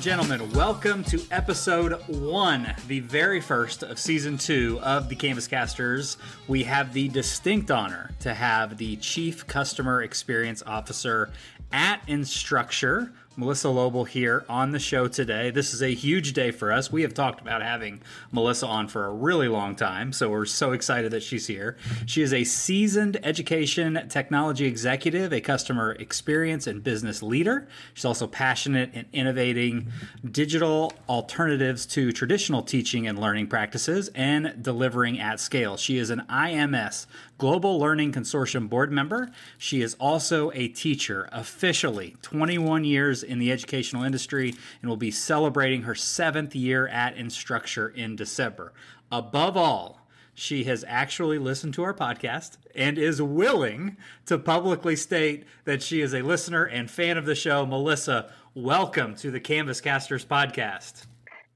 and 0.00 0.04
gentlemen, 0.06 0.50
welcome 0.52 1.04
to 1.04 1.20
episode 1.30 1.92
one, 2.08 2.74
the 2.88 3.00
very 3.00 3.38
first 3.38 3.82
of 3.82 3.98
season 3.98 4.38
two 4.38 4.80
of 4.82 5.10
the 5.10 5.14
Canvas 5.14 5.46
Casters. 5.46 6.16
We 6.48 6.62
have 6.64 6.94
the 6.94 7.08
distinct 7.08 7.70
honor 7.70 8.10
to 8.20 8.32
have 8.32 8.78
the 8.78 8.96
Chief 8.96 9.46
Customer 9.46 10.02
Experience 10.02 10.62
Officer 10.66 11.28
at 11.70 12.00
Instructure, 12.06 13.12
Melissa 13.40 13.70
Loble 13.70 14.04
here 14.04 14.44
on 14.50 14.72
the 14.72 14.78
show 14.78 15.08
today. 15.08 15.50
This 15.50 15.72
is 15.72 15.80
a 15.80 15.94
huge 15.94 16.34
day 16.34 16.50
for 16.50 16.70
us. 16.70 16.92
We 16.92 17.00
have 17.00 17.14
talked 17.14 17.40
about 17.40 17.62
having 17.62 18.02
Melissa 18.30 18.66
on 18.66 18.86
for 18.86 19.06
a 19.06 19.10
really 19.10 19.48
long 19.48 19.74
time, 19.74 20.12
so 20.12 20.28
we're 20.28 20.44
so 20.44 20.72
excited 20.72 21.10
that 21.12 21.22
she's 21.22 21.46
here. 21.46 21.78
She 22.04 22.20
is 22.20 22.34
a 22.34 22.44
seasoned 22.44 23.18
education 23.22 24.08
technology 24.10 24.66
executive, 24.66 25.32
a 25.32 25.40
customer 25.40 25.92
experience 25.92 26.66
and 26.66 26.84
business 26.84 27.22
leader. 27.22 27.66
She's 27.94 28.04
also 28.04 28.26
passionate 28.26 28.92
in 28.92 29.06
innovating 29.14 29.90
digital 30.30 30.92
alternatives 31.08 31.86
to 31.86 32.12
traditional 32.12 32.62
teaching 32.62 33.06
and 33.06 33.18
learning 33.18 33.46
practices 33.46 34.10
and 34.14 34.62
delivering 34.62 35.18
at 35.18 35.40
scale. 35.40 35.78
She 35.78 35.96
is 35.96 36.10
an 36.10 36.24
IMS 36.28 37.06
Global 37.38 37.80
Learning 37.80 38.12
Consortium 38.12 38.68
board 38.68 38.92
member. 38.92 39.30
She 39.56 39.80
is 39.80 39.94
also 39.94 40.50
a 40.52 40.68
teacher, 40.68 41.26
officially 41.32 42.16
21 42.20 42.84
years 42.84 43.22
in 43.30 43.38
the 43.38 43.52
educational 43.52 44.02
industry, 44.02 44.54
and 44.82 44.90
will 44.90 44.96
be 44.96 45.10
celebrating 45.10 45.82
her 45.82 45.94
seventh 45.94 46.54
year 46.54 46.88
at 46.88 47.16
Instructure 47.16 47.94
in 47.94 48.16
December. 48.16 48.72
Above 49.12 49.56
all, 49.56 50.00
she 50.34 50.64
has 50.64 50.84
actually 50.88 51.38
listened 51.38 51.74
to 51.74 51.82
our 51.82 51.94
podcast 51.94 52.56
and 52.74 52.98
is 52.98 53.20
willing 53.20 53.96
to 54.26 54.38
publicly 54.38 54.96
state 54.96 55.44
that 55.64 55.82
she 55.82 56.00
is 56.00 56.14
a 56.14 56.22
listener 56.22 56.64
and 56.64 56.90
fan 56.90 57.18
of 57.18 57.26
the 57.26 57.34
show. 57.34 57.66
Melissa, 57.66 58.32
welcome 58.54 59.14
to 59.16 59.30
the 59.30 59.40
Canvas 59.40 59.80
Casters 59.80 60.24
podcast. 60.24 61.06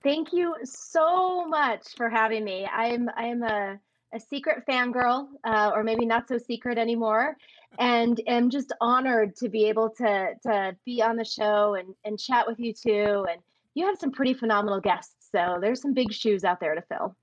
Thank 0.03 0.33
you 0.33 0.55
so 0.65 1.47
much 1.47 1.97
for 1.97 2.11
having 2.11 2.45
me. 2.45 2.67
I'm 2.71 3.09
I'm 3.17 3.43
a 3.43 3.81
a 4.15 4.21
secret 4.21 4.65
fangirl, 4.69 5.27
uh, 5.45 5.73
or 5.75 5.83
maybe 5.83 6.07
not 6.07 6.29
so 6.29 6.39
secret 6.39 6.79
anymore, 6.79 7.37
and 7.79 8.21
am 8.27 8.51
just 8.51 8.73
honored 8.81 9.37
to 9.37 9.49
be 9.49 9.67
able 9.69 9.91
to 9.91 10.35
to 10.43 10.77
be 10.85 11.03
on 11.03 11.17
the 11.17 11.25
show 11.25 11.75
and 11.75 11.95
and 12.05 12.19
chat 12.19 12.47
with 12.47 12.59
you 12.59 12.73
too. 12.73 13.27
And 13.31 13.41
you 13.75 13.87
have 13.87 13.99
some 13.99 14.13
pretty 14.13 14.35
phenomenal 14.35 14.81
guests, 14.81 15.14
so 15.35 15.59
there's 15.61 15.83
some 15.83 15.95
big 15.95 16.13
shoes 16.13 16.45
out 16.45 16.61
there 16.61 16.77
to 16.77 16.83
fill. 16.83 17.17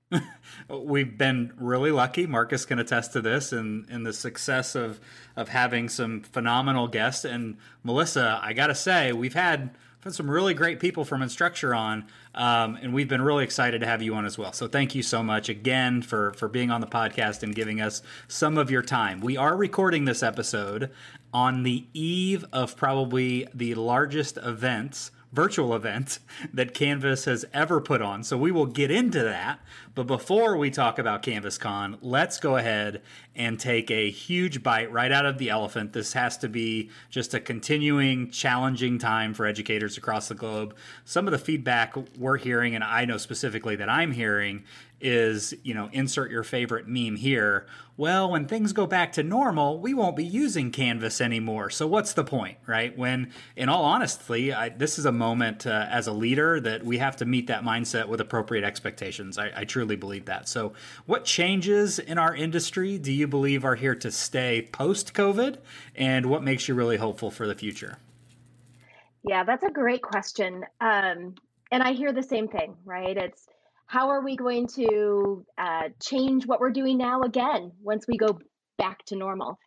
We've 0.68 1.16
been 1.16 1.52
really 1.56 1.90
lucky. 1.90 2.26
Marcus 2.26 2.66
can 2.66 2.78
attest 2.78 3.14
to 3.14 3.22
this, 3.22 3.52
and 3.52 3.86
and 3.88 4.04
the 4.04 4.12
success 4.12 4.74
of 4.74 5.00
of 5.34 5.48
having 5.48 5.88
some 5.88 6.20
phenomenal 6.20 6.88
guests. 6.88 7.24
And 7.24 7.56
Melissa, 7.82 8.38
I 8.42 8.52
gotta 8.52 8.74
say, 8.74 9.12
we've 9.12 9.32
had 9.32 9.70
had 10.04 10.12
some 10.12 10.30
really 10.30 10.52
great 10.52 10.78
people 10.78 11.04
from 11.06 11.22
Instructure 11.22 11.76
on, 11.76 12.04
um, 12.34 12.76
and 12.82 12.92
we've 12.92 13.08
been 13.08 13.22
really 13.22 13.44
excited 13.44 13.80
to 13.80 13.86
have 13.86 14.02
you 14.02 14.14
on 14.14 14.26
as 14.26 14.36
well. 14.36 14.52
So 14.52 14.68
thank 14.68 14.94
you 14.94 15.02
so 15.02 15.22
much 15.22 15.48
again 15.48 16.02
for 16.02 16.34
for 16.34 16.48
being 16.48 16.70
on 16.70 16.82
the 16.82 16.86
podcast 16.86 17.42
and 17.42 17.54
giving 17.54 17.80
us 17.80 18.02
some 18.28 18.58
of 18.58 18.70
your 18.70 18.82
time. 18.82 19.20
We 19.20 19.38
are 19.38 19.56
recording 19.56 20.04
this 20.04 20.22
episode 20.22 20.90
on 21.32 21.62
the 21.62 21.86
eve 21.94 22.44
of 22.52 22.76
probably 22.76 23.48
the 23.54 23.74
largest 23.74 24.36
events 24.36 25.12
virtual 25.32 25.74
event 25.74 26.18
that 26.52 26.74
Canvas 26.74 27.24
has 27.24 27.44
ever 27.54 27.80
put 27.80 28.02
on. 28.02 28.22
So 28.22 28.36
we 28.36 28.52
will 28.52 28.66
get 28.66 28.90
into 28.90 29.22
that. 29.22 29.60
But 29.94 30.06
before 30.06 30.56
we 30.56 30.70
talk 30.70 30.98
about 30.98 31.22
CanvasCon, 31.22 31.98
let's 32.02 32.38
go 32.38 32.56
ahead 32.56 33.02
and 33.34 33.58
take 33.58 33.90
a 33.90 34.10
huge 34.10 34.62
bite 34.62 34.92
right 34.92 35.10
out 35.10 35.26
of 35.26 35.38
the 35.38 35.50
elephant. 35.50 35.92
This 35.92 36.12
has 36.12 36.36
to 36.38 36.48
be 36.48 36.90
just 37.10 37.34
a 37.34 37.40
continuing 37.40 38.30
challenging 38.30 38.98
time 38.98 39.32
for 39.34 39.46
educators 39.46 39.96
across 39.96 40.28
the 40.28 40.34
globe. 40.34 40.76
Some 41.04 41.26
of 41.26 41.32
the 41.32 41.38
feedback 41.38 41.94
we're 42.18 42.36
hearing, 42.36 42.74
and 42.74 42.84
I 42.84 43.04
know 43.06 43.16
specifically 43.16 43.76
that 43.76 43.88
I'm 43.88 44.12
hearing, 44.12 44.64
is, 45.02 45.54
you 45.62 45.74
know, 45.74 45.90
insert 45.92 46.30
your 46.30 46.44
favorite 46.44 46.86
meme 46.86 47.16
here. 47.16 47.66
Well, 47.96 48.30
when 48.30 48.46
things 48.46 48.72
go 48.72 48.86
back 48.86 49.12
to 49.12 49.22
normal, 49.22 49.78
we 49.78 49.92
won't 49.92 50.16
be 50.16 50.24
using 50.24 50.70
Canvas 50.70 51.20
anymore. 51.20 51.68
So 51.68 51.86
what's 51.86 52.14
the 52.14 52.24
point, 52.24 52.58
right? 52.66 52.96
When, 52.96 53.32
in 53.54 53.68
all 53.68 53.84
honesty, 53.84 54.52
I, 54.52 54.70
this 54.70 54.98
is 54.98 55.04
a 55.04 55.12
moment 55.12 55.66
uh, 55.66 55.86
as 55.90 56.06
a 56.06 56.12
leader 56.12 56.58
that 56.60 56.84
we 56.84 56.98
have 56.98 57.16
to 57.16 57.26
meet 57.26 57.48
that 57.48 57.62
mindset 57.62 58.08
with 58.08 58.20
appropriate 58.20 58.64
expectations. 58.64 59.36
I, 59.36 59.52
I 59.54 59.64
truly 59.64 59.96
believe 59.96 60.24
that. 60.26 60.48
So, 60.48 60.72
what 61.04 61.24
changes 61.24 61.98
in 61.98 62.16
our 62.16 62.34
industry 62.34 62.96
do 62.96 63.12
you 63.12 63.28
believe 63.28 63.64
are 63.64 63.76
here 63.76 63.94
to 63.96 64.10
stay 64.10 64.68
post 64.72 65.12
COVID, 65.12 65.58
and 65.94 66.26
what 66.26 66.42
makes 66.42 66.68
you 66.68 66.74
really 66.74 66.96
hopeful 66.96 67.30
for 67.30 67.46
the 67.46 67.54
future? 67.54 67.98
Yeah, 69.24 69.44
that's 69.44 69.64
a 69.64 69.70
great 69.70 70.02
question. 70.02 70.64
Um, 70.80 71.34
and 71.70 71.82
I 71.82 71.92
hear 71.92 72.12
the 72.12 72.22
same 72.22 72.48
thing, 72.48 72.76
right? 72.84 73.16
It's 73.16 73.46
how 73.92 74.08
are 74.08 74.24
we 74.24 74.36
going 74.36 74.66
to 74.66 75.44
uh, 75.58 75.90
change 76.02 76.46
what 76.46 76.60
we're 76.60 76.70
doing 76.70 76.96
now 76.96 77.20
again 77.20 77.70
once 77.82 78.06
we 78.08 78.16
go 78.16 78.38
back 78.78 79.04
to 79.04 79.16
normal? 79.16 79.58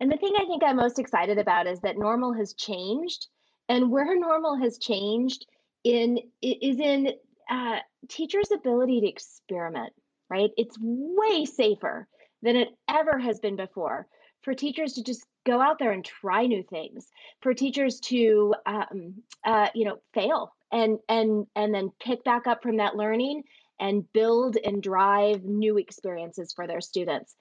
And 0.00 0.12
the 0.12 0.18
thing 0.18 0.34
I 0.36 0.44
think 0.44 0.62
I'm 0.62 0.76
most 0.76 0.98
excited 0.98 1.38
about 1.38 1.66
is 1.66 1.80
that 1.80 1.96
normal 1.96 2.34
has 2.34 2.52
changed, 2.52 3.26
and 3.70 3.90
where 3.90 4.20
normal 4.20 4.58
has 4.58 4.76
changed 4.76 5.46
in 5.82 6.18
is 6.42 6.78
in 6.78 7.14
uh, 7.50 7.78
teachers' 8.10 8.50
ability 8.52 9.00
to 9.00 9.08
experiment. 9.08 9.94
Right? 10.28 10.50
It's 10.58 10.76
way 10.78 11.46
safer 11.46 12.06
than 12.42 12.54
it 12.54 12.68
ever 12.86 13.18
has 13.18 13.40
been 13.40 13.56
before 13.56 14.06
for 14.42 14.52
teachers 14.52 14.92
to 14.92 15.02
just 15.02 15.24
go 15.46 15.58
out 15.58 15.78
there 15.78 15.92
and 15.92 16.04
try 16.04 16.44
new 16.44 16.62
things 16.62 17.06
for 17.40 17.54
teachers 17.54 17.98
to 18.00 18.54
um, 18.66 19.14
uh, 19.46 19.68
you 19.74 19.86
know 19.86 19.96
fail 20.12 20.52
and 20.72 20.98
and 21.08 21.46
and 21.56 21.74
then 21.74 21.90
pick 22.00 22.24
back 22.24 22.46
up 22.46 22.62
from 22.62 22.78
that 22.78 22.96
learning 22.96 23.42
and 23.80 24.10
build 24.12 24.56
and 24.62 24.82
drive 24.82 25.44
new 25.44 25.78
experiences 25.78 26.52
for 26.52 26.66
their 26.66 26.80
students. 26.80 27.34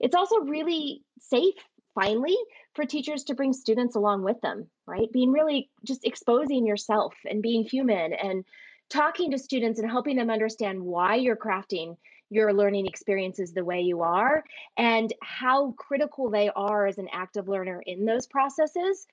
It's 0.00 0.14
also 0.14 0.40
really 0.40 1.02
safe 1.20 1.54
finally 1.94 2.36
for 2.74 2.84
teachers 2.84 3.24
to 3.24 3.34
bring 3.34 3.52
students 3.52 3.94
along 3.94 4.24
with 4.24 4.40
them 4.40 4.68
right? 4.86 5.10
Being 5.12 5.32
really 5.32 5.70
just 5.84 6.04
exposing 6.04 6.66
yourself 6.66 7.14
and 7.28 7.42
being 7.42 7.64
human 7.64 8.12
and 8.12 8.44
talking 8.90 9.30
to 9.30 9.38
students 9.38 9.78
and 9.80 9.90
helping 9.90 10.16
them 10.16 10.30
understand 10.30 10.82
why 10.82 11.16
you're 11.16 11.36
crafting 11.36 11.96
your 12.30 12.52
learning 12.52 12.86
experiences 12.86 13.52
the 13.52 13.64
way 13.64 13.80
you 13.80 14.02
are 14.02 14.42
and 14.76 15.12
how 15.22 15.72
critical 15.72 16.30
they 16.30 16.50
are 16.56 16.86
as 16.86 16.98
an 16.98 17.08
active 17.12 17.48
learner 17.48 17.82
in 17.86 18.04
those 18.04 18.26
processes 18.26 19.06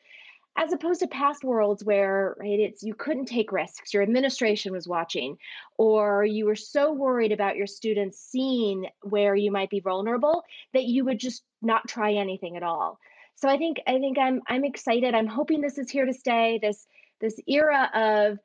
as 0.57 0.73
opposed 0.73 0.99
to 0.99 1.07
past 1.07 1.43
worlds 1.43 1.83
where 1.83 2.35
right 2.39 2.59
it's 2.59 2.83
you 2.83 2.93
couldn't 2.93 3.25
take 3.25 3.51
risks 3.51 3.93
your 3.93 4.03
administration 4.03 4.71
was 4.71 4.87
watching 4.87 5.37
or 5.77 6.25
you 6.25 6.45
were 6.45 6.55
so 6.55 6.91
worried 6.91 7.31
about 7.31 7.55
your 7.55 7.67
students 7.67 8.19
seeing 8.19 8.85
where 9.01 9.35
you 9.35 9.51
might 9.51 9.69
be 9.69 9.79
vulnerable 9.79 10.43
that 10.73 10.85
you 10.85 11.05
would 11.05 11.19
just 11.19 11.43
not 11.61 11.87
try 11.87 12.13
anything 12.13 12.57
at 12.57 12.63
all. 12.63 12.99
So 13.35 13.49
i 13.49 13.57
think 13.57 13.77
i 13.87 13.97
think 13.99 14.17
i'm 14.17 14.41
i'm 14.47 14.65
excited. 14.65 15.15
I'm 15.15 15.27
hoping 15.27 15.61
this 15.61 15.77
is 15.77 15.89
here 15.89 16.05
to 16.05 16.13
stay 16.13 16.59
this 16.61 16.85
this 17.19 17.39
era 17.47 17.89
of 17.93 18.39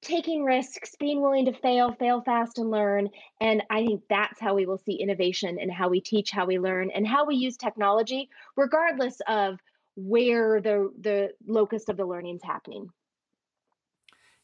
taking 0.00 0.44
risks 0.44 0.94
being 0.98 1.20
willing 1.20 1.46
to 1.46 1.52
fail 1.52 1.92
fail 1.92 2.20
fast 2.20 2.58
and 2.58 2.70
learn 2.70 3.08
and 3.40 3.62
i 3.68 3.84
think 3.84 4.00
that's 4.08 4.38
how 4.38 4.54
we 4.54 4.64
will 4.64 4.78
see 4.78 4.92
innovation 4.92 5.58
and 5.60 5.72
how 5.72 5.88
we 5.88 6.00
teach 6.00 6.30
how 6.30 6.46
we 6.46 6.58
learn 6.58 6.90
and 6.90 7.06
how 7.06 7.24
we 7.24 7.34
use 7.34 7.56
technology 7.56 8.28
regardless 8.56 9.20
of 9.26 9.58
where 9.98 10.60
the 10.60 10.92
the 11.00 11.30
locus 11.46 11.88
of 11.88 11.96
the 11.96 12.06
learning 12.06 12.36
is 12.36 12.42
happening. 12.44 12.88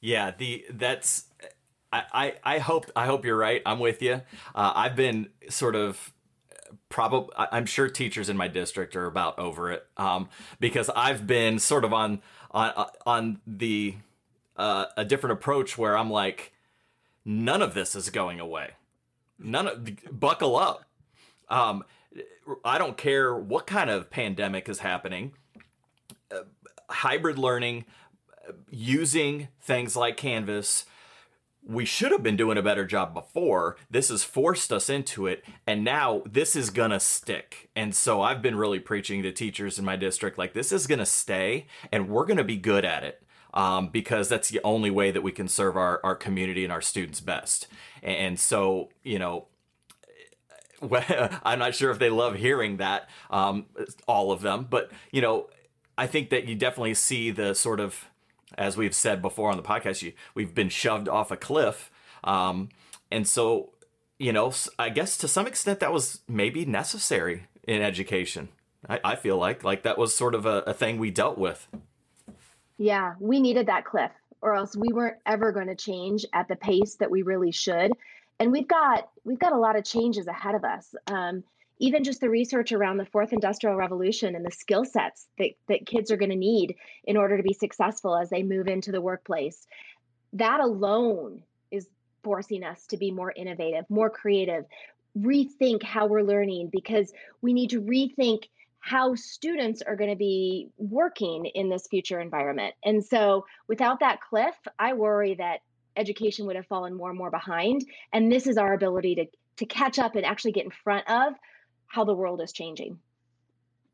Yeah, 0.00 0.32
the 0.36 0.66
that's 0.70 1.26
I, 1.92 2.34
I 2.42 2.58
hope 2.58 2.90
I 2.96 3.06
hope 3.06 3.24
you're 3.24 3.36
right. 3.36 3.62
I'm 3.64 3.78
with 3.78 4.02
you. 4.02 4.14
Uh, 4.54 4.72
I've 4.74 4.96
been 4.96 5.28
sort 5.48 5.76
of 5.76 6.12
probably 6.88 7.32
I'm 7.36 7.66
sure 7.66 7.88
teachers 7.88 8.28
in 8.28 8.36
my 8.36 8.48
district 8.48 8.96
are 8.96 9.06
about 9.06 9.38
over 9.38 9.70
it 9.70 9.86
um, 9.96 10.28
because 10.58 10.90
I've 10.94 11.26
been 11.26 11.60
sort 11.60 11.84
of 11.84 11.92
on 11.92 12.20
on 12.50 12.86
on 13.06 13.40
the 13.46 13.94
uh, 14.56 14.86
a 14.96 15.04
different 15.04 15.34
approach 15.34 15.78
where 15.78 15.96
I'm 15.96 16.10
like 16.10 16.52
none 17.24 17.62
of 17.62 17.74
this 17.74 17.94
is 17.94 18.10
going 18.10 18.40
away. 18.40 18.70
None 19.38 19.68
of 19.68 19.88
buckle 20.18 20.56
up. 20.56 20.84
Um, 21.48 21.84
I 22.64 22.78
don't 22.78 22.96
care 22.96 23.36
what 23.36 23.66
kind 23.66 23.88
of 23.88 24.10
pandemic 24.10 24.68
is 24.68 24.80
happening 24.80 25.32
hybrid 26.88 27.38
learning 27.38 27.84
using 28.70 29.48
things 29.60 29.96
like 29.96 30.16
Canvas. 30.16 30.86
We 31.66 31.86
should 31.86 32.12
have 32.12 32.22
been 32.22 32.36
doing 32.36 32.58
a 32.58 32.62
better 32.62 32.84
job 32.84 33.14
before. 33.14 33.76
This 33.90 34.10
has 34.10 34.22
forced 34.22 34.70
us 34.70 34.90
into 34.90 35.26
it, 35.26 35.42
and 35.66 35.82
now 35.82 36.22
this 36.26 36.54
is 36.54 36.68
gonna 36.68 37.00
stick. 37.00 37.70
And 37.74 37.94
so 37.94 38.20
I've 38.20 38.42
been 38.42 38.56
really 38.56 38.80
preaching 38.80 39.22
to 39.22 39.32
teachers 39.32 39.78
in 39.78 39.84
my 39.84 39.96
district 39.96 40.36
like, 40.36 40.52
this 40.52 40.72
is 40.72 40.86
gonna 40.86 41.06
stay, 41.06 41.66
and 41.90 42.08
we're 42.08 42.26
gonna 42.26 42.44
be 42.44 42.56
good 42.56 42.84
at 42.84 43.02
it. 43.02 43.22
Um, 43.54 43.88
because 43.88 44.28
that's 44.28 44.48
the 44.48 44.60
only 44.64 44.90
way 44.90 45.12
that 45.12 45.22
we 45.22 45.30
can 45.30 45.46
serve 45.46 45.76
our, 45.76 46.00
our 46.02 46.16
community 46.16 46.64
and 46.64 46.72
our 46.72 46.82
students 46.82 47.20
best. 47.20 47.68
And 48.02 48.38
so, 48.38 48.88
you 49.04 49.20
know, 49.20 49.46
I'm 51.44 51.60
not 51.60 51.74
sure 51.76 51.92
if 51.92 52.00
they 52.00 52.10
love 52.10 52.34
hearing 52.34 52.78
that, 52.78 53.08
um, 53.30 53.66
all 54.06 54.32
of 54.32 54.42
them, 54.42 54.66
but 54.68 54.90
you 55.12 55.22
know, 55.22 55.48
I 55.96 56.06
think 56.06 56.30
that 56.30 56.46
you 56.46 56.54
definitely 56.54 56.94
see 56.94 57.30
the 57.30 57.54
sort 57.54 57.80
of 57.80 58.08
as 58.56 58.76
we've 58.76 58.94
said 58.94 59.22
before 59.22 59.50
on 59.50 59.56
the 59.56 59.62
podcast, 59.62 60.02
you, 60.02 60.12
we've 60.34 60.54
been 60.54 60.68
shoved 60.68 61.08
off 61.08 61.30
a 61.30 61.36
cliff. 61.36 61.90
Um, 62.22 62.70
and 63.10 63.26
so, 63.26 63.70
you 64.18 64.32
know, 64.32 64.52
I 64.78 64.88
guess 64.90 65.16
to 65.18 65.28
some 65.28 65.46
extent 65.46 65.80
that 65.80 65.92
was 65.92 66.20
maybe 66.28 66.64
necessary 66.64 67.46
in 67.66 67.82
education. 67.82 68.48
I, 68.88 69.00
I 69.04 69.16
feel 69.16 69.38
like 69.38 69.64
like 69.64 69.82
that 69.82 69.98
was 69.98 70.14
sort 70.14 70.34
of 70.34 70.46
a, 70.46 70.58
a 70.66 70.74
thing 70.74 70.98
we 70.98 71.10
dealt 71.10 71.38
with. 71.38 71.66
Yeah, 72.76 73.14
we 73.20 73.40
needed 73.40 73.66
that 73.66 73.84
cliff, 73.84 74.10
or 74.42 74.54
else 74.54 74.76
we 74.76 74.92
weren't 74.92 75.16
ever 75.24 75.52
going 75.52 75.68
to 75.68 75.76
change 75.76 76.26
at 76.32 76.48
the 76.48 76.56
pace 76.56 76.96
that 76.96 77.10
we 77.10 77.22
really 77.22 77.52
should. 77.52 77.92
And 78.40 78.52
we've 78.52 78.68
got 78.68 79.08
we've 79.24 79.38
got 79.38 79.52
a 79.52 79.58
lot 79.58 79.76
of 79.76 79.84
changes 79.84 80.26
ahead 80.26 80.54
of 80.54 80.64
us. 80.64 80.94
Um, 81.06 81.44
even 81.84 82.02
just 82.02 82.22
the 82.22 82.30
research 82.30 82.72
around 82.72 82.96
the 82.96 83.04
fourth 83.04 83.34
industrial 83.34 83.76
revolution 83.76 84.34
and 84.34 84.44
the 84.44 84.50
skill 84.50 84.86
sets 84.86 85.26
that, 85.38 85.50
that 85.68 85.84
kids 85.84 86.10
are 86.10 86.16
going 86.16 86.30
to 86.30 86.36
need 86.36 86.76
in 87.04 87.18
order 87.18 87.36
to 87.36 87.42
be 87.42 87.52
successful 87.52 88.16
as 88.16 88.30
they 88.30 88.42
move 88.42 88.68
into 88.68 88.90
the 88.90 89.02
workplace 89.02 89.66
that 90.32 90.60
alone 90.60 91.42
is 91.70 91.86
forcing 92.22 92.64
us 92.64 92.86
to 92.86 92.96
be 92.96 93.10
more 93.10 93.32
innovative 93.36 93.84
more 93.90 94.08
creative 94.08 94.64
rethink 95.18 95.82
how 95.82 96.06
we're 96.06 96.22
learning 96.22 96.70
because 96.72 97.12
we 97.42 97.52
need 97.52 97.70
to 97.70 97.82
rethink 97.82 98.44
how 98.80 99.14
students 99.14 99.82
are 99.82 99.96
going 99.96 100.10
to 100.10 100.16
be 100.16 100.68
working 100.76 101.46
in 101.46 101.70
this 101.70 101.86
future 101.86 102.20
environment. 102.20 102.74
And 102.84 103.02
so 103.02 103.46
without 103.68 104.00
that 104.00 104.20
cliff 104.20 104.56
i 104.78 104.94
worry 104.94 105.34
that 105.34 105.60
education 105.96 106.46
would 106.46 106.56
have 106.56 106.66
fallen 106.66 106.94
more 106.94 107.10
and 107.10 107.18
more 107.18 107.30
behind 107.30 107.84
and 108.12 108.32
this 108.32 108.46
is 108.46 108.56
our 108.56 108.72
ability 108.72 109.14
to 109.16 109.26
to 109.56 109.66
catch 109.66 109.98
up 109.98 110.16
and 110.16 110.24
actually 110.24 110.52
get 110.52 110.64
in 110.64 110.70
front 110.70 111.08
of 111.08 111.34
how 111.94 112.02
the 112.02 112.14
world 112.14 112.40
is 112.40 112.52
changing. 112.52 112.98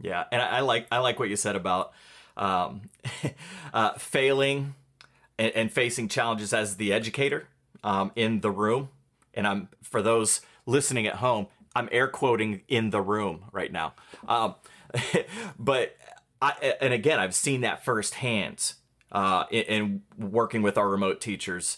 Yeah, 0.00 0.24
and 0.32 0.40
I, 0.40 0.60
like 0.60 0.86
I 0.90 0.98
like 0.98 1.18
what 1.18 1.28
you 1.28 1.36
said 1.36 1.54
about 1.54 1.92
um, 2.34 2.80
uh, 3.74 3.92
failing 3.92 4.74
and, 5.38 5.52
and, 5.54 5.70
facing 5.70 6.08
challenges 6.08 6.54
as 6.54 6.76
the 6.76 6.94
educator 6.94 7.46
um, 7.84 8.10
in 8.16 8.40
the 8.40 8.50
room. 8.50 8.88
And 9.34 9.46
I'm 9.46 9.68
for 9.82 10.00
those 10.00 10.40
listening 10.64 11.06
at 11.06 11.16
home, 11.16 11.48
I'm 11.76 11.90
air 11.92 12.08
quoting 12.08 12.62
in 12.68 12.88
the 12.88 13.02
room 13.02 13.44
right 13.52 13.70
now. 13.70 13.92
Um, 14.26 14.54
but 15.58 15.94
I, 16.40 16.76
and 16.80 16.94
again, 16.94 17.18
I've 17.18 17.34
seen 17.34 17.60
that 17.60 17.84
firsthand 17.84 18.72
uh, 19.12 19.44
in, 19.50 19.62
in 19.64 20.02
working 20.16 20.62
with 20.62 20.78
our 20.78 20.88
remote 20.88 21.20
teachers. 21.20 21.76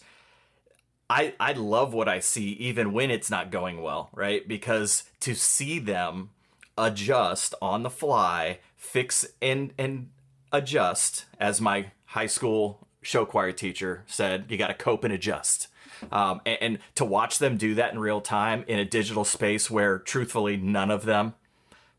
I, 1.12 1.34
I 1.38 1.52
love 1.52 1.92
what 1.92 2.08
I 2.08 2.20
see 2.20 2.52
even 2.52 2.94
when 2.94 3.10
it's 3.10 3.30
not 3.30 3.50
going 3.50 3.82
well, 3.82 4.08
right? 4.14 4.48
Because 4.48 5.04
to 5.20 5.34
see 5.34 5.78
them 5.78 6.30
adjust 6.78 7.54
on 7.60 7.82
the 7.82 7.90
fly, 7.90 8.60
fix 8.76 9.26
and 9.42 9.74
and 9.76 10.08
adjust, 10.52 11.26
as 11.38 11.60
my 11.60 11.90
high 12.06 12.26
school 12.26 12.88
show 13.02 13.26
choir 13.26 13.52
teacher 13.52 14.04
said, 14.06 14.46
you 14.48 14.56
got 14.56 14.68
to 14.68 14.74
cope 14.74 15.04
and 15.04 15.12
adjust. 15.12 15.68
Um, 16.10 16.40
and, 16.46 16.58
and 16.62 16.78
to 16.94 17.04
watch 17.04 17.38
them 17.38 17.58
do 17.58 17.74
that 17.74 17.92
in 17.92 17.98
real 17.98 18.22
time 18.22 18.64
in 18.66 18.78
a 18.78 18.84
digital 18.86 19.24
space 19.26 19.70
where 19.70 19.98
truthfully 19.98 20.56
none 20.56 20.90
of 20.90 21.04
them 21.04 21.34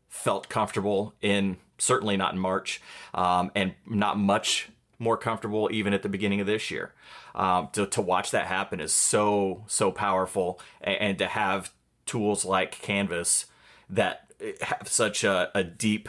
felt 0.08 0.48
comfortable 0.48 1.14
in 1.22 1.56
certainly 1.78 2.16
not 2.16 2.32
in 2.32 2.40
March, 2.40 2.80
um, 3.14 3.52
and 3.54 3.74
not 3.86 4.18
much 4.18 4.70
more 4.98 5.16
comfortable 5.16 5.68
even 5.72 5.92
at 5.92 6.02
the 6.02 6.08
beginning 6.08 6.40
of 6.40 6.46
this 6.46 6.70
year. 6.70 6.92
Um, 7.34 7.68
to, 7.72 7.86
to 7.86 8.00
watch 8.00 8.30
that 8.30 8.46
happen 8.46 8.80
is 8.80 8.92
so, 8.92 9.64
so 9.66 9.90
powerful. 9.90 10.60
And, 10.80 10.96
and 10.96 11.18
to 11.18 11.26
have 11.26 11.72
tools 12.06 12.44
like 12.44 12.80
Canvas 12.80 13.46
that 13.90 14.32
have 14.60 14.88
such 14.88 15.24
a, 15.24 15.50
a 15.54 15.64
deep, 15.64 16.08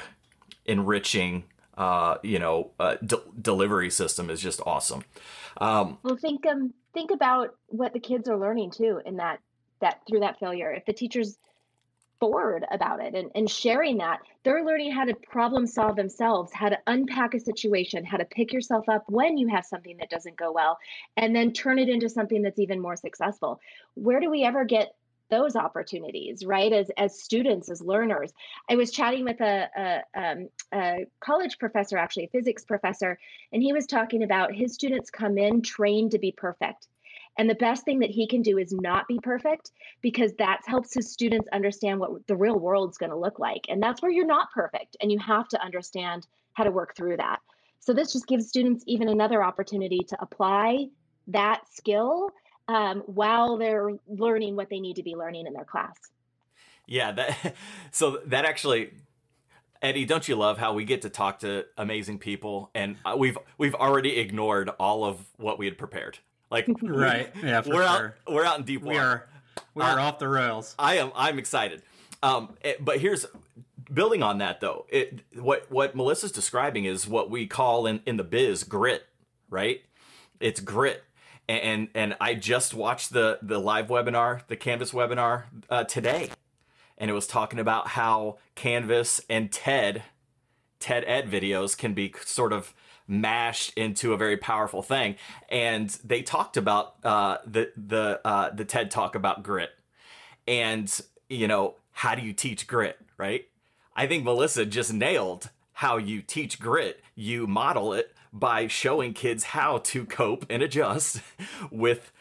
enriching, 0.65 1.43
uh, 1.77 2.17
you 2.23 2.39
know, 2.39 2.71
uh, 2.79 2.95
de- 3.05 3.21
delivery 3.41 3.89
system 3.89 4.29
is 4.29 4.41
just 4.41 4.61
awesome. 4.65 5.03
Um, 5.57 5.97
well, 6.03 6.17
think 6.17 6.45
um, 6.45 6.73
think 6.93 7.11
about 7.11 7.55
what 7.67 7.93
the 7.93 7.99
kids 7.99 8.27
are 8.27 8.37
learning 8.37 8.71
too 8.71 9.01
in 9.05 9.17
that 9.17 9.39
that 9.81 10.01
through 10.07 10.21
that 10.21 10.39
failure. 10.39 10.71
If 10.71 10.85
the 10.85 10.93
teachers 10.93 11.37
forward 12.19 12.65
about 12.71 13.01
it 13.01 13.15
and, 13.15 13.31
and 13.35 13.49
sharing 13.49 13.97
that 13.97 14.19
they're 14.43 14.65
learning 14.65 14.91
how 14.91 15.05
to 15.05 15.13
problem 15.29 15.67
solve 15.67 15.95
themselves 15.95 16.51
how 16.53 16.69
to 16.69 16.77
unpack 16.87 17.33
a 17.33 17.39
situation 17.39 18.05
how 18.05 18.17
to 18.17 18.25
pick 18.25 18.53
yourself 18.53 18.87
up 18.89 19.03
when 19.07 19.37
you 19.37 19.47
have 19.47 19.65
something 19.65 19.97
that 19.97 20.09
doesn't 20.09 20.37
go 20.37 20.51
well 20.51 20.77
and 21.17 21.35
then 21.35 21.51
turn 21.51 21.79
it 21.79 21.89
into 21.89 22.09
something 22.09 22.41
that's 22.41 22.59
even 22.59 22.79
more 22.79 22.95
successful. 22.95 23.59
Where 23.95 24.19
do 24.19 24.29
we 24.29 24.43
ever 24.43 24.65
get 24.65 24.93
those 25.29 25.55
opportunities 25.55 26.45
right? 26.45 26.71
As 26.71 26.91
as 26.97 27.19
students 27.19 27.69
as 27.69 27.81
learners. 27.81 28.31
I 28.69 28.75
was 28.75 28.91
chatting 28.91 29.23
with 29.23 29.41
a, 29.41 29.67
a, 29.75 30.19
um, 30.19 30.49
a 30.73 31.05
college 31.19 31.57
professor 31.57 31.97
actually 31.97 32.25
a 32.25 32.29
physics 32.29 32.63
professor 32.63 33.17
and 33.51 33.63
he 33.63 33.73
was 33.73 33.87
talking 33.87 34.23
about 34.23 34.53
his 34.53 34.73
students 34.73 35.09
come 35.09 35.37
in 35.37 35.61
trained 35.61 36.11
to 36.11 36.19
be 36.19 36.31
perfect 36.31 36.87
and 37.37 37.49
the 37.49 37.55
best 37.55 37.83
thing 37.83 37.99
that 37.99 38.09
he 38.09 38.27
can 38.27 38.41
do 38.41 38.57
is 38.57 38.71
not 38.71 39.07
be 39.07 39.19
perfect 39.19 39.71
because 40.01 40.33
that 40.37 40.61
helps 40.65 40.93
his 40.93 41.11
students 41.11 41.47
understand 41.51 41.99
what 41.99 42.25
the 42.27 42.35
real 42.35 42.57
world's 42.57 42.97
going 42.97 43.09
to 43.09 43.17
look 43.17 43.39
like. 43.39 43.65
And 43.67 43.81
that's 43.81 44.01
where 44.01 44.11
you're 44.11 44.25
not 44.25 44.51
perfect 44.53 44.95
and 45.01 45.11
you 45.11 45.19
have 45.19 45.47
to 45.49 45.61
understand 45.61 46.27
how 46.53 46.63
to 46.63 46.71
work 46.71 46.95
through 46.95 47.17
that. 47.17 47.39
So 47.79 47.93
this 47.93 48.13
just 48.13 48.27
gives 48.27 48.47
students 48.47 48.83
even 48.87 49.09
another 49.09 49.43
opportunity 49.43 49.99
to 50.07 50.17
apply 50.21 50.87
that 51.27 51.63
skill 51.71 52.29
um, 52.67 53.03
while 53.05 53.57
they're 53.57 53.91
learning 54.07 54.55
what 54.55 54.69
they 54.69 54.79
need 54.79 54.95
to 54.95 55.03
be 55.03 55.15
learning 55.15 55.45
in 55.45 55.53
their 55.53 55.65
class. 55.65 55.95
Yeah, 56.87 57.11
that 57.11 57.55
so 57.91 58.21
that 58.27 58.45
actually 58.45 58.91
Eddie, 59.81 60.05
don't 60.05 60.27
you 60.27 60.35
love 60.35 60.57
how 60.57 60.73
we 60.73 60.85
get 60.85 61.01
to 61.03 61.09
talk 61.09 61.39
to 61.39 61.65
amazing 61.77 62.17
people 62.17 62.71
and 62.73 62.95
uh, 63.05 63.15
we've 63.17 63.37
we've 63.57 63.75
already 63.75 64.17
ignored 64.17 64.69
all 64.79 65.03
of 65.03 65.19
what 65.37 65.59
we 65.59 65.65
had 65.65 65.77
prepared. 65.77 66.19
Like 66.55 66.69
right, 66.81 67.33
yeah, 67.43 67.61
we're 67.65 67.73
sure. 67.73 67.83
out 67.83 68.13
we're 68.33 68.45
out 68.45 68.59
in 68.59 68.63
deep 68.63 68.81
water. 68.81 68.93
We 68.93 68.97
are 68.97 69.27
we 69.73 69.83
are 69.83 69.99
uh, 69.99 70.03
off 70.03 70.19
the 70.19 70.29
rails. 70.29 70.73
I 70.79 70.99
am 70.99 71.11
I'm 71.13 71.37
excited. 71.37 71.81
Um, 72.23 72.55
it, 72.61 72.83
but 72.83 73.01
here's 73.01 73.25
building 73.93 74.23
on 74.23 74.37
that 74.37 74.61
though. 74.61 74.85
It 74.87 75.19
what 75.33 75.69
what 75.69 75.97
Melissa's 75.97 76.31
describing 76.31 76.85
is 76.85 77.05
what 77.09 77.29
we 77.29 77.45
call 77.45 77.85
in 77.85 77.99
in 78.05 78.15
the 78.15 78.23
biz 78.23 78.63
grit, 78.63 79.05
right? 79.49 79.81
It's 80.39 80.61
grit. 80.61 81.03
And 81.49 81.89
and 81.93 82.15
I 82.21 82.35
just 82.35 82.73
watched 82.73 83.11
the 83.11 83.37
the 83.41 83.59
live 83.59 83.87
webinar, 83.87 84.47
the 84.47 84.55
Canvas 84.55 84.93
webinar 84.93 85.43
uh, 85.69 85.83
today, 85.83 86.29
and 86.97 87.11
it 87.11 87.13
was 87.13 87.27
talking 87.27 87.59
about 87.59 87.89
how 87.89 88.37
Canvas 88.55 89.19
and 89.29 89.51
TED 89.51 90.03
TED 90.79 91.03
Ed 91.05 91.29
videos 91.29 91.77
can 91.77 91.93
be 91.93 92.13
sort 92.23 92.53
of 92.53 92.73
mashed 93.07 93.73
into 93.77 94.13
a 94.13 94.17
very 94.17 94.37
powerful 94.37 94.81
thing. 94.81 95.15
And 95.49 95.89
they 96.03 96.21
talked 96.21 96.57
about 96.57 96.95
uh, 97.03 97.37
the 97.45 97.71
the 97.75 98.21
uh, 98.25 98.49
the 98.51 98.65
TED 98.65 98.91
talk 98.91 99.15
about 99.15 99.43
grit, 99.43 99.71
and 100.47 101.01
you 101.29 101.47
know 101.47 101.75
how 101.91 102.15
do 102.15 102.21
you 102.21 102.33
teach 102.33 102.67
grit, 102.67 102.97
right? 103.17 103.47
I 103.95 104.07
think 104.07 104.23
Melissa 104.23 104.65
just 104.65 104.93
nailed 104.93 105.49
how 105.73 105.97
you 105.97 106.21
teach 106.21 106.59
grit. 106.59 107.01
You 107.15 107.47
model 107.47 107.93
it 107.93 108.13
by 108.33 108.67
showing 108.67 109.13
kids 109.13 109.45
how 109.45 109.77
to 109.77 110.05
cope 110.05 110.45
and 110.49 110.61
adjust 110.61 111.21
with 111.71 112.11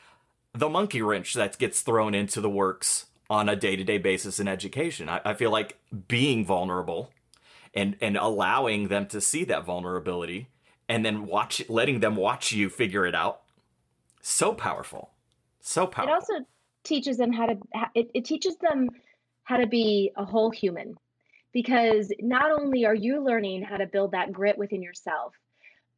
the 0.52 0.68
monkey 0.68 1.02
wrench 1.02 1.34
that 1.34 1.58
gets 1.58 1.80
thrown 1.80 2.14
into 2.14 2.40
the 2.40 2.48
works 2.48 3.06
on 3.28 3.48
a 3.48 3.56
day-to-day 3.56 3.98
basis 3.98 4.38
in 4.38 4.46
education. 4.46 5.08
I, 5.08 5.20
I 5.24 5.34
feel 5.34 5.50
like 5.50 5.78
being 6.06 6.44
vulnerable 6.44 7.10
and 7.74 7.96
and 8.00 8.16
allowing 8.16 8.88
them 8.88 9.06
to 9.06 9.20
see 9.20 9.44
that 9.44 9.64
vulnerability 9.64 10.48
and 10.88 11.04
then 11.04 11.26
watch 11.26 11.62
letting 11.68 12.00
them 12.00 12.16
watch 12.16 12.52
you 12.52 12.68
figure 12.68 13.06
it 13.06 13.14
out. 13.14 13.42
So 14.20 14.52
powerful. 14.52 15.10
So 15.60 15.86
powerful. 15.86 16.12
it 16.12 16.14
also 16.14 16.46
teaches 16.82 17.16
them 17.16 17.32
how 17.32 17.46
to 17.46 17.58
it, 17.94 18.10
it 18.14 18.24
teaches 18.24 18.56
them 18.56 18.88
how 19.44 19.56
to 19.56 19.66
be 19.66 20.12
a 20.16 20.24
whole 20.24 20.50
human 20.50 20.96
because 21.52 22.12
not 22.20 22.50
only 22.50 22.84
are 22.84 22.94
you 22.94 23.22
learning 23.22 23.62
how 23.62 23.76
to 23.76 23.86
build 23.86 24.12
that 24.12 24.32
grit 24.32 24.58
within 24.58 24.82
yourself 24.82 25.34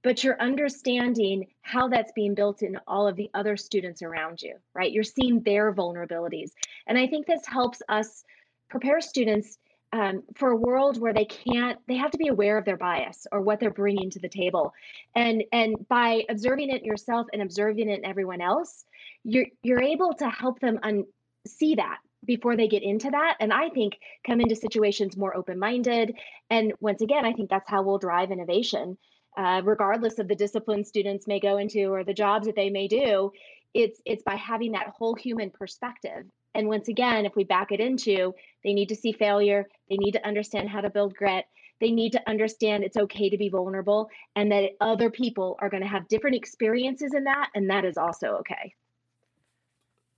but 0.03 0.23
you're 0.23 0.41
understanding 0.41 1.47
how 1.63 1.89
that's 1.89 2.13
being 2.13 2.35
built 2.35 2.63
in 2.63 2.79
all 2.87 3.09
of 3.09 3.17
the 3.17 3.29
other 3.35 3.57
students 3.57 4.03
around 4.03 4.41
you 4.41 4.55
right? 4.75 4.93
You're 4.93 5.03
seeing 5.03 5.41
their 5.43 5.73
vulnerabilities. 5.73 6.51
And 6.87 6.97
i 6.97 7.07
think 7.07 7.27
this 7.27 7.45
helps 7.47 7.83
us 7.89 8.23
prepare 8.69 9.01
students 9.01 9.59
um, 9.97 10.23
for 10.35 10.51
a 10.51 10.57
world 10.57 11.01
where 11.01 11.15
they 11.15 11.25
can't 11.25 11.79
they 11.89 11.97
have 11.97 12.11
to 12.11 12.19
be 12.19 12.29
aware 12.29 12.59
of 12.59 12.65
their 12.65 12.77
bias 12.77 13.27
or 13.33 13.41
what 13.41 13.61
they're 13.61 13.71
bringing 13.71 14.11
to 14.11 14.19
the 14.19 14.29
table. 14.29 14.75
And 15.15 15.45
and 15.53 15.77
by 15.89 16.25
observing 16.29 16.71
it 16.71 16.85
yourself 16.85 17.27
and 17.33 17.41
observing 17.41 17.89
it 17.89 17.99
in 17.99 18.05
everyone 18.05 18.41
else 18.41 18.85
you're 19.25 19.47
you're 19.63 19.83
able 19.83 20.13
to 20.15 20.29
help 20.29 20.61
them 20.61 20.79
un- 20.83 21.07
see 21.47 21.77
that 21.77 21.99
before 22.25 22.57
they 22.57 22.69
get 22.69 22.83
into 22.83 23.11
that. 23.11 23.37
And 23.41 23.53
i 23.53 23.71
think 23.71 23.95
come 24.27 24.41
into 24.41 24.57
situations 24.57 25.17
more 25.17 25.37
open-minded. 25.37 26.15
And 26.51 26.75
once 26.81 27.01
again 27.01 27.25
i 27.25 27.33
think 27.33 27.49
that's 27.49 27.71
how 27.71 27.83
we'll 27.83 27.99
drive 27.99 28.31
innovation. 28.31 28.99
Uh, 29.39 29.61
regardless 29.65 30.19
of 30.19 30.29
the 30.29 30.35
discipline 30.35 30.83
students 30.83 31.27
may 31.27 31.39
go 31.39 31.59
into 31.59 31.93
or 31.93 32.05
the 32.05 32.15
jobs 32.15 32.47
that 32.47 32.57
they 32.57 32.71
may 32.71 32.89
do 32.89 33.31
it's 33.75 34.01
it's 34.07 34.23
by 34.23 34.35
having 34.35 34.73
that 34.73 34.89
whole 34.97 35.15
human 35.15 35.51
perspective 35.51 36.25
and 36.57 36.69
once 36.69 36.89
again, 36.89 37.27
if 37.27 37.37
we 37.37 37.45
back 37.45 37.71
it 37.71 37.81
into, 37.81 38.35
they 38.65 38.73
need 38.73 38.89
to 38.89 38.97
see 38.97 39.13
failure, 39.13 39.69
they 39.91 39.97
need 39.99 40.13
to 40.13 40.27
understand 40.27 40.71
how 40.71 40.81
to 40.81 40.89
build 40.89 41.15
grit, 41.15 41.45
They 41.81 41.91
need 41.91 42.13
to 42.13 42.29
understand 42.29 42.83
it's 42.83 42.97
okay 42.97 43.29
to 43.29 43.37
be 43.37 43.51
vulnerable 43.51 44.09
and 44.35 44.51
that 44.51 44.71
other 44.81 45.11
people 45.11 45.57
are 45.61 45.69
going 45.69 45.83
to 45.83 45.89
have 45.89 46.09
different 46.09 46.37
experiences 46.37 47.13
in 47.15 47.25
that. 47.25 47.51
And 47.55 47.69
that 47.69 47.85
is 47.85 47.99
also 47.99 48.39
okay. 48.41 48.75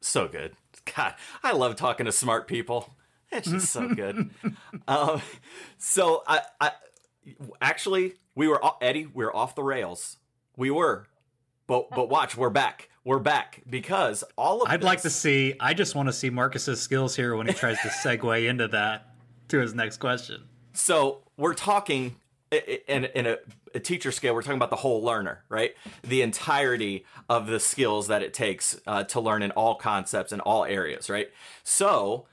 So 0.00 0.28
good. 0.28 0.52
God, 0.94 1.14
I 1.42 1.52
love 1.52 1.74
talking 1.74 2.06
to 2.06 2.12
smart 2.12 2.46
people. 2.46 2.94
It's 3.32 3.50
just 3.50 3.72
so 3.72 3.88
good. 3.88 4.30
um, 4.88 5.20
so 5.76 6.22
I, 6.26 6.42
I 6.60 6.70
actually 7.60 8.14
we 8.36 8.46
were 8.46 8.60
Eddie. 8.80 9.06
We 9.12 9.24
were 9.24 9.34
off 9.34 9.56
the 9.56 9.64
rails. 9.64 10.18
We 10.56 10.70
were, 10.70 11.08
but 11.66 11.90
but 11.90 12.08
watch, 12.08 12.36
we're 12.36 12.48
back. 12.48 12.88
We're 13.08 13.18
back 13.18 13.62
because 13.70 14.22
all 14.36 14.60
of 14.60 14.68
I'd 14.68 14.80
this, 14.80 14.84
like 14.84 15.00
to 15.00 15.08
see. 15.08 15.54
I 15.58 15.72
just 15.72 15.94
want 15.94 16.10
to 16.10 16.12
see 16.12 16.28
Marcus's 16.28 16.78
skills 16.78 17.16
here 17.16 17.34
when 17.36 17.46
he 17.46 17.54
tries 17.54 17.80
to 17.80 17.88
segue 17.88 18.46
into 18.50 18.68
that 18.68 19.14
to 19.48 19.60
his 19.60 19.74
next 19.74 19.96
question. 19.96 20.42
So 20.74 21.22
we're 21.38 21.54
talking 21.54 22.16
in, 22.50 23.06
in 23.06 23.26
a, 23.26 23.38
a, 23.74 23.80
teacher 23.80 24.12
scale, 24.12 24.34
we're 24.34 24.42
talking 24.42 24.58
about 24.58 24.68
the 24.68 24.76
whole 24.76 25.02
learner, 25.02 25.42
right? 25.48 25.74
The 26.02 26.20
entirety 26.20 27.06
of 27.30 27.46
the 27.46 27.58
skills 27.58 28.08
that 28.08 28.20
it 28.20 28.34
takes 28.34 28.78
uh, 28.86 29.04
to 29.04 29.20
learn 29.20 29.42
in 29.42 29.52
all 29.52 29.76
concepts 29.76 30.30
in 30.30 30.40
all 30.40 30.66
areas, 30.66 31.08
right? 31.08 31.30
So 31.64 32.26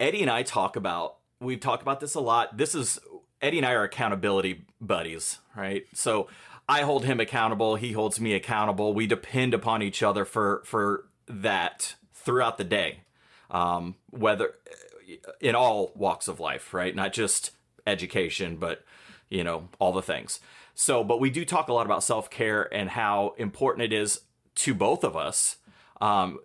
Eddie 0.00 0.22
and 0.22 0.30
I 0.30 0.42
talk 0.42 0.74
about, 0.74 1.18
we've 1.40 1.60
talked 1.60 1.82
about 1.82 2.00
this 2.00 2.16
a 2.16 2.20
lot. 2.20 2.56
This 2.56 2.74
is, 2.74 2.98
Eddie 3.40 3.58
and 3.58 3.66
I 3.66 3.74
are 3.74 3.84
accountability 3.84 4.64
buddies, 4.80 5.38
right? 5.54 5.86
So 5.94 6.26
I 6.68 6.82
hold 6.82 7.04
him 7.04 7.20
accountable, 7.20 7.76
he 7.76 7.92
holds 7.92 8.20
me 8.20 8.34
accountable. 8.34 8.92
We 8.92 9.06
depend 9.06 9.54
upon 9.54 9.82
each 9.82 10.02
other 10.02 10.24
for, 10.24 10.62
for 10.64 11.08
that 11.28 11.94
throughout 12.12 12.58
the 12.58 12.64
day. 12.64 13.00
Um, 13.50 13.94
whether 14.10 14.54
in 15.40 15.54
all 15.54 15.92
walks 15.94 16.26
of 16.26 16.40
life, 16.40 16.74
right? 16.74 16.94
Not 16.94 17.12
just 17.12 17.52
education, 17.86 18.56
but 18.56 18.84
you 19.28 19.44
know, 19.44 19.68
all 19.78 19.92
the 19.92 20.02
things. 20.02 20.40
So, 20.74 21.02
but 21.02 21.20
we 21.20 21.30
do 21.30 21.44
talk 21.44 21.68
a 21.68 21.72
lot 21.72 21.86
about 21.86 22.04
self 22.04 22.30
care 22.30 22.72
and 22.72 22.90
how 22.90 23.34
important 23.38 23.84
it 23.84 23.96
is 23.96 24.20
to 24.56 24.74
both 24.74 25.04
of 25.04 25.16
us 25.16 25.56
um, 26.00 26.38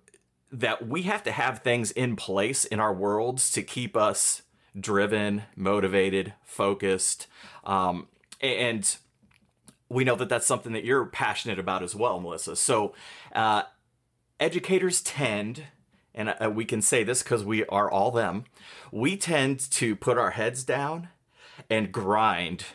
that 0.51 0.88
we 0.88 1.04
have 1.04 1.24
to 1.24 1.32
have 1.32 1.60
things 1.60 1.92
in 1.92 2.16
place 2.16 2.66
in 2.66 2.80
our 2.80 2.94
worlds 2.94 3.51
to 3.51 3.62
keep 3.62 3.96
us 3.98 4.42
driven, 4.80 5.44
motivated, 5.56 6.34
focused. 6.44 7.28
Um, 7.63 8.08
and 8.40 8.96
we 9.91 10.03
know 10.03 10.15
that 10.15 10.29
that's 10.29 10.48
something 10.48 10.74
that 10.74 10.86
you're 10.86 11.05
passionate 11.05 11.60
about 11.60 11.83
as 11.83 11.95
well, 11.95 12.19
Melissa. 12.19 12.55
So, 12.55 12.93
uh, 13.33 13.63
educators 14.39 15.01
tend, 15.01 15.65
and 16.15 16.33
uh, 16.39 16.50
we 16.50 16.65
can 16.65 16.81
say 16.81 17.03
this 17.03 17.21
because 17.21 17.43
we 17.43 17.65
are 17.65 17.91
all 17.91 18.12
them, 18.12 18.45
we 18.91 19.17
tend 19.17 19.60
to 19.71 19.95
put 19.95 20.17
our 20.17 20.31
heads 20.31 20.63
down 20.63 21.10
and 21.69 21.91
grind 21.91 22.65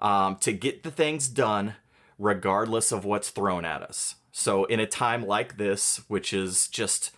um, 0.00 0.36
to 0.36 0.52
get 0.52 0.82
the 0.84 0.90
things 0.90 1.28
done 1.28 1.74
regardless 2.18 2.92
of 2.92 3.04
what's 3.04 3.30
thrown 3.30 3.64
at 3.64 3.82
us. 3.82 4.16
So, 4.30 4.64
in 4.64 4.80
a 4.80 4.86
time 4.86 5.26
like 5.26 5.56
this, 5.56 6.00
which 6.08 6.32
is 6.32 6.68
just, 6.68 7.10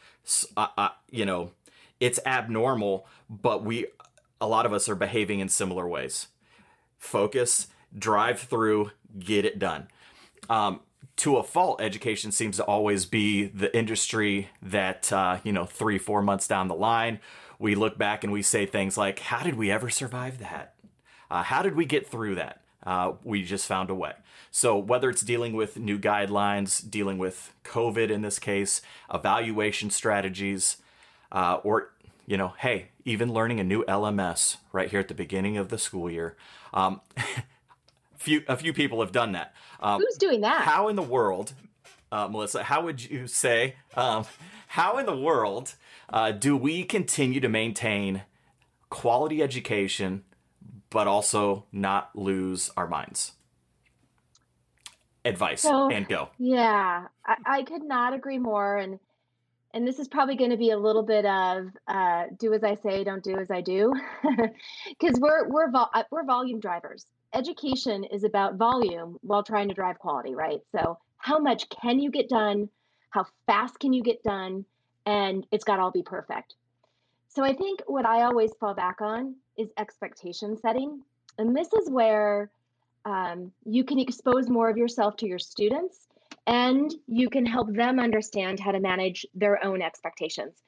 uh, 0.56 0.68
uh, 0.76 0.88
you 1.10 1.26
know, 1.26 1.52
it's 2.00 2.18
abnormal, 2.26 3.06
but 3.28 3.62
we, 3.62 3.86
a 4.40 4.48
lot 4.48 4.66
of 4.66 4.72
us 4.72 4.88
are 4.88 4.96
behaving 4.96 5.40
in 5.40 5.48
similar 5.48 5.86
ways. 5.86 6.28
Focus, 6.98 7.68
drive 7.98 8.40
through, 8.40 8.90
get 9.18 9.44
it 9.44 9.58
done. 9.58 9.88
Um, 10.48 10.80
to 11.16 11.36
a 11.36 11.42
fault, 11.42 11.80
education 11.80 12.32
seems 12.32 12.56
to 12.56 12.64
always 12.64 13.06
be 13.06 13.46
the 13.46 13.74
industry 13.76 14.48
that, 14.60 15.12
uh, 15.12 15.38
you 15.44 15.52
know, 15.52 15.64
three, 15.64 15.98
four 15.98 16.22
months 16.22 16.48
down 16.48 16.68
the 16.68 16.74
line, 16.74 17.20
we 17.58 17.74
look 17.74 17.96
back 17.96 18.24
and 18.24 18.32
we 18.32 18.42
say 18.42 18.66
things 18.66 18.98
like, 18.98 19.20
How 19.20 19.42
did 19.42 19.54
we 19.54 19.70
ever 19.70 19.88
survive 19.88 20.38
that? 20.38 20.74
Uh, 21.30 21.42
how 21.42 21.62
did 21.62 21.76
we 21.76 21.84
get 21.84 22.06
through 22.06 22.34
that? 22.34 22.60
Uh, 22.84 23.12
we 23.22 23.42
just 23.42 23.66
found 23.66 23.90
a 23.90 23.94
way. 23.94 24.12
So, 24.50 24.76
whether 24.76 25.08
it's 25.08 25.22
dealing 25.22 25.54
with 25.54 25.78
new 25.78 25.98
guidelines, 25.98 26.88
dealing 26.88 27.18
with 27.18 27.52
COVID 27.64 28.10
in 28.10 28.22
this 28.22 28.38
case, 28.38 28.82
evaluation 29.12 29.90
strategies, 29.90 30.76
uh, 31.32 31.58
or, 31.64 31.92
you 32.26 32.36
know, 32.36 32.54
hey, 32.58 32.88
even 33.04 33.32
learning 33.32 33.58
a 33.58 33.64
new 33.64 33.84
LMS 33.84 34.58
right 34.72 34.90
here 34.90 35.00
at 35.00 35.08
the 35.08 35.14
beginning 35.14 35.56
of 35.56 35.70
the 35.70 35.78
school 35.78 36.10
year. 36.10 36.36
Um, 36.72 37.00
few, 38.24 38.42
a 38.48 38.56
few 38.56 38.72
people 38.72 39.00
have 39.00 39.12
done 39.12 39.32
that. 39.32 39.54
Um, 39.80 40.00
Who's 40.00 40.16
doing 40.16 40.40
that? 40.40 40.62
How 40.62 40.88
in 40.88 40.96
the 40.96 41.02
world, 41.02 41.52
uh, 42.10 42.26
Melissa, 42.28 42.62
how 42.62 42.82
would 42.84 43.08
you 43.08 43.26
say, 43.26 43.76
um, 43.96 44.24
how 44.68 44.98
in 44.98 45.06
the 45.06 45.16
world 45.16 45.74
uh, 46.08 46.32
do 46.32 46.56
we 46.56 46.84
continue 46.84 47.40
to 47.40 47.48
maintain 47.48 48.22
quality 48.88 49.42
education 49.42 50.24
but 50.90 51.06
also 51.06 51.66
not 51.70 52.10
lose 52.14 52.70
our 52.76 52.88
minds? 52.88 53.32
Advice 55.24 55.62
so, 55.62 55.90
and 55.90 56.08
go. 56.08 56.28
Yeah, 56.38 57.06
I, 57.24 57.36
I, 57.46 57.62
could 57.62 57.82
not 57.82 58.12
agree 58.12 58.38
more. 58.38 58.76
And 58.76 59.00
and 59.72 59.88
this 59.88 59.98
is 59.98 60.06
probably 60.06 60.36
going 60.36 60.50
to 60.50 60.58
be 60.58 60.70
a 60.70 60.76
little 60.76 61.02
bit 61.02 61.24
of 61.24 61.68
uh, 61.88 62.24
do 62.38 62.52
as 62.52 62.62
I 62.62 62.74
say, 62.76 63.04
don't 63.04 63.24
do 63.24 63.38
as 63.38 63.50
I 63.50 63.62
do, 63.62 63.94
because 64.88 65.18
we're 65.18 65.48
we're 65.48 65.70
vol- 65.70 65.90
uh, 65.94 66.02
we're 66.10 66.24
volume 66.24 66.60
drivers. 66.60 67.06
Education 67.34 68.04
is 68.04 68.22
about 68.22 68.54
volume 68.54 69.18
while 69.22 69.42
trying 69.42 69.68
to 69.68 69.74
drive 69.74 69.98
quality, 69.98 70.34
right? 70.34 70.60
So 70.70 70.98
how 71.18 71.38
much 71.38 71.68
can 71.68 71.98
you 71.98 72.10
get 72.10 72.28
done? 72.28 72.68
How 73.10 73.26
fast 73.46 73.80
can 73.80 73.92
you 73.92 74.02
get 74.02 74.22
done? 74.22 74.64
And 75.04 75.46
it's 75.50 75.64
got 75.64 75.76
to 75.76 75.82
all 75.82 75.90
be 75.90 76.02
perfect. 76.02 76.54
So 77.28 77.42
I 77.42 77.52
think 77.52 77.80
what 77.86 78.06
I 78.06 78.22
always 78.22 78.52
fall 78.60 78.74
back 78.74 79.00
on 79.00 79.34
is 79.58 79.68
expectation 79.76 80.56
setting. 80.56 81.02
And 81.36 81.56
this 81.56 81.72
is 81.72 81.90
where 81.90 82.50
um, 83.04 83.50
you 83.64 83.82
can 83.84 83.98
expose 83.98 84.48
more 84.48 84.70
of 84.70 84.76
yourself 84.76 85.16
to 85.16 85.26
your 85.26 85.40
students 85.40 86.06
and 86.46 86.94
you 87.06 87.28
can 87.28 87.44
help 87.44 87.72
them 87.72 87.98
understand 87.98 88.60
how 88.60 88.70
to 88.70 88.80
manage 88.80 89.26
their 89.34 89.62
own 89.64 89.82
expectations. 89.82 90.62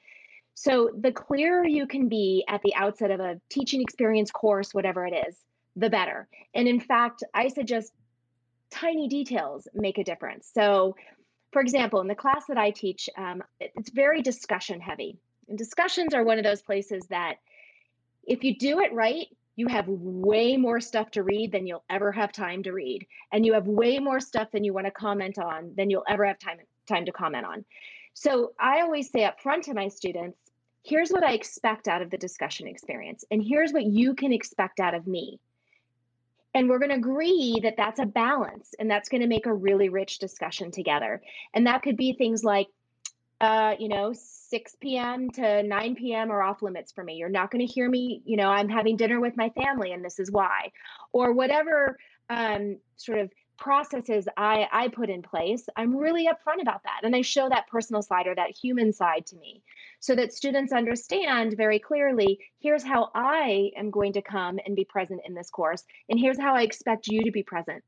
So, 0.55 0.89
the 0.99 1.11
clearer 1.11 1.67
you 1.67 1.85
can 1.85 2.09
be 2.09 2.43
at 2.49 2.61
the 2.63 2.73
outset 2.73 3.11
of 3.11 3.19
a 3.19 3.39
teaching 3.49 3.79
experience 3.79 4.31
course, 4.31 4.73
whatever 4.73 5.05
it 5.05 5.13
is, 5.27 5.35
the 5.77 5.89
better. 5.89 6.27
And 6.53 6.67
in 6.67 6.79
fact, 6.79 7.23
I 7.33 7.47
suggest 7.47 7.93
tiny 8.71 9.07
details 9.07 9.67
make 9.73 9.97
a 9.97 10.03
difference. 10.03 10.49
So, 10.53 10.95
for 11.53 11.61
example, 11.61 12.01
in 12.01 12.07
the 12.07 12.15
class 12.15 12.45
that 12.49 12.57
I 12.57 12.71
teach, 12.71 13.09
um, 13.17 13.41
it's 13.59 13.91
very 13.91 14.21
discussion 14.21 14.81
heavy. 14.81 15.17
And 15.47 15.57
discussions 15.57 16.13
are 16.13 16.23
one 16.23 16.37
of 16.37 16.43
those 16.43 16.61
places 16.61 17.05
that 17.09 17.35
if 18.25 18.43
you 18.43 18.57
do 18.57 18.79
it 18.81 18.91
right, 18.91 19.27
you 19.55 19.67
have 19.67 19.87
way 19.87 20.57
more 20.57 20.81
stuff 20.81 21.09
to 21.11 21.23
read 21.23 21.51
than 21.51 21.65
you'll 21.65 21.85
ever 21.89 22.11
have 22.11 22.31
time 22.31 22.63
to 22.63 22.73
read. 22.73 23.07
And 23.31 23.45
you 23.45 23.53
have 23.53 23.67
way 23.67 23.99
more 23.99 24.19
stuff 24.19 24.51
than 24.51 24.63
you 24.63 24.73
want 24.73 24.87
to 24.87 24.91
comment 24.91 25.39
on 25.39 25.73
than 25.75 25.89
you'll 25.89 26.03
ever 26.07 26.25
have 26.25 26.37
time, 26.37 26.57
time 26.87 27.05
to 27.05 27.11
comment 27.11 27.45
on. 27.45 27.65
So 28.13 28.53
I 28.59 28.81
always 28.81 29.09
say 29.09 29.23
up 29.23 29.39
front 29.39 29.63
to 29.65 29.73
my 29.73 29.87
students, 29.87 30.37
here's 30.83 31.09
what 31.09 31.23
I 31.23 31.33
expect 31.33 31.87
out 31.87 32.01
of 32.01 32.09
the 32.09 32.17
discussion 32.17 32.67
experience, 32.67 33.23
and 33.29 33.43
here's 33.43 33.73
what 33.73 33.83
you 33.83 34.13
can 34.15 34.31
expect 34.33 34.79
out 34.79 34.93
of 34.93 35.05
me. 35.05 35.39
And 36.57 36.67
we're 36.67 36.79
going 36.79 36.89
to 36.89 36.95
agree 36.95 37.59
that 37.61 37.75
that's 37.77 37.99
a 37.99 38.05
balance 38.07 38.73
and 38.79 38.89
that's 38.89 39.09
going 39.09 39.21
to 39.21 39.27
make 39.27 39.45
a 39.45 39.53
really 39.53 39.89
rich 39.89 40.17
discussion 40.17 40.71
together. 40.71 41.21
And 41.53 41.67
that 41.67 41.83
could 41.83 41.95
be 41.95 42.13
things 42.13 42.43
like, 42.43 42.65
uh, 43.39 43.75
you 43.77 43.89
know, 43.89 44.11
6 44.15 44.75
p.m. 44.81 45.29
to 45.35 45.61
9 45.61 45.95
p.m. 45.95 46.31
are 46.31 46.41
off 46.41 46.63
limits 46.63 46.91
for 46.91 47.03
me. 47.03 47.17
You're 47.17 47.29
not 47.29 47.51
going 47.51 47.63
to 47.65 47.71
hear 47.71 47.87
me, 47.87 48.23
you 48.25 48.37
know, 48.37 48.49
I'm 48.49 48.69
having 48.69 48.97
dinner 48.97 49.19
with 49.19 49.37
my 49.37 49.51
family 49.51 49.91
and 49.91 50.03
this 50.03 50.17
is 50.17 50.31
why. 50.31 50.71
Or 51.11 51.31
whatever 51.31 51.99
um, 52.27 52.77
sort 52.95 53.19
of 53.19 53.31
processes 53.57 54.27
I, 54.37 54.67
I 54.71 54.87
put 54.87 55.09
in 55.09 55.21
place, 55.21 55.67
I'm 55.75 55.95
really 55.95 56.27
upfront 56.27 56.61
about 56.61 56.83
that. 56.83 57.01
And 57.03 57.15
I 57.15 57.21
show 57.21 57.49
that 57.49 57.67
personal 57.67 58.01
side 58.01 58.27
or 58.27 58.35
that 58.35 58.57
human 58.57 58.93
side 58.93 59.25
to 59.27 59.35
me 59.35 59.61
so 59.99 60.15
that 60.15 60.33
students 60.33 60.71
understand 60.71 61.55
very 61.57 61.79
clearly 61.79 62.39
here's 62.59 62.83
how 62.83 63.09
I 63.15 63.71
am 63.75 63.91
going 63.91 64.13
to 64.13 64.21
come 64.21 64.59
and 64.65 64.75
be 64.75 64.85
present 64.85 65.21
in 65.25 65.33
this 65.33 65.49
course. 65.49 65.83
And 66.09 66.19
here's 66.19 66.39
how 66.39 66.55
I 66.55 66.61
expect 66.61 67.07
you 67.07 67.23
to 67.23 67.31
be 67.31 67.43
present. 67.43 67.83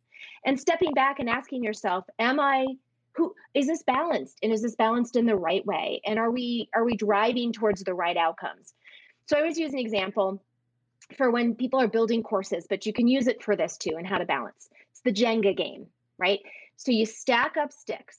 And 0.46 0.60
stepping 0.60 0.94
back 0.94 1.20
and 1.20 1.30
asking 1.30 1.64
yourself, 1.64 2.06
am 2.20 2.40
I 2.40 2.66
who 3.14 3.36
is 3.54 3.68
this 3.68 3.84
balanced 3.84 4.38
and 4.44 4.54
is 4.54 4.62
this 4.62 4.76
balanced 4.76 5.16
in 5.16 5.26
the 5.26 5.36
right 5.36 5.66
way 5.66 6.00
and 6.06 6.18
are 6.18 6.32
we 6.32 6.70
are 6.74 6.86
we 6.86 6.96
driving 6.96 7.52
towards 7.52 7.84
the 7.84 7.94
right 7.94 8.16
outcomes 8.16 8.74
so 9.26 9.36
i 9.36 9.42
always 9.42 9.58
use 9.58 9.74
an 9.74 9.80
example 9.80 10.42
for 11.18 11.32
when 11.32 11.56
people 11.56 11.82
are 11.82 11.88
building 11.88 12.24
courses 12.24 12.66
but 12.70 12.86
you 12.86 12.94
can 12.94 13.08
use 13.08 13.28
it 13.28 13.44
for 13.44 13.56
this 13.56 13.78
too 13.78 13.96
and 13.98 14.08
how 14.08 14.18
to 14.18 14.26
balance 14.26 14.70
it's 15.04 15.18
the 15.18 15.26
jenga 15.26 15.56
game 15.56 15.88
right? 16.20 16.40
So 16.76 16.92
you 16.92 17.06
stack 17.06 17.58
up 17.58 17.72
sticks 17.72 18.18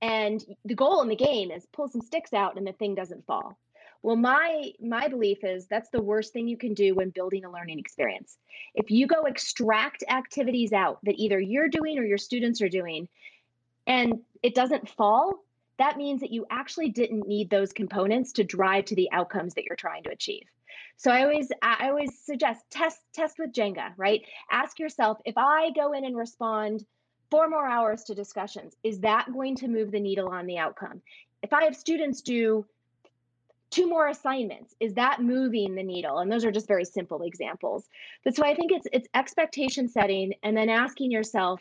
and 0.00 0.44
the 0.64 0.74
goal 0.74 1.02
in 1.02 1.08
the 1.08 1.16
game 1.16 1.50
is 1.50 1.66
pull 1.72 1.88
some 1.88 2.02
sticks 2.02 2.32
out 2.32 2.56
and 2.56 2.66
the 2.66 2.72
thing 2.72 2.94
doesn't 2.94 3.26
fall. 3.26 3.58
Well 4.02 4.16
my 4.16 4.72
my 4.80 5.08
belief 5.08 5.42
is 5.42 5.66
that's 5.66 5.88
the 5.88 6.02
worst 6.02 6.32
thing 6.32 6.46
you 6.46 6.58
can 6.58 6.74
do 6.74 6.94
when 6.94 7.10
building 7.10 7.44
a 7.44 7.50
learning 7.50 7.78
experience. 7.80 8.36
If 8.74 8.90
you 8.90 9.06
go 9.06 9.22
extract 9.22 10.04
activities 10.08 10.72
out 10.72 10.98
that 11.04 11.16
either 11.16 11.40
you're 11.40 11.68
doing 11.68 11.98
or 11.98 12.04
your 12.04 12.18
students 12.18 12.60
are 12.60 12.68
doing 12.68 13.08
and 13.86 14.20
it 14.42 14.54
doesn't 14.54 14.88
fall, 14.90 15.42
that 15.78 15.96
means 15.96 16.20
that 16.20 16.30
you 16.30 16.46
actually 16.50 16.90
didn't 16.90 17.26
need 17.26 17.50
those 17.50 17.72
components 17.72 18.32
to 18.32 18.44
drive 18.44 18.84
to 18.86 18.94
the 18.94 19.10
outcomes 19.12 19.54
that 19.54 19.64
you're 19.64 19.76
trying 19.76 20.02
to 20.04 20.10
achieve. 20.10 20.44
So 20.96 21.10
I 21.10 21.22
always 21.22 21.48
I 21.62 21.88
always 21.88 22.18
suggest 22.24 22.64
test 22.70 23.00
test 23.12 23.38
with 23.38 23.52
Jenga, 23.52 23.92
right? 23.96 24.22
Ask 24.50 24.78
yourself 24.78 25.18
if 25.24 25.36
I 25.36 25.70
go 25.70 25.92
in 25.92 26.04
and 26.04 26.16
respond 26.16 26.84
four 27.30 27.48
more 27.48 27.66
hours 27.66 28.04
to 28.04 28.14
discussions, 28.14 28.76
is 28.82 29.00
that 29.00 29.26
going 29.32 29.56
to 29.56 29.68
move 29.68 29.90
the 29.90 30.00
needle 30.00 30.28
on 30.28 30.46
the 30.46 30.58
outcome? 30.58 31.02
If 31.42 31.52
I 31.52 31.64
have 31.64 31.76
students 31.76 32.22
do 32.22 32.64
two 33.70 33.88
more 33.88 34.08
assignments, 34.08 34.74
is 34.80 34.94
that 34.94 35.20
moving 35.20 35.74
the 35.74 35.82
needle? 35.82 36.18
And 36.18 36.30
those 36.30 36.44
are 36.44 36.52
just 36.52 36.68
very 36.68 36.84
simple 36.84 37.22
examples. 37.22 37.88
But 38.24 38.36
so 38.36 38.44
I 38.44 38.54
think 38.54 38.72
it's 38.72 38.86
it's 38.92 39.08
expectation 39.14 39.88
setting 39.88 40.34
and 40.42 40.56
then 40.56 40.68
asking 40.68 41.10
yourself, 41.10 41.60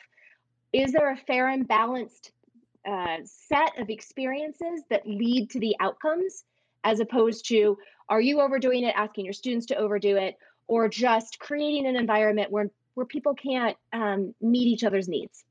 is 0.71 0.91
there 0.91 1.11
a 1.11 1.17
fair 1.17 1.49
and 1.49 1.67
balanced 1.67 2.31
uh, 2.87 3.17
set 3.25 3.79
of 3.79 3.89
experiences 3.89 4.83
that 4.89 5.07
lead 5.07 5.49
to 5.49 5.59
the 5.59 5.75
outcomes 5.79 6.43
as 6.83 6.99
opposed 6.99 7.47
to 7.47 7.77
are 8.09 8.21
you 8.21 8.41
overdoing 8.41 8.83
it 8.83 8.93
asking 8.95 9.25
your 9.25 9.33
students 9.33 9.65
to 9.67 9.75
overdo 9.75 10.17
it 10.17 10.37
or 10.67 10.87
just 10.87 11.39
creating 11.39 11.87
an 11.87 11.95
environment 11.95 12.51
where 12.51 12.69
where 12.93 13.05
people 13.05 13.33
can't 13.33 13.75
um, 13.91 14.33
meet 14.41 14.67
each 14.67 14.83
other's 14.83 15.07
needs? 15.07 15.43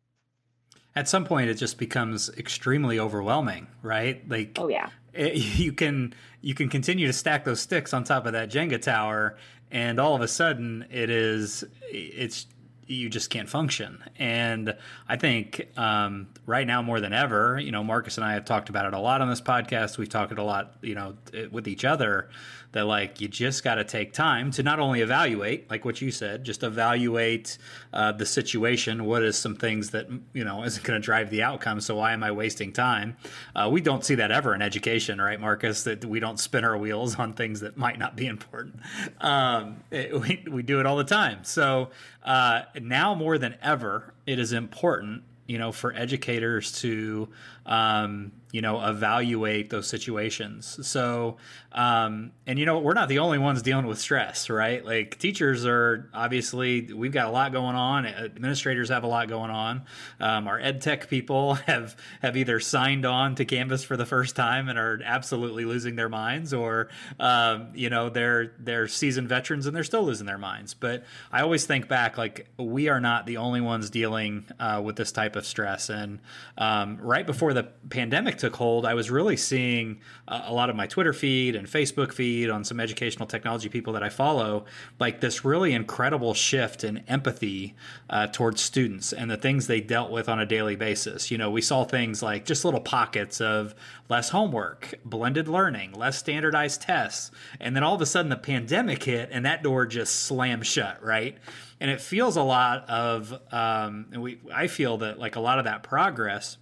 At 0.96 1.08
some 1.08 1.24
point 1.24 1.50
it 1.50 1.54
just 1.54 1.78
becomes 1.78 2.30
extremely 2.36 2.98
overwhelming 2.98 3.66
right? 3.82 4.28
Like 4.28 4.56
oh 4.60 4.68
yeah. 4.68 4.88
it, 5.12 5.34
you 5.58 5.72
can 5.72 6.14
you 6.40 6.54
can 6.54 6.68
continue 6.68 7.06
to 7.06 7.12
stack 7.12 7.44
those 7.44 7.60
sticks 7.60 7.92
on 7.92 8.04
top 8.04 8.26
of 8.26 8.32
that 8.32 8.50
jenga 8.50 8.80
tower 8.80 9.36
and 9.70 9.98
all 9.98 10.14
of 10.14 10.20
a 10.20 10.28
sudden 10.28 10.86
it 10.90 11.10
is 11.10 11.64
it's 11.82 12.46
you 12.86 13.08
just 13.08 13.30
can't 13.30 13.48
function. 13.48 14.02
And 14.18 14.76
I 15.08 15.16
think 15.16 15.68
um, 15.76 16.28
right 16.46 16.66
now 16.66 16.82
more 16.82 17.00
than 17.00 17.12
ever, 17.12 17.58
you 17.58 17.72
know, 17.72 17.84
Marcus 17.84 18.16
and 18.16 18.24
I 18.24 18.34
have 18.34 18.44
talked 18.44 18.68
about 18.68 18.86
it 18.86 18.94
a 18.94 18.98
lot 18.98 19.20
on 19.20 19.28
this 19.28 19.40
podcast. 19.40 19.98
We've 19.98 20.08
talked 20.08 20.32
it 20.32 20.38
a 20.38 20.42
lot, 20.42 20.76
you 20.82 20.94
know, 20.94 21.16
with 21.50 21.68
each 21.68 21.84
other 21.84 22.28
that 22.74 22.84
like 22.84 23.20
you 23.20 23.28
just 23.28 23.64
got 23.64 23.76
to 23.76 23.84
take 23.84 24.12
time 24.12 24.50
to 24.50 24.62
not 24.62 24.80
only 24.80 25.00
evaluate, 25.00 25.70
like 25.70 25.84
what 25.84 26.00
you 26.00 26.10
said, 26.10 26.44
just 26.44 26.62
evaluate 26.62 27.56
uh, 27.92 28.12
the 28.12 28.26
situation. 28.26 29.04
What 29.04 29.22
is 29.22 29.38
some 29.38 29.54
things 29.54 29.90
that 29.90 30.08
you 30.32 30.44
know 30.44 30.64
isn't 30.64 30.84
going 30.84 31.00
to 31.00 31.04
drive 31.04 31.30
the 31.30 31.42
outcome? 31.42 31.80
So 31.80 31.96
why 31.96 32.12
am 32.12 32.22
I 32.22 32.32
wasting 32.32 32.72
time? 32.72 33.16
Uh, 33.54 33.68
we 33.72 33.80
don't 33.80 34.04
see 34.04 34.16
that 34.16 34.30
ever 34.30 34.54
in 34.54 34.60
education, 34.60 35.20
right, 35.20 35.40
Marcus? 35.40 35.84
That 35.84 36.04
we 36.04 36.20
don't 36.20 36.38
spin 36.38 36.64
our 36.64 36.76
wheels 36.76 37.16
on 37.16 37.32
things 37.32 37.60
that 37.60 37.76
might 37.76 37.98
not 37.98 38.16
be 38.16 38.26
important. 38.26 38.80
Um, 39.20 39.82
it, 39.90 40.20
we 40.20 40.44
we 40.50 40.62
do 40.62 40.80
it 40.80 40.86
all 40.86 40.96
the 40.96 41.04
time. 41.04 41.44
So 41.44 41.90
uh, 42.24 42.62
now 42.80 43.14
more 43.14 43.38
than 43.38 43.54
ever, 43.62 44.14
it 44.26 44.38
is 44.40 44.52
important, 44.52 45.22
you 45.46 45.58
know, 45.58 45.70
for 45.70 45.94
educators 45.94 46.72
to, 46.80 47.28
um, 47.66 48.32
you 48.54 48.60
know, 48.60 48.80
evaluate 48.86 49.68
those 49.70 49.88
situations. 49.88 50.78
So 50.86 51.38
um, 51.74 52.30
and 52.46 52.56
you 52.56 52.66
know, 52.66 52.78
we're 52.78 52.94
not 52.94 53.08
the 53.08 53.18
only 53.18 53.38
ones 53.38 53.60
dealing 53.62 53.86
with 53.86 53.98
stress, 53.98 54.48
right? 54.48 54.84
Like 54.84 55.18
teachers 55.18 55.66
are 55.66 56.08
obviously 56.14 56.92
we've 56.94 57.10
got 57.10 57.26
a 57.26 57.32
lot 57.32 57.50
going 57.50 57.74
on. 57.74 58.06
Administrators 58.06 58.90
have 58.90 59.02
a 59.02 59.08
lot 59.08 59.28
going 59.28 59.50
on. 59.50 59.82
Um, 60.20 60.46
our 60.46 60.60
ed 60.60 60.82
tech 60.82 61.10
people 61.10 61.54
have 61.66 61.96
have 62.22 62.36
either 62.36 62.60
signed 62.60 63.04
on 63.04 63.34
to 63.34 63.44
Canvas 63.44 63.82
for 63.82 63.96
the 63.96 64.06
first 64.06 64.36
time 64.36 64.68
and 64.68 64.78
are 64.78 65.00
absolutely 65.04 65.64
losing 65.64 65.96
their 65.96 66.08
minds, 66.08 66.54
or 66.54 66.90
um, 67.18 67.70
you 67.74 67.90
know, 67.90 68.08
they're 68.08 68.52
they're 68.60 68.86
seasoned 68.86 69.28
veterans 69.28 69.66
and 69.66 69.74
they're 69.74 69.82
still 69.82 70.04
losing 70.04 70.26
their 70.26 70.38
minds. 70.38 70.74
But 70.74 71.02
I 71.32 71.42
always 71.42 71.66
think 71.66 71.88
back, 71.88 72.16
like 72.16 72.46
we 72.56 72.88
are 72.88 73.00
not 73.00 73.26
the 73.26 73.38
only 73.38 73.60
ones 73.60 73.90
dealing 73.90 74.44
uh, 74.60 74.80
with 74.84 74.94
this 74.94 75.10
type 75.10 75.34
of 75.34 75.44
stress. 75.44 75.90
And 75.90 76.20
um, 76.56 76.98
right 76.98 77.26
before 77.26 77.52
the 77.52 77.64
pandemic 77.90 78.38
took 78.44 78.56
hold, 78.56 78.84
I 78.84 78.92
was 78.92 79.10
really 79.10 79.38
seeing 79.38 80.00
uh, 80.28 80.42
a 80.44 80.52
lot 80.52 80.68
of 80.68 80.76
my 80.76 80.86
Twitter 80.86 81.14
feed 81.14 81.56
and 81.56 81.66
Facebook 81.66 82.12
feed 82.12 82.50
on 82.50 82.62
some 82.62 82.78
educational 82.78 83.26
technology 83.26 83.70
people 83.70 83.94
that 83.94 84.02
I 84.02 84.10
follow, 84.10 84.66
like 85.00 85.22
this 85.22 85.46
really 85.46 85.72
incredible 85.72 86.34
shift 86.34 86.84
in 86.84 86.98
empathy 87.08 87.74
uh, 88.10 88.26
towards 88.26 88.60
students 88.60 89.14
and 89.14 89.30
the 89.30 89.38
things 89.38 89.66
they 89.66 89.80
dealt 89.80 90.10
with 90.10 90.28
on 90.28 90.40
a 90.40 90.44
daily 90.44 90.76
basis. 90.76 91.30
You 91.30 91.38
know, 91.38 91.50
we 91.50 91.62
saw 91.62 91.84
things 91.84 92.22
like 92.22 92.44
just 92.44 92.66
little 92.66 92.82
pockets 92.82 93.40
of 93.40 93.74
less 94.10 94.28
homework, 94.28 94.92
blended 95.06 95.48
learning, 95.48 95.92
less 95.92 96.18
standardized 96.18 96.82
tests, 96.82 97.30
and 97.60 97.74
then 97.74 97.82
all 97.82 97.94
of 97.94 98.02
a 98.02 98.06
sudden 98.06 98.28
the 98.28 98.36
pandemic 98.36 99.04
hit 99.04 99.30
and 99.32 99.46
that 99.46 99.62
door 99.62 99.86
just 99.86 100.16
slammed 100.16 100.66
shut, 100.66 101.02
right? 101.02 101.38
And 101.80 101.90
it 101.90 102.02
feels 102.02 102.36
a 102.36 102.42
lot 102.42 102.90
of, 102.90 103.32
um, 103.50 104.06
and 104.12 104.22
we, 104.22 104.38
I 104.54 104.66
feel 104.66 104.98
that 104.98 105.18
like 105.18 105.36
a 105.36 105.40
lot 105.40 105.58
of 105.58 105.64
that 105.64 105.82
progress 105.82 106.58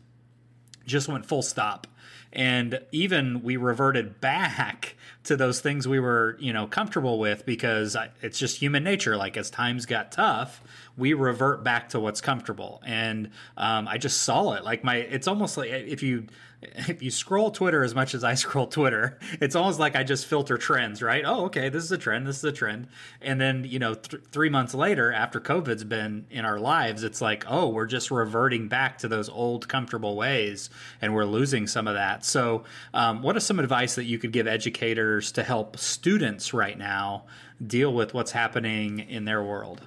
just 0.87 1.09
went 1.09 1.27
full 1.27 1.43
stop. 1.43 1.87
And 2.35 2.81
even 2.93 3.43
we 3.43 3.57
reverted 3.59 4.21
back 4.21 4.95
to 5.25 5.37
those 5.37 5.61
things 5.61 5.87
we 5.87 6.01
were 6.01 6.37
you 6.41 6.53
know 6.53 6.67
comfortable 6.67 7.19
with 7.19 7.45
because 7.45 7.97
it's 8.23 8.39
just 8.39 8.57
human 8.57 8.83
nature. 8.85 9.17
Like 9.17 9.37
as 9.37 9.51
times 9.51 9.87
got 9.87 10.13
tough 10.13 10.63
we 10.97 11.15
revert 11.15 11.65
back 11.65 11.91
to 11.91 12.01
what's 12.01 12.21
comfortable. 12.21 12.83
And 12.85 13.31
um, 13.57 13.89
i 13.89 13.99
just 13.99 14.23
saw 14.23 14.53
it. 14.53 14.65
Like 14.65 14.85
my 14.85 14.97
it's 14.97 15.29
almost 15.29 15.57
like 15.57 15.71
if 15.71 16.03
you 16.03 16.27
if 16.63 17.03
you 17.03 17.11
scroll 17.11 17.51
Twitter 17.51 17.83
as 17.83 17.95
much 17.95 18.15
as 18.15 18.23
I 18.23 18.35
scroll 18.35 18.67
Twitter, 18.67 19.19
it's 19.41 19.57
almost 19.57 19.79
like 19.79 19.97
I 19.97 20.05
just 20.05 20.27
filter 20.27 20.57
trends, 20.57 21.03
right? 21.03 21.25
Oh, 21.27 21.47
okay, 21.47 21.69
this 21.69 21.83
is 21.83 21.93
a 21.93 21.99
trend, 21.99 22.27
this 22.27 22.39
is 22.39 22.45
a 22.45 22.53
trend. 22.53 22.89
And 23.21 23.41
then, 23.41 23.65
you 23.65 23.79
know, 23.79 23.95
th- 23.95 24.23
three 24.31 24.49
months 24.49 24.75
later, 24.75 25.13
after 25.13 25.41
COVID's 25.41 25.85
been 25.85 26.27
in 26.31 26.45
our 26.45 26.59
lives, 26.59 27.03
it's 27.03 27.21
like, 27.21 27.45
oh, 27.49 27.69
we're 27.69 27.87
just 27.87 28.11
reverting 28.11 28.69
back 28.69 28.99
to 28.99 29.09
those 29.09 29.29
old 29.29 29.69
comfortable 29.69 30.17
ways 30.17 30.71
and 31.01 31.15
we're 31.15 31.25
losing 31.25 31.67
some 31.67 31.89
of 31.89 31.95
that. 31.95 32.25
So, 32.25 32.65
um, 32.95 33.23
what 33.23 33.37
is 33.37 33.45
some 33.45 33.59
advice 33.59 33.97
that 33.97 34.05
you 34.05 34.19
could 34.19 34.33
give 34.33 34.47
educators 34.47 35.33
to 35.33 35.43
help 35.43 35.77
students 35.79 36.55
right 36.55 36.79
now 36.79 37.25
deal 37.65 37.93
with 37.93 38.15
what's 38.15 38.33
happening 38.33 39.01
in 39.01 39.25
their 39.25 39.43
world? 39.43 39.83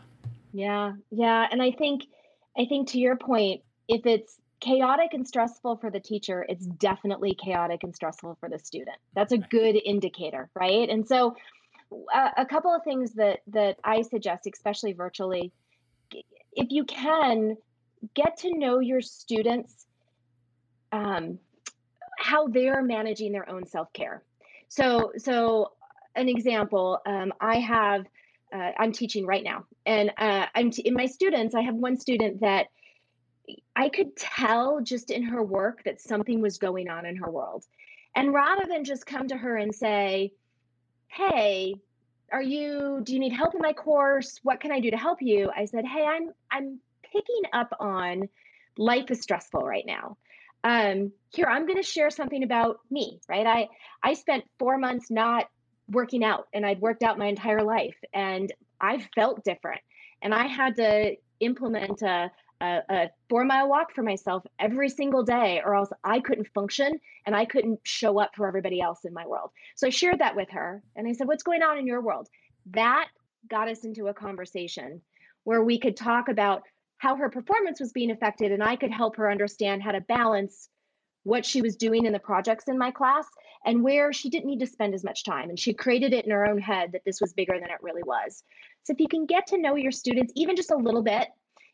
Yeah, 0.54 0.94
yeah. 1.12 1.48
And 1.52 1.62
I 1.62 1.72
think, 1.72 2.04
I 2.58 2.66
think 2.66 2.90
to 2.90 3.00
your 3.00 3.18
point, 3.18 3.62
if 3.88 4.06
it's 4.06 4.40
chaotic 4.66 5.14
and 5.14 5.28
stressful 5.28 5.78
for 5.78 5.92
the 5.92 6.00
teacher, 6.00 6.46
it's 6.50 6.66
definitely 6.66 7.36
chaotic 7.36 7.84
and 7.84 7.96
stressful 7.96 8.38
for 8.40 8.50
the 8.50 8.58
student. 8.58 8.98
That's 9.14 9.32
a 9.32 9.38
good 9.38 9.80
indicator, 9.86 10.50
right? 10.56 10.90
And 10.90 11.08
so, 11.08 11.36
uh, 12.14 12.32
a 12.36 12.46
couple 12.46 12.74
of 12.74 12.84
things 12.84 13.14
that 13.14 13.42
that 13.48 13.78
I 13.84 14.02
suggest, 14.02 14.48
especially 14.52 14.94
virtually, 14.94 15.52
if 16.54 16.68
you 16.72 16.84
can 16.86 17.58
get 18.14 18.38
to 18.38 18.58
know 18.58 18.80
your 18.80 19.02
students, 19.02 19.86
um, 20.92 21.38
how 22.18 22.48
they're 22.48 22.82
managing 22.82 23.32
their 23.32 23.48
own 23.48 23.68
self 23.68 23.94
care. 23.94 24.24
So, 24.68 25.12
so 25.18 25.74
an 26.16 26.28
example, 26.28 27.00
um, 27.06 27.34
I 27.40 27.60
have. 27.60 28.06
Uh, 28.54 28.72
I'm 28.80 28.94
teaching 28.94 29.26
right 29.26 29.44
now, 29.44 29.66
and 29.86 30.12
uh, 30.18 30.46
I'm 30.56 30.72
t- 30.72 30.84
in 30.84 30.94
my 30.94 31.08
students. 31.08 31.56
I 31.56 31.62
have 31.62 31.76
one 31.76 31.98
student 31.98 32.40
that 32.42 32.68
I 33.76 33.90
could 33.90 34.16
tell 34.16 34.82
just 34.82 35.12
in 35.12 35.24
her 35.24 35.44
work 35.44 35.84
that 35.84 36.02
something 36.02 36.42
was 36.42 36.58
going 36.58 36.90
on 36.90 37.06
in 37.06 37.18
her 37.18 37.30
world. 37.30 37.66
And 38.16 38.34
rather 38.34 38.66
than 38.68 38.84
just 38.86 39.06
come 39.06 39.28
to 39.28 39.38
her 39.38 39.58
and 39.58 39.74
say, 39.76 40.32
"Hey, 41.08 41.76
are 42.32 42.42
you 42.42 43.02
do 43.04 43.14
you 43.14 43.20
need 43.20 43.34
help 43.34 43.56
in 43.56 43.62
my 43.62 43.74
course? 43.74 44.40
What 44.44 44.60
can 44.60 44.72
I 44.72 44.80
do 44.80 44.92
to 44.92 44.98
help 44.98 45.22
you?" 45.22 45.52
I 45.56 45.66
said, 45.66 45.86
"Hey, 45.86 46.06
I'm 46.06 46.34
I'm 46.52 46.80
picking 47.04 47.44
up 47.54 47.74
on 47.80 48.30
life 48.78 49.10
is 49.12 49.22
stressful 49.22 49.62
right 49.62 49.86
now. 49.86 50.18
Um, 50.64 51.12
here 51.30 51.48
I'm 51.48 51.66
going 51.68 51.78
to 51.78 51.84
share 51.84 52.10
something 52.10 52.44
about 52.44 52.80
me, 52.90 53.20
right? 53.30 53.46
I 53.46 53.70
I 54.04 54.14
spent 54.14 54.46
4 54.60 54.78
months 54.78 55.12
not 55.12 55.48
working 55.90 56.24
out 56.24 56.48
and 56.54 56.66
I'd 56.66 56.82
worked 56.82 57.04
out 57.04 57.20
my 57.20 57.28
entire 57.28 57.62
life 57.62 57.98
and 58.14 58.52
I 58.82 59.06
felt 59.14 59.44
different 59.44 59.82
and 60.22 60.34
I 60.34 60.48
had 60.48 60.76
to 60.78 61.16
implement 61.40 62.02
a 62.02 62.32
a, 62.62 62.80
a 62.90 63.10
four 63.30 63.44
mile 63.44 63.68
walk 63.70 63.94
for 63.94 64.04
myself 64.04 64.44
every 64.60 64.90
single 64.90 65.24
day, 65.24 65.62
or 65.64 65.76
else 65.76 65.90
I 66.04 66.20
couldn't 66.20 66.48
function 66.54 67.00
and 67.26 67.36
I 67.36 67.46
couldn't 67.46 67.80
show 67.84 68.20
up 68.20 68.32
for 68.36 68.48
everybody 68.48 68.82
else 68.82 69.00
in 69.06 69.14
my 69.14 69.26
world. 69.28 69.52
So 69.76 69.88
I 69.88 69.90
shared 69.90 70.20
that 70.20 70.36
with 70.36 70.50
her 70.52 70.82
and 70.96 71.08
I 71.08 71.14
said, 71.14 71.28
What's 71.28 71.44
going 71.44 71.64
on 71.64 71.78
in 71.78 71.88
your 71.88 72.02
world? 72.02 72.28
That 72.72 73.08
got 73.50 73.70
us 73.70 73.86
into 73.86 74.08
a 74.08 74.14
conversation 74.14 75.02
where 75.44 75.64
we 75.64 75.80
could 75.80 75.96
talk 75.96 76.30
about 76.30 76.64
how 76.98 77.16
her 77.16 77.30
performance 77.30 77.80
was 77.80 77.92
being 77.92 78.12
affected 78.12 78.52
and 78.52 78.64
I 78.64 78.76
could 78.76 78.92
help 78.92 79.18
her 79.18 79.30
understand 79.30 79.84
how 79.84 79.92
to 79.92 80.02
balance 80.02 80.70
what 81.24 81.46
she 81.46 81.62
was 81.62 81.76
doing 81.76 82.06
in 82.06 82.14
the 82.14 82.20
projects 82.20 82.66
in 82.68 82.78
my 82.78 82.92
class 82.92 83.26
and 83.66 83.84
where 83.84 84.14
she 84.14 84.30
didn't 84.30 84.46
need 84.46 84.60
to 84.60 84.68
spend 84.68 84.94
as 84.94 85.04
much 85.04 85.24
time. 85.24 85.50
And 85.50 85.60
she 85.60 85.74
created 85.74 86.14
it 86.14 86.26
in 86.26 86.32
her 86.32 86.48
own 86.48 86.60
head 86.60 86.92
that 86.94 87.02
this 87.04 87.20
was 87.20 87.34
bigger 87.34 87.60
than 87.60 87.70
it 87.70 87.82
really 87.82 88.04
was. 88.04 88.44
So 88.84 88.94
if 88.94 89.00
you 89.00 89.08
can 89.08 89.26
get 89.26 89.48
to 89.48 89.58
know 89.58 89.76
your 89.76 89.92
students 89.92 90.32
even 90.36 90.56
just 90.56 90.72
a 90.72 90.78
little 90.78 91.02
bit, 91.02 91.28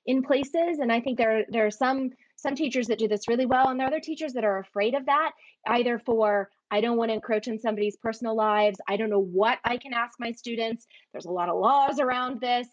in 0.05 0.23
places 0.23 0.79
and 0.79 0.91
i 0.91 0.99
think 0.99 1.17
there 1.17 1.45
there 1.49 1.65
are 1.65 1.71
some 1.71 2.09
some 2.35 2.55
teachers 2.55 2.87
that 2.87 2.99
do 2.99 3.07
this 3.07 3.27
really 3.27 3.45
well 3.45 3.69
and 3.69 3.79
there 3.79 3.85
are 3.85 3.91
other 3.91 3.99
teachers 3.99 4.33
that 4.33 4.43
are 4.43 4.59
afraid 4.59 4.95
of 4.95 5.05
that 5.05 5.31
either 5.67 5.99
for 5.99 6.49
i 6.71 6.81
don't 6.81 6.97
want 6.97 7.09
to 7.09 7.15
encroach 7.15 7.47
in 7.47 7.59
somebody's 7.59 7.97
personal 7.97 8.35
lives 8.35 8.79
i 8.87 8.97
don't 8.97 9.09
know 9.09 9.21
what 9.21 9.59
i 9.63 9.77
can 9.77 9.93
ask 9.93 10.19
my 10.19 10.31
students 10.31 10.87
there's 11.11 11.25
a 11.25 11.31
lot 11.31 11.49
of 11.49 11.59
laws 11.59 11.99
around 11.99 12.41
this 12.41 12.67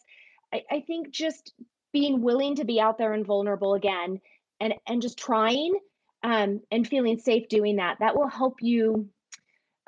i, 0.53 0.63
I 0.71 0.81
think 0.87 1.11
just 1.11 1.53
being 1.93 2.23
willing 2.23 2.57
to 2.57 2.65
be 2.65 2.81
out 2.81 2.99
there 2.99 3.13
and 3.13 3.27
vulnerable 3.27 3.75
again 3.75 4.21
and 4.61 4.75
and 4.87 5.03
just 5.03 5.19
trying 5.19 5.75
um, 6.23 6.61
and 6.71 6.87
feeling 6.87 7.19
safe 7.19 7.49
doing 7.49 7.77
that. 7.77 7.99
That 8.01 8.17
will 8.17 8.29
help 8.29 8.57
you 8.61 9.09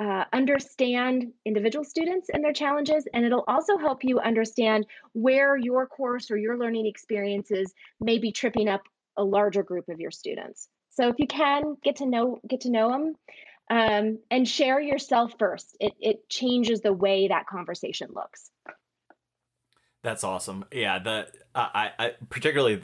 uh, 0.01 0.25
understand 0.33 1.31
individual 1.45 1.85
students 1.85 2.31
and 2.33 2.43
their 2.43 2.55
challenges, 2.55 3.07
and 3.13 3.23
it'll 3.25 3.45
also 3.47 3.77
help 3.77 4.03
you 4.03 4.19
understand 4.19 4.87
where 5.13 5.59
your 5.59 5.87
course 5.87 6.31
or 6.31 6.39
your 6.39 6.57
learning 6.57 6.87
experiences 6.87 7.75
may 8.01 8.17
be 8.17 8.33
tripping 8.33 8.67
up 8.67 8.81
a 9.19 9.23
larger 9.23 9.63
group 9.63 9.91
of 9.91 10.01
your 10.01 10.11
students. 10.11 10.69
So 10.89 11.09
if 11.09 11.17
you 11.19 11.27
can 11.27 11.77
get 11.85 11.97
to 11.97 12.07
know 12.07 12.41
get 12.49 12.63
to 12.63 12.71
know 12.71 12.91
them 12.91 13.15
um, 13.69 14.19
and 14.31 14.49
share 14.49 14.81
yourself 14.81 15.35
first, 15.39 15.77
it 15.79 15.93
it 16.01 16.29
changes 16.31 16.81
the 16.81 16.95
way 16.95 17.29
that 17.29 17.47
conversation 17.47 18.09
looks. 18.15 18.51
That's 20.03 20.25
awesome. 20.25 20.65
Yeah, 20.73 20.99
the 20.99 21.29
I, 21.55 21.91
I 21.99 22.13
particularly 22.31 22.83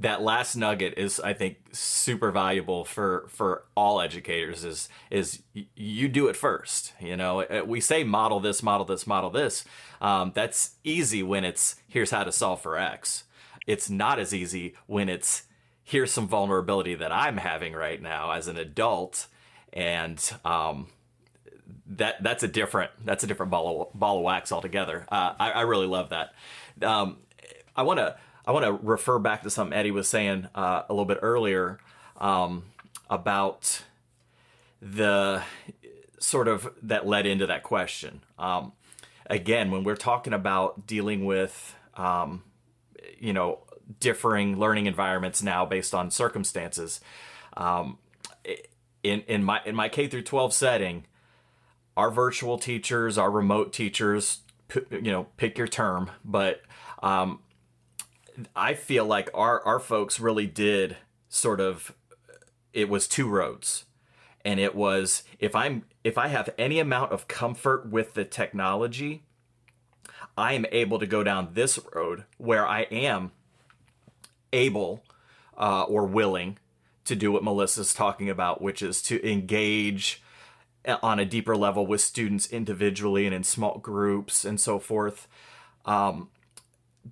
that 0.00 0.22
last 0.22 0.56
nugget 0.56 0.94
is 0.96 1.20
I 1.20 1.34
think 1.34 1.58
super 1.72 2.30
valuable 2.30 2.84
for 2.84 3.26
for 3.28 3.64
all 3.76 4.00
educators 4.00 4.64
is 4.64 4.88
is 5.10 5.42
you 5.52 6.08
do 6.08 6.28
it 6.28 6.36
first. 6.36 6.94
You 7.00 7.16
know, 7.16 7.42
uh, 7.42 7.62
we 7.66 7.80
say 7.80 8.02
model 8.02 8.40
this, 8.40 8.62
model 8.62 8.86
this, 8.86 9.06
model 9.06 9.30
this. 9.30 9.64
Um, 10.00 10.32
that's 10.34 10.76
easy 10.84 11.22
when 11.22 11.44
it's 11.44 11.76
here's 11.86 12.10
how 12.10 12.24
to 12.24 12.32
solve 12.32 12.62
for 12.62 12.78
X. 12.78 13.24
It's 13.66 13.90
not 13.90 14.18
as 14.18 14.34
easy 14.34 14.74
when 14.86 15.10
it's 15.10 15.44
here's 15.84 16.10
some 16.10 16.26
vulnerability 16.26 16.94
that 16.94 17.12
I'm 17.12 17.36
having 17.36 17.74
right 17.74 18.00
now 18.00 18.30
as 18.30 18.48
an 18.48 18.56
adult, 18.56 19.26
and 19.70 20.18
um, 20.46 20.88
that 21.86 22.22
that's 22.22 22.42
a 22.42 22.48
different 22.48 22.90
that's 23.04 23.22
a 23.22 23.26
different 23.26 23.50
ball 23.50 23.82
of, 23.82 24.00
ball 24.00 24.16
of 24.16 24.24
wax 24.24 24.50
altogether. 24.50 25.06
Uh, 25.12 25.34
I, 25.38 25.50
I 25.50 25.60
really 25.62 25.86
love 25.86 26.08
that. 26.08 26.32
Um, 26.80 27.18
I 27.76 27.82
want 27.82 27.98
to 27.98 28.16
I 28.50 28.52
want 28.52 28.64
to 28.64 28.72
refer 28.72 29.20
back 29.20 29.44
to 29.44 29.50
something 29.50 29.78
Eddie 29.78 29.92
was 29.92 30.08
saying 30.08 30.48
uh, 30.56 30.82
a 30.88 30.92
little 30.92 31.04
bit 31.04 31.20
earlier 31.22 31.78
um, 32.16 32.64
about 33.08 33.84
the 34.82 35.44
sort 36.18 36.48
of 36.48 36.68
that 36.82 37.06
led 37.06 37.26
into 37.26 37.46
that 37.46 37.62
question. 37.62 38.22
Um, 38.40 38.72
again, 39.26 39.70
when 39.70 39.84
we're 39.84 39.94
talking 39.94 40.32
about 40.32 40.84
dealing 40.84 41.26
with, 41.26 41.76
um, 41.94 42.42
you 43.20 43.32
know, 43.32 43.60
differing 44.00 44.58
learning 44.58 44.86
environments 44.86 45.44
now 45.44 45.64
based 45.64 45.94
on 45.94 46.10
circumstances, 46.10 47.00
um, 47.56 47.98
in 49.04 49.20
in 49.28 49.44
my 49.44 49.60
in 49.64 49.76
my 49.76 49.88
K 49.88 50.08
through 50.08 50.22
12 50.22 50.52
setting, 50.52 51.04
our 51.96 52.10
virtual 52.10 52.58
teachers, 52.58 53.16
our 53.16 53.30
remote 53.30 53.72
teachers, 53.72 54.40
you 54.90 55.12
know, 55.12 55.28
pick 55.36 55.56
your 55.56 55.68
term, 55.68 56.10
but 56.24 56.62
um, 57.00 57.38
I 58.54 58.74
feel 58.74 59.04
like 59.04 59.30
our 59.34 59.62
our 59.64 59.78
folks 59.78 60.20
really 60.20 60.46
did 60.46 60.96
sort 61.28 61.60
of 61.60 61.94
it 62.72 62.88
was 62.88 63.08
two 63.08 63.28
roads. 63.28 63.84
And 64.44 64.58
it 64.58 64.74
was 64.74 65.22
if 65.38 65.54
I'm 65.54 65.84
if 66.02 66.16
I 66.16 66.28
have 66.28 66.50
any 66.58 66.78
amount 66.78 67.12
of 67.12 67.28
comfort 67.28 67.88
with 67.88 68.14
the 68.14 68.24
technology, 68.24 69.22
I 70.36 70.54
am 70.54 70.64
able 70.72 70.98
to 70.98 71.06
go 71.06 71.22
down 71.22 71.50
this 71.52 71.78
road 71.94 72.24
where 72.38 72.66
I 72.66 72.82
am 72.82 73.32
able 74.52 75.04
uh, 75.58 75.82
or 75.82 76.06
willing 76.06 76.58
to 77.04 77.14
do 77.14 77.32
what 77.32 77.44
Melissa's 77.44 77.92
talking 77.92 78.30
about, 78.30 78.62
which 78.62 78.82
is 78.82 79.02
to 79.02 79.30
engage 79.30 80.22
on 81.02 81.18
a 81.18 81.26
deeper 81.26 81.56
level 81.56 81.86
with 81.86 82.00
students 82.00 82.50
individually 82.50 83.26
and 83.26 83.34
in 83.34 83.44
small 83.44 83.78
groups 83.78 84.44
and 84.44 84.58
so 84.58 84.78
forth. 84.78 85.28
Um, 85.84 86.30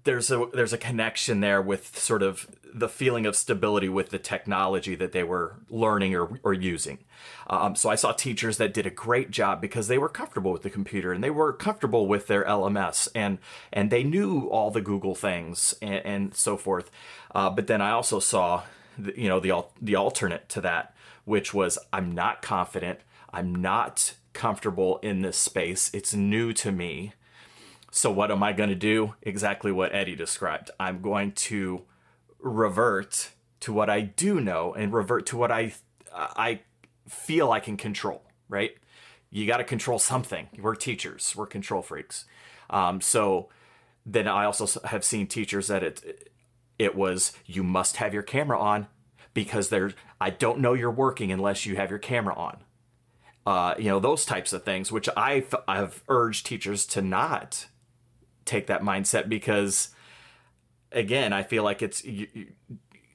there's 0.04 0.30
a 0.30 0.46
there's 0.52 0.72
a 0.72 0.78
connection 0.78 1.40
there 1.40 1.60
with 1.60 1.98
sort 1.98 2.22
of 2.22 2.48
the 2.72 2.88
feeling 2.88 3.26
of 3.26 3.34
stability 3.34 3.88
with 3.88 4.10
the 4.10 4.18
technology 4.18 4.94
that 4.94 5.12
they 5.12 5.22
were 5.22 5.56
learning 5.70 6.14
or, 6.14 6.38
or 6.42 6.52
using. 6.52 6.98
Um, 7.46 7.74
so 7.74 7.88
I 7.88 7.94
saw 7.94 8.12
teachers 8.12 8.58
that 8.58 8.74
did 8.74 8.86
a 8.86 8.90
great 8.90 9.30
job 9.30 9.60
because 9.60 9.88
they 9.88 9.98
were 9.98 10.08
comfortable 10.08 10.52
with 10.52 10.62
the 10.62 10.70
computer 10.70 11.12
and 11.12 11.24
they 11.24 11.30
were 11.30 11.52
comfortable 11.52 12.06
with 12.06 12.26
their 12.26 12.44
LMS 12.44 13.08
and 13.14 13.38
and 13.72 13.90
they 13.90 14.04
knew 14.04 14.48
all 14.48 14.70
the 14.70 14.80
Google 14.80 15.14
things 15.14 15.74
and, 15.80 16.04
and 16.04 16.34
so 16.34 16.56
forth. 16.56 16.90
Uh, 17.34 17.50
but 17.50 17.66
then 17.66 17.80
I 17.80 17.90
also 17.90 18.20
saw, 18.20 18.64
the, 18.98 19.18
you 19.18 19.28
know, 19.28 19.40
the 19.40 19.64
the 19.80 19.96
alternate 19.96 20.48
to 20.50 20.60
that, 20.60 20.94
which 21.24 21.54
was 21.54 21.78
I'm 21.92 22.12
not 22.12 22.42
confident. 22.42 23.00
I'm 23.32 23.54
not 23.54 24.14
comfortable 24.32 24.98
in 24.98 25.22
this 25.22 25.36
space. 25.36 25.90
It's 25.92 26.14
new 26.14 26.52
to 26.54 26.70
me. 26.70 27.12
So 27.98 28.12
what 28.12 28.30
am 28.30 28.44
I 28.44 28.52
going 28.52 28.68
to 28.68 28.76
do? 28.76 29.14
Exactly 29.22 29.72
what 29.72 29.92
Eddie 29.92 30.14
described. 30.14 30.70
I'm 30.78 31.02
going 31.02 31.32
to 31.32 31.82
revert 32.38 33.30
to 33.58 33.72
what 33.72 33.90
I 33.90 34.02
do 34.02 34.40
know 34.40 34.72
and 34.72 34.92
revert 34.92 35.26
to 35.26 35.36
what 35.36 35.50
I 35.50 35.72
I 36.14 36.60
feel 37.08 37.50
I 37.50 37.58
can 37.58 37.76
control, 37.76 38.22
right? 38.48 38.76
You 39.30 39.48
got 39.48 39.56
to 39.56 39.64
control 39.64 39.98
something. 39.98 40.46
We're 40.60 40.76
teachers. 40.76 41.34
We're 41.36 41.48
control 41.48 41.82
freaks. 41.82 42.24
Um, 42.70 43.00
so 43.00 43.48
then 44.06 44.28
I 44.28 44.44
also 44.44 44.80
have 44.84 45.02
seen 45.02 45.26
teachers 45.26 45.66
that 45.66 45.82
it 45.82 46.30
it 46.78 46.94
was 46.94 47.32
you 47.46 47.64
must 47.64 47.96
have 47.96 48.14
your 48.14 48.22
camera 48.22 48.60
on 48.60 48.86
because 49.34 49.70
there 49.70 49.90
I 50.20 50.30
don't 50.30 50.60
know 50.60 50.74
you're 50.74 50.92
working 50.92 51.32
unless 51.32 51.66
you 51.66 51.74
have 51.74 51.90
your 51.90 51.98
camera 51.98 52.36
on. 52.36 52.58
Uh, 53.44 53.74
you 53.76 53.86
know 53.86 53.98
those 53.98 54.24
types 54.24 54.52
of 54.52 54.62
things, 54.62 54.92
which 54.92 55.08
I 55.16 55.44
have 55.66 56.04
urged 56.08 56.46
teachers 56.46 56.86
to 56.86 57.02
not 57.02 57.66
take 58.48 58.66
that 58.66 58.82
mindset 58.82 59.28
because 59.28 59.90
again 60.92 61.32
i 61.32 61.42
feel 61.42 61.62
like 61.62 61.82
it's 61.82 62.04
you, 62.04 62.26
you, 62.32 62.46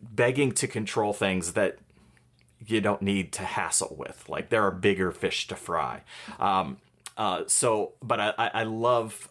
begging 0.02 0.52
to 0.52 0.67
control 0.67 1.13
things 1.13 1.54
that 1.54 1.78
you 2.65 2.82
don't 2.82 3.02
need 3.02 3.32
to 3.34 3.43
hassle 3.43 3.96
with. 3.98 4.28
Like 4.28 4.50
there 4.50 4.63
are 4.63 4.72
bigger 4.72 5.12
fish 5.12 5.48
to 5.48 5.56
fry. 5.56 6.02
Um, 6.39 6.78
uh, 7.17 7.43
so 7.48 7.93
but 8.02 8.19
I, 8.19 8.34
I 8.38 8.63
love 8.63 9.30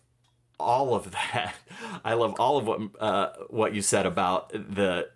all 0.59 0.95
of 0.95 1.11
that. 1.12 1.55
I 2.05 2.15
love 2.15 2.35
all 2.38 2.59
of 2.59 2.67
what 2.67 2.81
uh, 3.01 3.33
what 3.49 3.75
you 3.75 3.83
said 3.83 4.07
about 4.07 4.51
the 4.53 5.09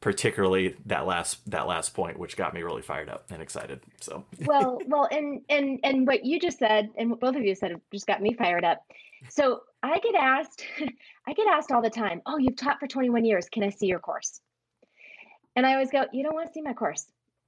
particularly 0.00 0.76
that 0.86 1.06
last 1.06 1.38
that 1.50 1.66
last 1.66 1.92
point 1.92 2.18
which 2.18 2.34
got 2.36 2.54
me 2.54 2.62
really 2.62 2.82
fired 2.82 3.08
up 3.08 3.26
and 3.30 3.42
excited. 3.42 3.80
So. 4.00 4.24
Well 4.46 4.80
well 4.86 5.08
and 5.10 5.42
and 5.48 5.80
and 5.84 6.06
what 6.06 6.24
you 6.24 6.40
just 6.40 6.58
said 6.58 6.90
and 6.96 7.10
what 7.10 7.20
both 7.20 7.36
of 7.36 7.44
you 7.44 7.54
said 7.54 7.80
just 7.92 8.06
got 8.06 8.22
me 8.22 8.34
fired 8.34 8.64
up. 8.64 8.84
So 9.28 9.62
I 9.82 9.98
get 9.98 10.14
asked, 10.14 10.64
I 11.26 11.32
get 11.32 11.48
asked 11.48 11.72
all 11.72 11.82
the 11.82 11.90
time, 11.90 12.22
oh, 12.26 12.38
you've 12.38 12.56
taught 12.56 12.80
for 12.80 12.86
21 12.86 13.24
years. 13.24 13.48
Can 13.50 13.62
I 13.62 13.70
see 13.70 13.86
your 13.86 13.98
course? 13.98 14.40
And 15.56 15.66
I 15.66 15.72
always 15.72 15.90
go, 15.90 16.04
you 16.12 16.22
don't 16.22 16.34
want 16.34 16.48
to 16.48 16.52
see 16.52 16.62
my 16.62 16.74
course. 16.74 17.06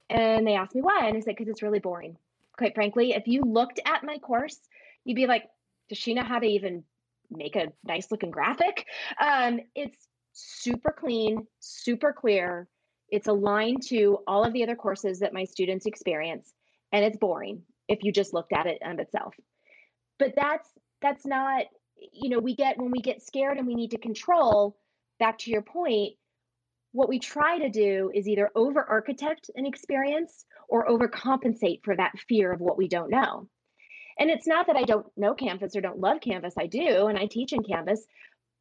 And 0.09 0.45
they 0.45 0.55
ask 0.55 0.75
me 0.75 0.81
why. 0.81 1.07
And 1.07 1.17
I 1.17 1.19
said, 1.19 1.35
because 1.37 1.47
it's 1.47 1.63
really 1.63 1.79
boring. 1.79 2.17
Quite 2.57 2.75
frankly, 2.75 3.13
if 3.13 3.27
you 3.27 3.41
looked 3.41 3.79
at 3.85 4.03
my 4.03 4.17
course, 4.17 4.59
you'd 5.05 5.15
be 5.15 5.27
like, 5.27 5.43
does 5.89 5.97
she 5.97 6.13
know 6.13 6.23
how 6.23 6.39
to 6.39 6.45
even 6.45 6.83
make 7.31 7.55
a 7.55 7.71
nice 7.83 8.11
looking 8.11 8.31
graphic? 8.31 8.85
Um, 9.19 9.59
it's 9.75 10.07
super 10.33 10.91
clean, 10.91 11.47
super 11.59 12.13
clear. 12.13 12.67
It's 13.09 13.27
aligned 13.27 13.83
to 13.87 14.19
all 14.27 14.43
of 14.43 14.53
the 14.53 14.63
other 14.63 14.75
courses 14.75 15.19
that 15.19 15.33
my 15.33 15.45
students 15.45 15.85
experience. 15.85 16.53
And 16.91 17.03
it's 17.03 17.17
boring 17.17 17.63
if 17.87 18.03
you 18.03 18.11
just 18.11 18.33
looked 18.33 18.53
at 18.53 18.67
it 18.67 18.79
on 18.83 18.99
itself. 18.99 19.35
But 20.19 20.33
that's 20.35 20.69
that's 21.01 21.25
not 21.25 21.65
you 22.11 22.29
know 22.29 22.39
we 22.39 22.55
get 22.55 22.77
when 22.77 22.91
we 22.91 23.01
get 23.01 23.21
scared 23.21 23.57
and 23.57 23.67
we 23.67 23.75
need 23.75 23.91
to 23.91 23.97
control 23.97 24.77
back 25.19 25.37
to 25.37 25.51
your 25.51 25.61
point 25.61 26.13
what 26.91 27.09
we 27.09 27.19
try 27.19 27.57
to 27.57 27.69
do 27.69 28.11
is 28.13 28.27
either 28.27 28.51
over 28.55 28.81
architect 28.83 29.49
an 29.55 29.65
experience 29.65 30.45
or 30.69 30.87
overcompensate 30.87 31.83
for 31.83 31.95
that 31.95 32.13
fear 32.29 32.51
of 32.51 32.61
what 32.61 32.77
we 32.77 32.87
don't 32.87 33.09
know. 33.09 33.47
And 34.19 34.29
it's 34.29 34.47
not 34.47 34.67
that 34.67 34.75
i 34.75 34.83
don't 34.83 35.07
know 35.17 35.33
canvas 35.33 35.75
or 35.75 35.81
don't 35.81 35.99
love 35.99 36.21
canvas 36.21 36.53
i 36.57 36.67
do 36.67 37.07
and 37.07 37.17
i 37.17 37.25
teach 37.25 37.51
in 37.51 37.63
canvas 37.63 38.05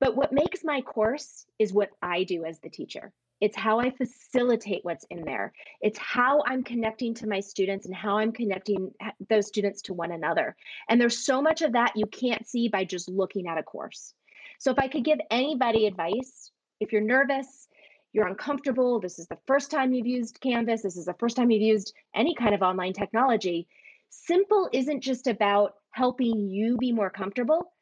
but 0.00 0.16
what 0.16 0.33
makes 0.33 0.64
my 0.64 0.81
course 0.81 1.44
is 1.59 1.72
what 1.72 1.90
i 2.00 2.24
do 2.24 2.44
as 2.44 2.59
the 2.61 2.70
teacher 2.70 3.12
it's 3.42 3.57
how 3.57 3.81
I 3.81 3.90
facilitate 3.90 4.85
what's 4.85 5.05
in 5.11 5.24
there. 5.24 5.52
It's 5.81 5.98
how 5.98 6.44
I'm 6.46 6.62
connecting 6.62 7.12
to 7.14 7.26
my 7.26 7.40
students 7.40 7.87
and 7.87 7.94
how 7.94 8.18
I'm 8.18 8.31
connecting 8.31 8.92
eh, 9.00 9.11
those 9.28 9.48
students 9.48 9.83
to 9.83 9.94
one 9.94 10.12
another. 10.12 10.55
And 10.88 11.00
there's 11.00 11.26
so 11.26 11.42
much 11.42 11.61
of 11.61 11.72
that 11.72 11.96
you 11.96 12.07
can't 12.07 12.46
see 12.46 12.68
by 12.68 12.85
just 12.85 13.09
looking 13.09 13.48
at 13.48 13.59
a 13.59 13.62
course. 13.64 14.14
So, 14.61 14.70
if 14.70 14.78
I 14.78 14.87
could 14.87 15.05
give 15.05 15.18
anybody 15.28 15.88
advice, 15.88 16.52
if 16.78 16.92
you're 16.92 17.02
nervous, 17.02 17.66
you're 18.12 18.28
uncomfortable, 18.28 19.00
this 19.00 19.18
is 19.18 19.26
the 19.26 19.38
first 19.48 19.72
time 19.72 19.92
you've 19.92 20.07
used 20.07 20.40
Canvas, 20.40 20.83
this 20.83 20.96
is 20.96 21.07
the 21.07 21.16
first 21.18 21.35
time 21.37 21.50
you've 21.50 21.62
used 21.62 21.92
any 22.14 22.37
kind 22.37 22.55
of 22.55 22.62
online 22.62 22.92
technology, 22.92 23.66
simple 24.09 24.68
isn't 24.72 25.00
just 25.00 25.26
about 25.26 25.74
helping 25.90 26.48
you 26.48 26.76
be 26.78 26.92
more 26.92 27.11
comfortable. 27.11 27.72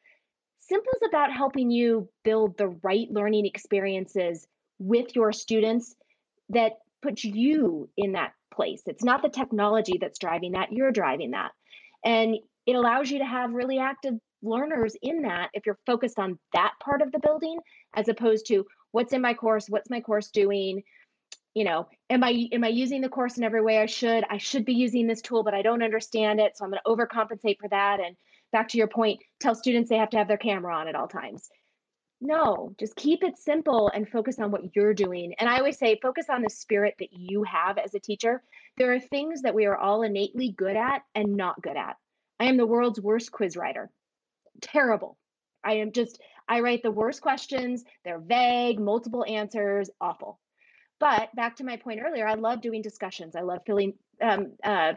Simple 0.57 0.91
is 1.01 1.07
about 1.07 1.31
helping 1.31 1.69
you 1.69 2.09
build 2.23 2.57
the 2.57 2.69
right 2.81 3.11
learning 3.11 3.45
experiences 3.45 4.47
with 4.81 5.15
your 5.15 5.31
students 5.31 5.95
that 6.49 6.73
puts 7.01 7.23
you 7.23 7.87
in 7.97 8.13
that 8.13 8.33
place. 8.53 8.81
It's 8.87 9.03
not 9.03 9.21
the 9.21 9.29
technology 9.29 9.97
that's 10.01 10.19
driving 10.19 10.53
that, 10.53 10.73
you're 10.73 10.91
driving 10.91 11.31
that. 11.31 11.51
And 12.03 12.35
it 12.65 12.73
allows 12.73 13.11
you 13.11 13.19
to 13.19 13.25
have 13.25 13.53
really 13.53 13.77
active 13.77 14.15
learners 14.41 14.95
in 15.01 15.21
that 15.21 15.49
if 15.53 15.65
you're 15.65 15.77
focused 15.85 16.17
on 16.17 16.39
that 16.53 16.73
part 16.83 17.01
of 17.01 17.11
the 17.11 17.19
building 17.19 17.59
as 17.95 18.07
opposed 18.07 18.47
to 18.47 18.65
what's 18.91 19.13
in 19.13 19.21
my 19.21 19.35
course, 19.35 19.67
what's 19.69 19.89
my 19.89 20.01
course 20.01 20.29
doing, 20.31 20.81
you 21.53 21.63
know, 21.63 21.87
am 22.09 22.23
I 22.23 22.47
am 22.51 22.63
I 22.63 22.69
using 22.69 23.01
the 23.01 23.09
course 23.09 23.37
in 23.37 23.43
every 23.43 23.61
way 23.61 23.79
I 23.79 23.85
should? 23.85 24.23
I 24.29 24.37
should 24.37 24.65
be 24.65 24.73
using 24.73 25.05
this 25.05 25.21
tool, 25.21 25.43
but 25.43 25.53
I 25.53 25.61
don't 25.61 25.83
understand 25.83 26.39
it, 26.39 26.57
so 26.57 26.65
I'm 26.65 26.71
going 26.71 26.81
to 26.83 26.91
overcompensate 26.91 27.59
for 27.59 27.69
that. 27.69 27.99
And 27.99 28.15
back 28.51 28.69
to 28.69 28.77
your 28.79 28.87
point, 28.87 29.19
tell 29.39 29.53
students 29.53 29.89
they 29.89 29.97
have 29.97 30.09
to 30.11 30.17
have 30.17 30.27
their 30.27 30.37
camera 30.37 30.75
on 30.75 30.87
at 30.87 30.95
all 30.95 31.07
times. 31.07 31.49
No, 32.23 32.75
just 32.79 32.95
keep 32.95 33.23
it 33.23 33.39
simple 33.39 33.89
and 33.89 34.07
focus 34.07 34.39
on 34.39 34.51
what 34.51 34.75
you're 34.75 34.93
doing. 34.93 35.33
And 35.39 35.49
I 35.49 35.57
always 35.57 35.79
say, 35.79 35.99
focus 35.99 36.27
on 36.29 36.43
the 36.43 36.51
spirit 36.51 36.93
that 36.99 37.11
you 37.11 37.41
have 37.43 37.79
as 37.79 37.95
a 37.95 37.99
teacher. 37.99 38.43
There 38.77 38.93
are 38.93 38.99
things 38.99 39.41
that 39.41 39.55
we 39.55 39.65
are 39.65 39.75
all 39.75 40.03
innately 40.03 40.51
good 40.55 40.75
at 40.75 41.01
and 41.15 41.35
not 41.35 41.61
good 41.63 41.75
at. 41.75 41.97
I 42.39 42.45
am 42.45 42.57
the 42.57 42.67
world's 42.67 43.01
worst 43.01 43.31
quiz 43.31 43.57
writer. 43.57 43.89
Terrible. 44.61 45.17
I 45.63 45.73
am 45.73 45.91
just, 45.91 46.21
I 46.47 46.59
write 46.59 46.83
the 46.83 46.91
worst 46.91 47.21
questions. 47.21 47.83
They're 48.05 48.19
vague, 48.19 48.79
multiple 48.79 49.25
answers, 49.27 49.89
awful. 49.99 50.39
But 50.99 51.33
back 51.35 51.55
to 51.55 51.63
my 51.63 51.77
point 51.77 52.01
earlier, 52.05 52.27
I 52.27 52.35
love 52.35 52.61
doing 52.61 52.83
discussions. 52.83 53.35
I 53.35 53.41
love 53.41 53.61
filling, 53.65 53.93
um, 54.21 54.53
uh, 54.63 54.93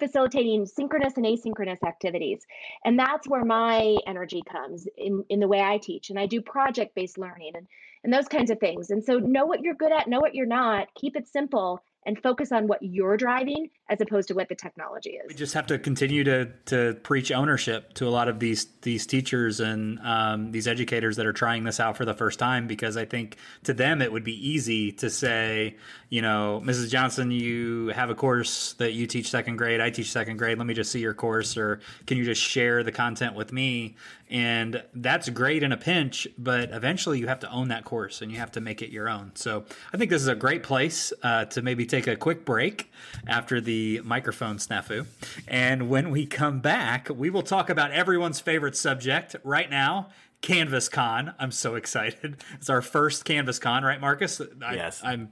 facilitating 0.00 0.66
synchronous 0.66 1.16
and 1.16 1.24
asynchronous 1.24 1.82
activities. 1.86 2.40
And 2.84 2.98
that's 2.98 3.28
where 3.28 3.44
my 3.44 3.96
energy 4.06 4.42
comes 4.50 4.88
in, 4.96 5.24
in 5.28 5.38
the 5.38 5.46
way 5.48 5.60
I 5.60 5.78
teach. 5.78 6.10
And 6.10 6.18
I 6.18 6.26
do 6.26 6.40
project 6.40 6.94
based 6.96 7.18
learning 7.18 7.52
and, 7.54 7.66
and 8.02 8.12
those 8.12 8.26
kinds 8.26 8.50
of 8.50 8.58
things. 8.58 8.90
And 8.90 9.04
so 9.04 9.18
know 9.18 9.46
what 9.46 9.60
you're 9.60 9.74
good 9.74 9.92
at, 9.92 10.08
know 10.08 10.18
what 10.18 10.34
you're 10.34 10.46
not, 10.46 10.88
keep 10.94 11.14
it 11.14 11.28
simple, 11.28 11.84
and 12.06 12.20
focus 12.22 12.50
on 12.50 12.66
what 12.66 12.82
you're 12.82 13.16
driving 13.16 13.68
as 13.88 14.00
opposed 14.00 14.28
to 14.28 14.34
what 14.34 14.48
the 14.48 14.54
technology 14.54 15.10
is. 15.10 15.28
We 15.28 15.34
just 15.34 15.54
have 15.54 15.66
to 15.66 15.78
continue 15.78 16.24
to 16.24 16.50
to 16.66 16.94
preach 17.02 17.30
ownership 17.30 17.92
to 17.94 18.06
a 18.06 18.10
lot 18.10 18.28
of 18.28 18.38
these 18.38 18.66
these 18.82 19.06
teachers 19.06 19.60
and 19.60 19.98
um, 20.02 20.52
these 20.52 20.66
educators 20.66 21.16
that 21.16 21.26
are 21.26 21.32
trying 21.32 21.64
this 21.64 21.80
out 21.80 21.96
for 21.96 22.04
the 22.04 22.14
first 22.14 22.38
time 22.38 22.66
because 22.66 22.96
I 22.96 23.04
think 23.04 23.36
to 23.64 23.74
them 23.74 24.00
it 24.00 24.10
would 24.12 24.24
be 24.24 24.48
easy 24.48 24.92
to 24.92 25.10
say, 25.10 25.76
you 26.08 26.22
know, 26.22 26.62
Mrs. 26.64 26.88
Johnson, 26.90 27.30
you 27.30 27.88
have 27.88 28.10
a 28.10 28.14
course 28.14 28.74
that 28.74 28.92
you 28.92 29.06
teach 29.06 29.30
second 29.30 29.56
grade, 29.56 29.80
I 29.80 29.90
teach 29.90 30.10
second 30.10 30.38
grade. 30.38 30.58
Let 30.58 30.66
me 30.66 30.74
just 30.74 30.90
see 30.90 31.00
your 31.00 31.14
course, 31.14 31.56
or 31.56 31.80
can 32.06 32.16
you 32.16 32.24
just 32.24 32.40
share 32.40 32.82
the 32.82 32.92
content 32.92 33.34
with 33.34 33.52
me? 33.52 33.96
And 34.30 34.84
that's 34.94 35.28
great 35.28 35.64
in 35.64 35.72
a 35.72 35.76
pinch, 35.76 36.28
but 36.38 36.70
eventually 36.70 37.18
you 37.18 37.26
have 37.26 37.40
to 37.40 37.50
own 37.50 37.68
that 37.68 37.84
course 37.84 38.22
and 38.22 38.30
you 38.30 38.38
have 38.38 38.52
to 38.52 38.60
make 38.60 38.80
it 38.80 38.90
your 38.90 39.08
own. 39.08 39.32
So 39.34 39.64
I 39.92 39.96
think 39.96 40.10
this 40.10 40.22
is 40.22 40.28
a 40.28 40.36
great 40.36 40.62
place 40.62 41.12
uh, 41.24 41.46
to 41.46 41.62
maybe 41.62 41.84
take 41.84 42.06
a 42.06 42.14
quick 42.14 42.44
break 42.44 42.92
after 43.26 43.60
the 43.60 44.00
microphone 44.04 44.58
snafu. 44.58 45.06
And 45.48 45.88
when 45.88 46.10
we 46.10 46.26
come 46.26 46.60
back, 46.60 47.08
we 47.12 47.28
will 47.28 47.42
talk 47.42 47.68
about 47.68 47.90
everyone's 47.90 48.38
favorite 48.38 48.76
subject 48.76 49.34
right 49.42 49.68
now. 49.68 50.10
Canvas 50.42 50.88
Con. 50.88 51.34
I'm 51.38 51.50
so 51.50 51.74
excited. 51.76 52.36
It's 52.54 52.70
our 52.70 52.82
first 52.82 53.24
Canvas 53.24 53.58
Con, 53.58 53.82
right, 53.82 54.00
Marcus? 54.00 54.40
I, 54.64 54.74
yes. 54.74 55.00
I'm 55.04 55.30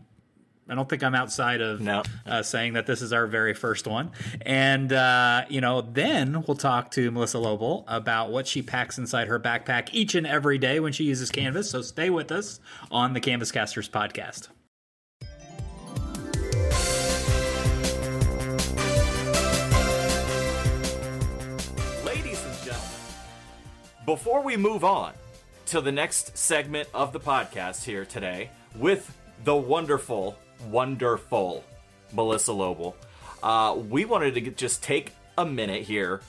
I 0.70 0.74
don't 0.74 0.88
think 0.88 1.02
I'm 1.02 1.14
outside 1.14 1.62
of 1.62 1.80
no. 1.80 2.02
uh, 2.26 2.42
saying 2.42 2.74
that 2.74 2.86
this 2.86 3.00
is 3.00 3.12
our 3.12 3.26
very 3.26 3.54
first 3.54 3.86
one. 3.86 4.10
And, 4.42 4.92
uh, 4.92 5.46
you 5.48 5.62
know, 5.62 5.80
then 5.80 6.44
we'll 6.46 6.56
talk 6.58 6.90
to 6.92 7.10
Melissa 7.10 7.38
Loble 7.38 7.84
about 7.88 8.30
what 8.30 8.46
she 8.46 8.60
packs 8.60 8.98
inside 8.98 9.28
her 9.28 9.40
backpack 9.40 9.88
each 9.92 10.14
and 10.14 10.26
every 10.26 10.58
day 10.58 10.78
when 10.78 10.92
she 10.92 11.04
uses 11.04 11.30
Canvas. 11.30 11.70
So 11.70 11.80
stay 11.80 12.10
with 12.10 12.30
us 12.30 12.60
on 12.90 13.14
the 13.14 13.20
Canvas 13.20 13.50
Casters 13.50 13.88
podcast. 13.88 14.48
Ladies 22.04 22.44
and 22.44 22.54
gentlemen, 22.62 22.90
before 24.04 24.42
we 24.42 24.58
move 24.58 24.84
on 24.84 25.14
to 25.66 25.80
the 25.80 25.92
next 25.92 26.36
segment 26.36 26.90
of 26.92 27.14
the 27.14 27.20
podcast 27.20 27.84
here 27.84 28.04
today 28.04 28.50
with 28.76 29.16
the 29.44 29.56
wonderful 29.56 30.36
wonderful 30.66 31.64
Melissa 32.12 32.52
Loble. 32.52 32.96
Uh, 33.42 33.76
we 33.88 34.04
wanted 34.04 34.34
to 34.34 34.40
just 34.50 34.82
take 34.82 35.12
a 35.36 35.44
minute 35.44 35.82
here 35.82 36.20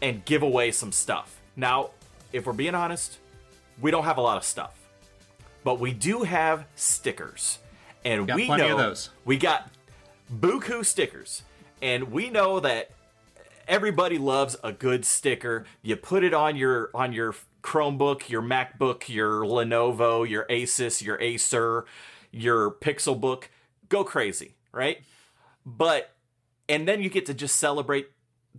and 0.00 0.24
give 0.24 0.42
away 0.42 0.70
some 0.70 0.92
stuff. 0.92 1.38
Now, 1.56 1.90
if 2.32 2.46
we're 2.46 2.52
being 2.52 2.74
honest, 2.74 3.18
we 3.80 3.90
don't 3.90 4.04
have 4.04 4.18
a 4.18 4.22
lot 4.22 4.36
of 4.36 4.44
stuff, 4.44 4.74
but 5.64 5.78
we 5.78 5.92
do 5.92 6.22
have 6.22 6.66
stickers, 6.74 7.58
and 8.04 8.30
we 8.34 8.48
know 8.48 8.94
we 9.24 9.36
got 9.36 9.70
buku 10.34 10.84
stickers, 10.84 11.42
and 11.82 12.10
we 12.10 12.30
know 12.30 12.60
that 12.60 12.90
everybody 13.68 14.18
loves 14.18 14.56
a 14.64 14.72
good 14.72 15.04
sticker. 15.04 15.64
You 15.82 15.96
put 15.96 16.24
it 16.24 16.32
on 16.32 16.56
your 16.56 16.90
on 16.94 17.12
your 17.12 17.34
Chromebook, 17.62 18.28
your 18.28 18.42
MacBook, 18.42 19.08
your 19.08 19.42
Lenovo, 19.42 20.28
your 20.28 20.44
Asus, 20.44 21.02
your 21.02 21.20
Acer, 21.20 21.84
your 22.30 22.70
Pixelbook 22.70 23.44
go 23.88 24.04
crazy, 24.04 24.54
right? 24.72 24.98
But 25.64 26.10
and 26.68 26.86
then 26.86 27.02
you 27.02 27.10
get 27.10 27.26
to 27.26 27.34
just 27.34 27.56
celebrate 27.56 28.10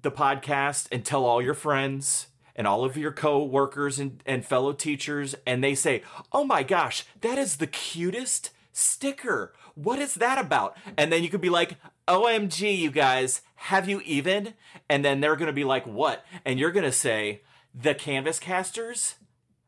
the 0.01 0.11
podcast 0.11 0.87
and 0.91 1.03
tell 1.03 1.25
all 1.25 1.41
your 1.41 1.53
friends 1.53 2.27
and 2.55 2.65
all 2.65 2.83
of 2.83 2.97
your 2.97 3.11
co-workers 3.11 3.99
and, 3.99 4.21
and 4.25 4.45
fellow 4.45 4.73
teachers 4.73 5.35
and 5.45 5.63
they 5.63 5.75
say 5.75 6.01
oh 6.31 6.43
my 6.43 6.63
gosh 6.63 7.05
that 7.21 7.37
is 7.37 7.57
the 7.57 7.67
cutest 7.67 8.51
sticker. 8.71 9.53
What 9.73 9.97
is 9.97 10.15
that 10.15 10.37
about? 10.37 10.77
And 10.97 11.11
then 11.11 11.23
you 11.23 11.29
could 11.29 11.41
be 11.41 11.49
like 11.49 11.77
omg 12.07 12.77
you 12.77 12.91
guys 12.91 13.41
have 13.55 13.89
you 13.89 14.01
even? 14.01 14.53
And 14.87 15.03
then 15.03 15.19
they're 15.19 15.35
gonna 15.35 15.53
be 15.53 15.63
like 15.63 15.85
what? 15.85 16.23
And 16.45 16.59
you're 16.59 16.71
gonna 16.71 16.91
say 16.91 17.41
the 17.73 17.95
canvas 17.95 18.39
casters? 18.39 19.15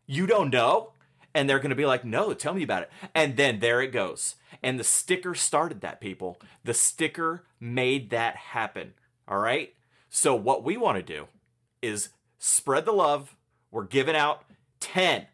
You 0.05 0.27
don't 0.27 0.51
know 0.51 0.93
and 1.33 1.49
they're 1.49 1.59
gonna 1.59 1.75
be 1.75 1.85
like 1.85 2.03
no 2.03 2.33
tell 2.33 2.53
me 2.53 2.63
about 2.63 2.83
it 2.83 2.91
and 3.13 3.37
then 3.37 3.59
there 3.59 3.81
it 3.81 3.91
goes 3.91 4.35
and 4.61 4.79
the 4.79 4.83
sticker 4.83 5.35
started 5.35 5.81
that, 5.81 6.01
people. 6.01 6.39
The 6.63 6.73
sticker 6.73 7.45
made 7.59 8.09
that 8.09 8.35
happen. 8.35 8.93
All 9.27 9.39
right? 9.39 9.73
So, 10.09 10.35
what 10.35 10.63
we 10.63 10.75
want 10.75 10.97
to 10.97 11.03
do 11.03 11.27
is 11.81 12.09
spread 12.37 12.85
the 12.85 12.91
love. 12.91 13.35
We're 13.71 13.85
giving 13.85 14.15
out 14.15 14.43
10, 14.79 15.27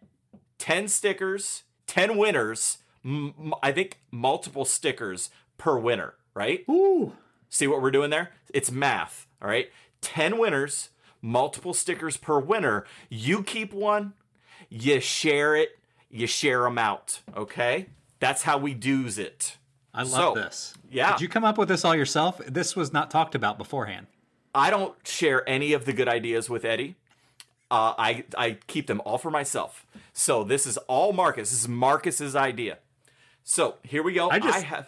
10 0.58 0.88
stickers, 0.88 1.64
10 1.88 2.18
winners. 2.18 2.80
M- 3.04 3.54
I 3.64 3.72
think 3.72 4.00
multiple 4.12 4.66
stickers 4.66 5.30
per 5.58 5.78
winner, 5.78 6.16
right? 6.34 6.66
Ooh. 6.70 7.14
See 7.50 7.68
what 7.68 7.82
we're 7.82 7.92
doing 7.92 8.10
there? 8.10 8.32
It's 8.54 8.72
math. 8.72 9.28
All 9.42 9.48
right? 9.48 9.70
10 10.02 10.38
winners, 10.38 10.90
multiple 11.22 11.74
stickers 11.74 12.18
per 12.18 12.40
winner. 12.40 12.86
You 13.10 13.44
keep 13.44 13.74
one, 13.74 14.14
you 14.70 15.00
share 15.00 15.56
it, 15.56 15.80
you 16.16 16.28
share 16.28 16.62
them 16.62 16.78
out. 16.78 17.22
Okay? 17.36 17.88
That's 18.20 18.44
how 18.44 18.58
we 18.58 18.74
do's 18.74 19.18
it. 19.18 19.58
I 19.94 20.04
love 20.04 20.12
so, 20.12 20.34
this. 20.36 20.74
Yeah. 20.90 21.12
Did 21.14 21.22
you 21.22 21.30
come 21.30 21.44
up 21.44 21.58
with 21.58 21.68
this 21.68 21.86
all 21.86 21.96
yourself? 21.96 22.42
This 22.48 22.76
was 22.76 22.94
not 22.94 23.12
talked 23.12 23.36
about 23.36 23.58
beforehand. 23.58 24.08
I 24.54 24.70
don't 24.70 24.96
share 25.06 25.48
any 25.48 25.74
of 25.74 25.86
the 25.86 25.94
good 25.94 26.08
ideas 26.08 26.50
with 26.50 26.64
Eddie. 26.64 26.96
Uh, 27.70 27.94
I 27.98 28.24
I 28.38 28.58
keep 28.68 28.88
them 28.88 29.02
all 29.04 29.18
for 29.18 29.32
myself. 29.32 29.86
So 30.14 30.44
this 30.44 30.66
is 30.66 30.78
all 30.88 31.12
Marcus. 31.14 31.50
This 31.50 31.62
is 31.62 31.68
Marcus's 31.68 32.36
idea. 32.36 32.78
So 33.44 33.76
here 33.84 34.04
we 34.04 34.14
go. 34.14 34.30
I 34.30 34.40
just 34.40 34.58
I 34.58 34.62
have. 34.62 34.88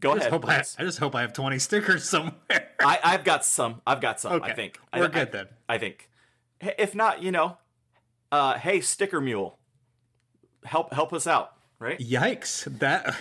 Go 0.00 0.12
I 0.12 0.16
ahead. 0.16 0.30
Hope 0.32 0.48
I, 0.48 0.64
I, 0.78 0.82
just 0.82 0.98
hope 0.98 1.14
I 1.14 1.20
have 1.20 1.32
twenty 1.32 1.58
stickers 1.58 2.04
somewhere. 2.08 2.70
I, 2.80 2.98
I've 3.02 3.24
got 3.24 3.44
some. 3.44 3.82
I've 3.86 4.00
got 4.00 4.20
some. 4.20 4.32
Okay. 4.34 4.50
I 4.50 4.54
think 4.54 4.78
we're 4.94 5.04
I, 5.04 5.08
good 5.08 5.32
then. 5.32 5.48
I 5.68 5.78
think. 5.78 6.08
If 6.60 6.94
not, 6.94 7.22
you 7.22 7.32
know, 7.32 7.58
uh, 8.30 8.54
hey, 8.54 8.80
sticker 8.80 9.20
mule, 9.20 9.58
help 10.64 10.92
help 10.92 11.12
us 11.12 11.26
out 11.26 11.54
right? 11.82 11.98
Yikes! 11.98 12.78
That 12.78 13.14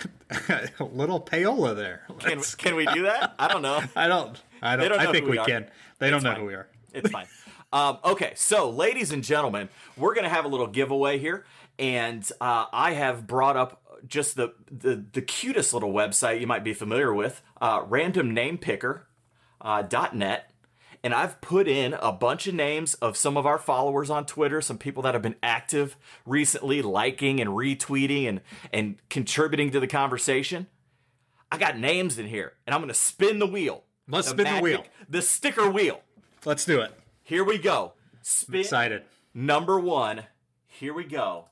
little 0.80 1.20
payola 1.20 1.76
there. 1.76 2.04
Can 2.20 2.38
we, 2.38 2.46
can 2.58 2.76
we 2.76 2.86
do 2.86 3.04
that? 3.04 3.34
I 3.40 3.48
don't 3.48 3.62
know. 3.62 3.82
I 3.96 4.08
don't. 4.08 4.42
I 4.62 4.76
don't. 4.76 4.90
don't 4.90 5.00
I 5.00 5.12
think 5.12 5.26
we, 5.26 5.32
we 5.40 5.46
can. 5.46 5.68
They 6.00 6.08
it's 6.08 6.12
don't 6.12 6.24
know 6.24 6.32
fine. 6.32 6.40
who 6.40 6.46
we 6.46 6.54
are. 6.54 6.68
It's 6.94 7.10
fine. 7.10 7.26
Um, 7.74 8.00
okay, 8.04 8.34
so 8.36 8.70
ladies 8.70 9.12
and 9.12 9.24
gentlemen, 9.24 9.70
we're 9.98 10.14
gonna 10.14 10.30
have 10.30 10.46
a 10.46 10.48
little 10.48 10.68
giveaway 10.68 11.18
here, 11.18 11.46
and 11.80 12.30
uh, 12.40 12.66
I 12.72 12.94
have 12.94 13.26
brought 13.26 13.58
up 13.58 13.82
just 14.08 14.36
the, 14.36 14.54
the 14.70 15.04
the 15.12 15.22
cutest 15.22 15.74
little 15.74 15.92
website 15.92 16.40
you 16.40 16.48
might 16.48 16.64
be 16.64 16.74
familiar 16.74 17.14
with, 17.14 17.42
uh, 17.60 17.84
randomnamepicker.net. 17.84 19.04
Uh, 19.62 20.10
.net 20.14 20.51
and 21.04 21.14
I've 21.14 21.42
put 21.42 21.68
in 21.68 21.94
a 21.94 22.12
bunch 22.12 22.48
of 22.48 22.54
names 22.54 22.94
of 22.96 23.18
some 23.18 23.38
of 23.38 23.46
our 23.46 23.58
followers 23.58 24.10
on 24.10 24.26
Twitter, 24.26 24.62
some 24.62 24.78
people 24.78 25.04
that 25.04 25.14
have 25.14 25.24
been 25.24 25.36
active 25.42 25.98
recently, 26.26 26.82
liking 26.82 27.40
and 27.40 27.52
retweeting 27.52 28.28
and, 28.28 28.42
and 28.72 28.98
contributing 29.10 29.72
to 29.72 29.80
the 29.80 29.88
conversation. 29.88 30.68
I 31.52 31.58
got 31.58 31.78
names 31.78 32.18
in 32.18 32.28
here, 32.28 32.54
and 32.66 32.74
I'm 32.74 32.82
going 32.82 32.90
to 32.90 32.94
spin 32.94 33.40
the 33.40 33.48
wheel. 33.48 33.84
Let's 34.08 34.28
the 34.28 34.34
spin 34.34 34.44
magic, 34.44 34.60
the 34.60 34.64
wheel. 34.64 34.86
The 35.10 35.22
sticker 35.22 35.70
wheel. 35.70 36.02
Let's 36.46 36.66
do 36.66 36.82
it. 36.82 36.94
Here 37.24 37.44
we 37.44 37.58
go. 37.58 37.94
Spin. 38.22 38.56
I'm 38.56 38.62
excited. 38.62 39.04
Number 39.34 39.80
one. 39.80 40.24
Here 40.68 40.94
we 40.94 41.04
go. 41.04 41.46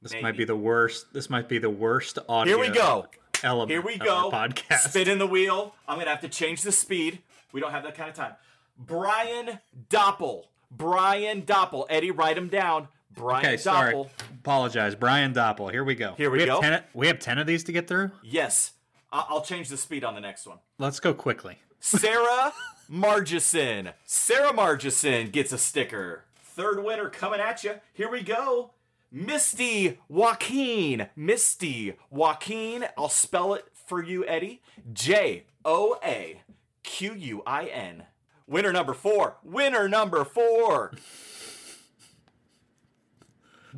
This 0.00 0.12
Maybe. 0.12 0.22
might 0.22 0.36
be 0.36 0.44
the 0.44 0.56
worst. 0.56 1.12
This 1.12 1.28
might 1.28 1.48
be 1.48 1.58
the 1.58 1.70
worst 1.70 2.18
audio. 2.28 2.56
Here 2.56 2.70
we 2.70 2.74
go. 2.74 3.06
Element 3.42 3.70
Here 3.70 3.80
we 3.80 3.98
go. 3.98 4.30
Podcast. 4.32 4.90
Spinning 4.90 5.18
the 5.18 5.26
wheel. 5.26 5.74
I'm 5.86 5.98
gonna 5.98 6.10
have 6.10 6.20
to 6.20 6.28
change 6.28 6.62
the 6.62 6.72
speed. 6.72 7.20
We 7.52 7.60
don't 7.60 7.72
have 7.72 7.82
that 7.84 7.96
kind 7.96 8.08
of 8.08 8.16
time. 8.16 8.32
Brian 8.76 9.60
Doppel. 9.88 10.44
Brian 10.70 11.42
Doppel. 11.42 11.86
Eddie, 11.90 12.10
write 12.10 12.36
him 12.38 12.48
down. 12.48 12.88
Brian 13.14 13.44
okay, 13.44 13.54
Doppel. 13.56 13.60
Sorry. 13.60 14.06
Apologize. 14.40 14.94
Brian 14.94 15.34
Doppel. 15.34 15.70
Here 15.70 15.84
we 15.84 15.94
go. 15.94 16.14
Here 16.16 16.30
we, 16.30 16.38
we 16.38 16.46
go. 16.46 16.60
Ten, 16.60 16.82
we 16.94 17.06
have 17.06 17.18
10 17.18 17.38
of 17.38 17.46
these 17.46 17.64
to 17.64 17.72
get 17.72 17.86
through? 17.86 18.10
Yes. 18.22 18.72
I'll 19.12 19.42
change 19.42 19.68
the 19.68 19.76
speed 19.76 20.04
on 20.04 20.14
the 20.14 20.20
next 20.22 20.46
one. 20.46 20.58
Let's 20.78 20.98
go 20.98 21.12
quickly. 21.12 21.58
Sarah 21.80 22.52
Margison. 22.90 23.92
Sarah 24.06 24.52
Margison 24.52 25.30
gets 25.30 25.52
a 25.52 25.58
sticker. 25.58 26.24
Third 26.42 26.82
winner 26.82 27.10
coming 27.10 27.40
at 27.40 27.62
you. 27.62 27.74
Here 27.92 28.10
we 28.10 28.22
go. 28.22 28.70
Misty 29.10 29.98
Joaquin. 30.08 31.08
Misty 31.14 31.94
Joaquin. 32.08 32.86
I'll 32.96 33.10
spell 33.10 33.52
it 33.52 33.66
for 33.86 34.02
you, 34.02 34.24
Eddie. 34.26 34.62
J 34.92 35.44
O 35.64 35.98
A 36.02 36.40
Q 36.82 37.14
U 37.14 37.42
I 37.46 37.66
N. 37.66 38.04
Winner 38.46 38.72
number 38.72 38.94
four. 38.94 39.36
Winner 39.42 39.88
number 39.88 40.24
four. 40.24 40.92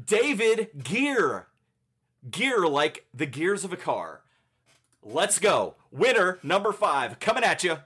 David 0.06 0.70
Gear. 0.82 1.46
Gear 2.30 2.66
like 2.66 3.06
the 3.12 3.26
gears 3.26 3.64
of 3.64 3.72
a 3.72 3.76
car. 3.76 4.22
Let's 5.02 5.38
go. 5.38 5.74
Winner 5.90 6.38
number 6.42 6.72
five 6.72 7.20
coming 7.20 7.44
at 7.44 7.62
you. 7.62 7.78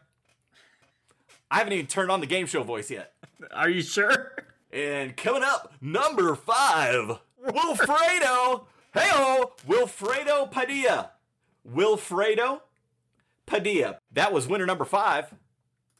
I 1.50 1.58
haven't 1.58 1.72
even 1.72 1.86
turned 1.86 2.10
on 2.10 2.20
the 2.20 2.26
game 2.26 2.46
show 2.46 2.62
voice 2.62 2.90
yet. 2.90 3.14
Are 3.52 3.68
you 3.70 3.82
sure? 3.82 4.32
And 4.72 5.16
coming 5.16 5.42
up, 5.42 5.72
number 5.80 6.34
five, 6.34 7.18
Wilfredo. 7.44 8.64
Hey, 8.92 9.10
Wilfredo 9.66 10.50
Padilla. 10.50 11.12
Wilfredo 11.66 12.60
Padilla. 13.46 13.98
That 14.12 14.32
was 14.32 14.46
winner 14.46 14.66
number 14.66 14.84
five. 14.84 15.34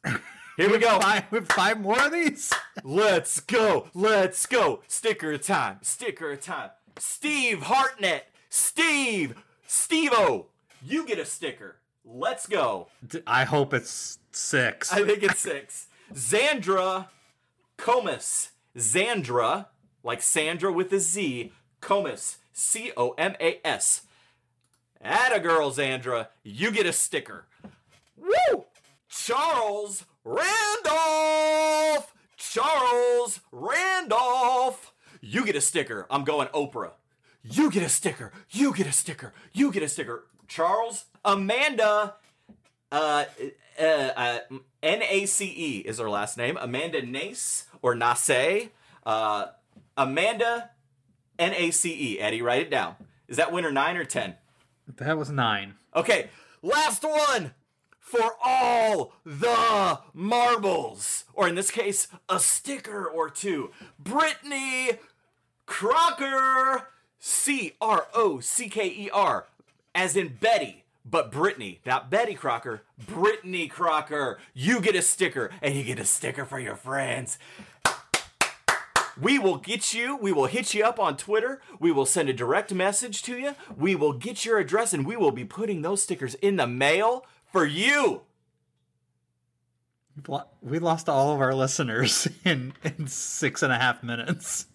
Here 0.58 0.68
we 0.68 0.78
go. 0.78 0.98
Five, 0.98 1.46
five 1.50 1.80
more 1.80 2.04
of 2.04 2.10
these? 2.10 2.52
Let's 2.82 3.38
go. 3.38 3.86
Let's 3.94 4.44
go. 4.44 4.80
Sticker 4.88 5.38
time. 5.38 5.78
Sticker 5.82 6.34
time. 6.34 6.70
Steve 6.98 7.62
Hartnett. 7.62 8.26
Steve. 8.50 9.36
Steve-O. 9.68 10.46
You 10.84 11.06
get 11.06 11.20
a 11.20 11.24
sticker. 11.24 11.76
Let's 12.04 12.48
go. 12.48 12.88
I 13.24 13.44
hope 13.44 13.72
it's 13.72 14.18
six. 14.32 14.92
I 14.92 15.04
think 15.04 15.22
it's 15.22 15.38
six. 15.38 15.86
Zandra 16.12 17.06
Comas. 17.76 18.50
Zandra, 18.76 19.66
like 20.02 20.22
Sandra 20.22 20.72
with 20.72 20.92
a 20.92 20.98
Z. 20.98 21.52
Comas. 21.80 22.38
C 22.52 22.90
O 22.96 23.10
M 23.10 23.36
A 23.40 23.64
S. 23.64 24.02
Atta 25.00 25.38
girl, 25.38 25.70
Zandra. 25.70 26.28
You 26.42 26.72
get 26.72 26.84
a 26.84 26.92
sticker. 26.92 27.46
Woo! 28.16 28.64
Charles 29.08 30.04
Randolph! 30.28 32.12
Charles 32.36 33.40
Randolph! 33.50 34.92
You 35.22 35.46
get 35.46 35.56
a 35.56 35.60
sticker. 35.62 36.06
I'm 36.10 36.24
going 36.24 36.48
Oprah. 36.48 36.90
You 37.42 37.70
get 37.70 37.82
a 37.82 37.88
sticker. 37.88 38.32
You 38.50 38.74
get 38.74 38.86
a 38.86 38.92
sticker. 38.92 39.32
You 39.54 39.72
get 39.72 39.82
a 39.82 39.88
sticker. 39.88 40.26
Charles, 40.46 41.06
Amanda, 41.24 42.16
uh, 42.92 43.24
uh, 43.80 43.82
uh, 43.82 44.38
N 44.82 45.02
A 45.02 45.24
C 45.24 45.46
E 45.46 45.78
is 45.78 45.98
her 45.98 46.10
last 46.10 46.36
name. 46.36 46.58
Amanda 46.60 47.00
Nace 47.00 47.64
or 47.80 47.94
Nace. 47.94 48.68
Uh, 49.06 49.46
Amanda 49.96 50.70
N 51.38 51.54
A 51.54 51.70
C 51.70 52.12
E. 52.12 52.20
Eddie, 52.20 52.42
write 52.42 52.60
it 52.60 52.70
down. 52.70 52.96
Is 53.28 53.38
that 53.38 53.50
winner 53.50 53.72
nine 53.72 53.96
or 53.96 54.04
ten? 54.04 54.34
that 54.96 55.16
was 55.16 55.30
nine. 55.30 55.76
Okay, 55.96 56.28
last 56.60 57.02
one 57.02 57.54
for 58.08 58.36
all 58.42 59.12
the 59.24 60.00
marbles, 60.14 61.24
or 61.34 61.46
in 61.46 61.54
this 61.54 61.70
case, 61.70 62.08
a 62.28 62.40
sticker 62.40 63.06
or 63.06 63.28
two. 63.28 63.70
Brittany 63.98 64.92
Crocker, 65.66 66.88
C 67.18 67.74
R 67.80 68.06
O 68.14 68.40
C 68.40 68.70
K 68.70 68.86
E 68.86 69.10
R, 69.12 69.46
as 69.94 70.16
in 70.16 70.38
Betty, 70.40 70.84
but 71.04 71.30
Brittany, 71.30 71.80
not 71.84 72.10
Betty 72.10 72.32
Crocker, 72.32 72.82
Brittany 73.06 73.68
Crocker. 73.68 74.38
You 74.54 74.80
get 74.80 74.96
a 74.96 75.02
sticker, 75.02 75.50
and 75.60 75.74
you 75.74 75.84
get 75.84 75.98
a 75.98 76.06
sticker 76.06 76.46
for 76.46 76.58
your 76.58 76.76
friends. 76.76 77.38
We 79.20 79.38
will 79.38 79.56
get 79.56 79.92
you, 79.92 80.16
we 80.16 80.32
will 80.32 80.46
hit 80.46 80.74
you 80.74 80.84
up 80.84 81.00
on 81.00 81.16
Twitter. 81.16 81.60
We 81.80 81.90
will 81.90 82.06
send 82.06 82.28
a 82.28 82.32
direct 82.32 82.72
message 82.72 83.22
to 83.24 83.36
you. 83.36 83.56
We 83.76 83.96
will 83.96 84.12
get 84.12 84.44
your 84.44 84.58
address 84.58 84.94
and 84.94 85.04
we 85.04 85.16
will 85.16 85.32
be 85.32 85.44
putting 85.44 85.82
those 85.82 86.04
stickers 86.04 86.36
in 86.36 86.54
the 86.54 86.68
mail 86.68 87.26
for 87.52 87.64
you. 87.64 88.22
We 90.60 90.78
lost 90.78 91.08
all 91.08 91.32
of 91.32 91.40
our 91.40 91.54
listeners 91.54 92.28
in, 92.44 92.74
in 92.82 93.06
six 93.06 93.62
and 93.62 93.72
a 93.72 93.78
half 93.78 94.02
minutes. 94.02 94.66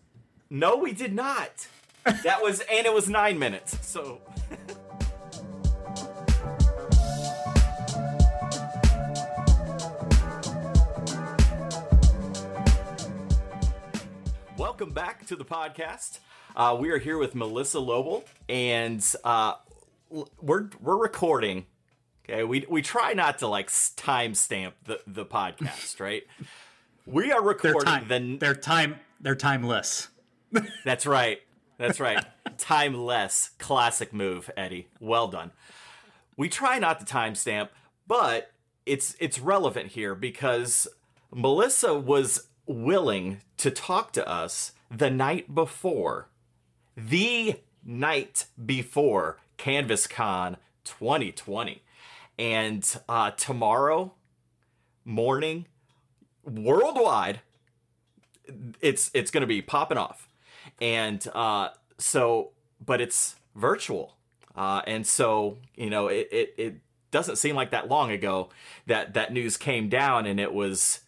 No, 0.50 0.78
we 0.78 0.94
did 0.94 1.14
not. 1.14 1.68
That 2.06 2.42
was, 2.42 2.62
and 2.72 2.86
it 2.86 2.94
was 2.94 3.10
nine 3.10 3.40
minutes. 3.40 3.78
So. 3.86 4.22
Welcome 14.58 14.92
back 14.92 15.26
to 15.28 15.36
the 15.36 15.46
podcast. 15.46 16.20
Uh, 16.56 16.78
we 16.80 16.90
are 16.92 16.98
here 16.98 17.18
with 17.18 17.36
Melissa 17.36 17.80
Loble, 17.80 18.24
and 18.48 19.04
uh, 19.24 19.56
we're 20.42 20.70
we're 20.80 20.98
recording. 20.98 21.66
Okay, 22.30 22.44
we 22.44 22.66
we 22.70 22.82
try 22.82 23.14
not 23.14 23.40
to 23.40 23.48
like 23.48 23.70
timestamp 23.70 24.74
the 24.86 25.02
the 25.06 25.26
podcast, 25.26 26.00
right? 26.00 26.24
We 27.06 27.34
are 27.34 27.42
They're 27.62 27.74
time. 27.74 28.08
the 28.08 28.38
They're 28.40 28.56
time. 28.56 28.96
They're 29.20 29.36
timeless. 29.36 30.08
that's 30.86 31.06
right. 31.06 31.42
That's 31.78 32.00
right. 32.00 32.24
Timeless. 32.58 33.50
Classic 33.60 34.14
move, 34.14 34.50
Eddie. 34.56 34.88
Well 35.02 35.28
done. 35.28 35.52
We 36.38 36.48
try 36.48 36.80
not 36.80 37.00
to 37.00 37.06
timestamp, 37.06 37.70
but 38.08 38.52
it's 38.86 39.18
it's 39.20 39.38
relevant 39.38 39.92
here 39.92 40.16
because 40.16 40.88
Melissa 41.34 41.94
was 41.94 42.48
willing 42.66 43.42
to 43.58 43.70
talk 43.70 44.14
to 44.14 44.26
us 44.26 44.72
the 44.90 45.10
night 45.10 45.54
before. 45.54 46.30
The 46.96 47.60
night 47.84 48.46
before 48.66 49.40
CanvasCon 49.58 50.56
2020. 50.86 51.83
And 52.38 53.00
uh, 53.08 53.32
tomorrow 53.32 54.14
morning, 55.06 55.66
worldwide, 56.44 57.42
it's 58.82 59.10
it's 59.14 59.32
going 59.32 59.42
to 59.42 59.48
be 59.48 59.62
popping 59.62 59.98
off. 59.98 60.28
And 60.82 61.26
uh 61.34 61.70
so 61.98 62.52
but 62.84 63.02
it's 63.02 63.36
virtual. 63.56 64.16
Uh 64.56 64.82
and 64.86 65.06
so 65.06 65.58
you 65.76 65.90
know 65.90 66.08
it, 66.08 66.28
it 66.32 66.54
it 66.58 66.76
doesn't 67.12 67.38
seem 67.38 67.56
like 67.56 67.72
that 67.72 67.90
long 67.90 68.12
ago 68.12 68.50
that 68.88 69.14
that 69.14 69.32
news 69.32 69.58
came 69.58 69.90
down 69.90 70.26
and 70.26 70.40
it 70.40 70.54
was 70.54 71.02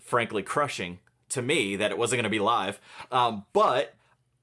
frankly 0.00 0.42
crushing 0.42 0.98
to 1.30 1.42
me 1.42 1.76
that 1.76 1.90
it 1.90 1.98
wasn't 1.98 2.18
going 2.18 2.24
to 2.24 2.30
be 2.30 2.38
live. 2.38 2.80
Um 3.10 3.44
but 3.52 3.94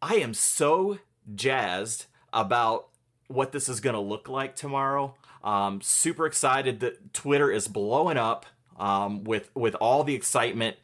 i 0.02 0.16
am 0.16 0.34
so 0.34 0.98
jazzed 1.36 2.06
about 2.34 2.88
what 3.28 3.52
this 3.52 3.70
is 3.70 3.80
going 3.80 3.94
to 3.94 4.00
look 4.00 4.28
like 4.28 4.56
tomorrow 4.56 5.16
um 5.44 5.82
super 5.82 6.26
excited 6.26 6.80
that 6.80 7.14
twitter 7.14 7.52
is 7.52 7.68
blowing 7.68 8.18
up 8.18 8.46
um 8.78 9.24
with 9.24 9.50
with 9.56 9.76
all 9.76 10.04
the 10.04 10.16
excitement 10.16 10.76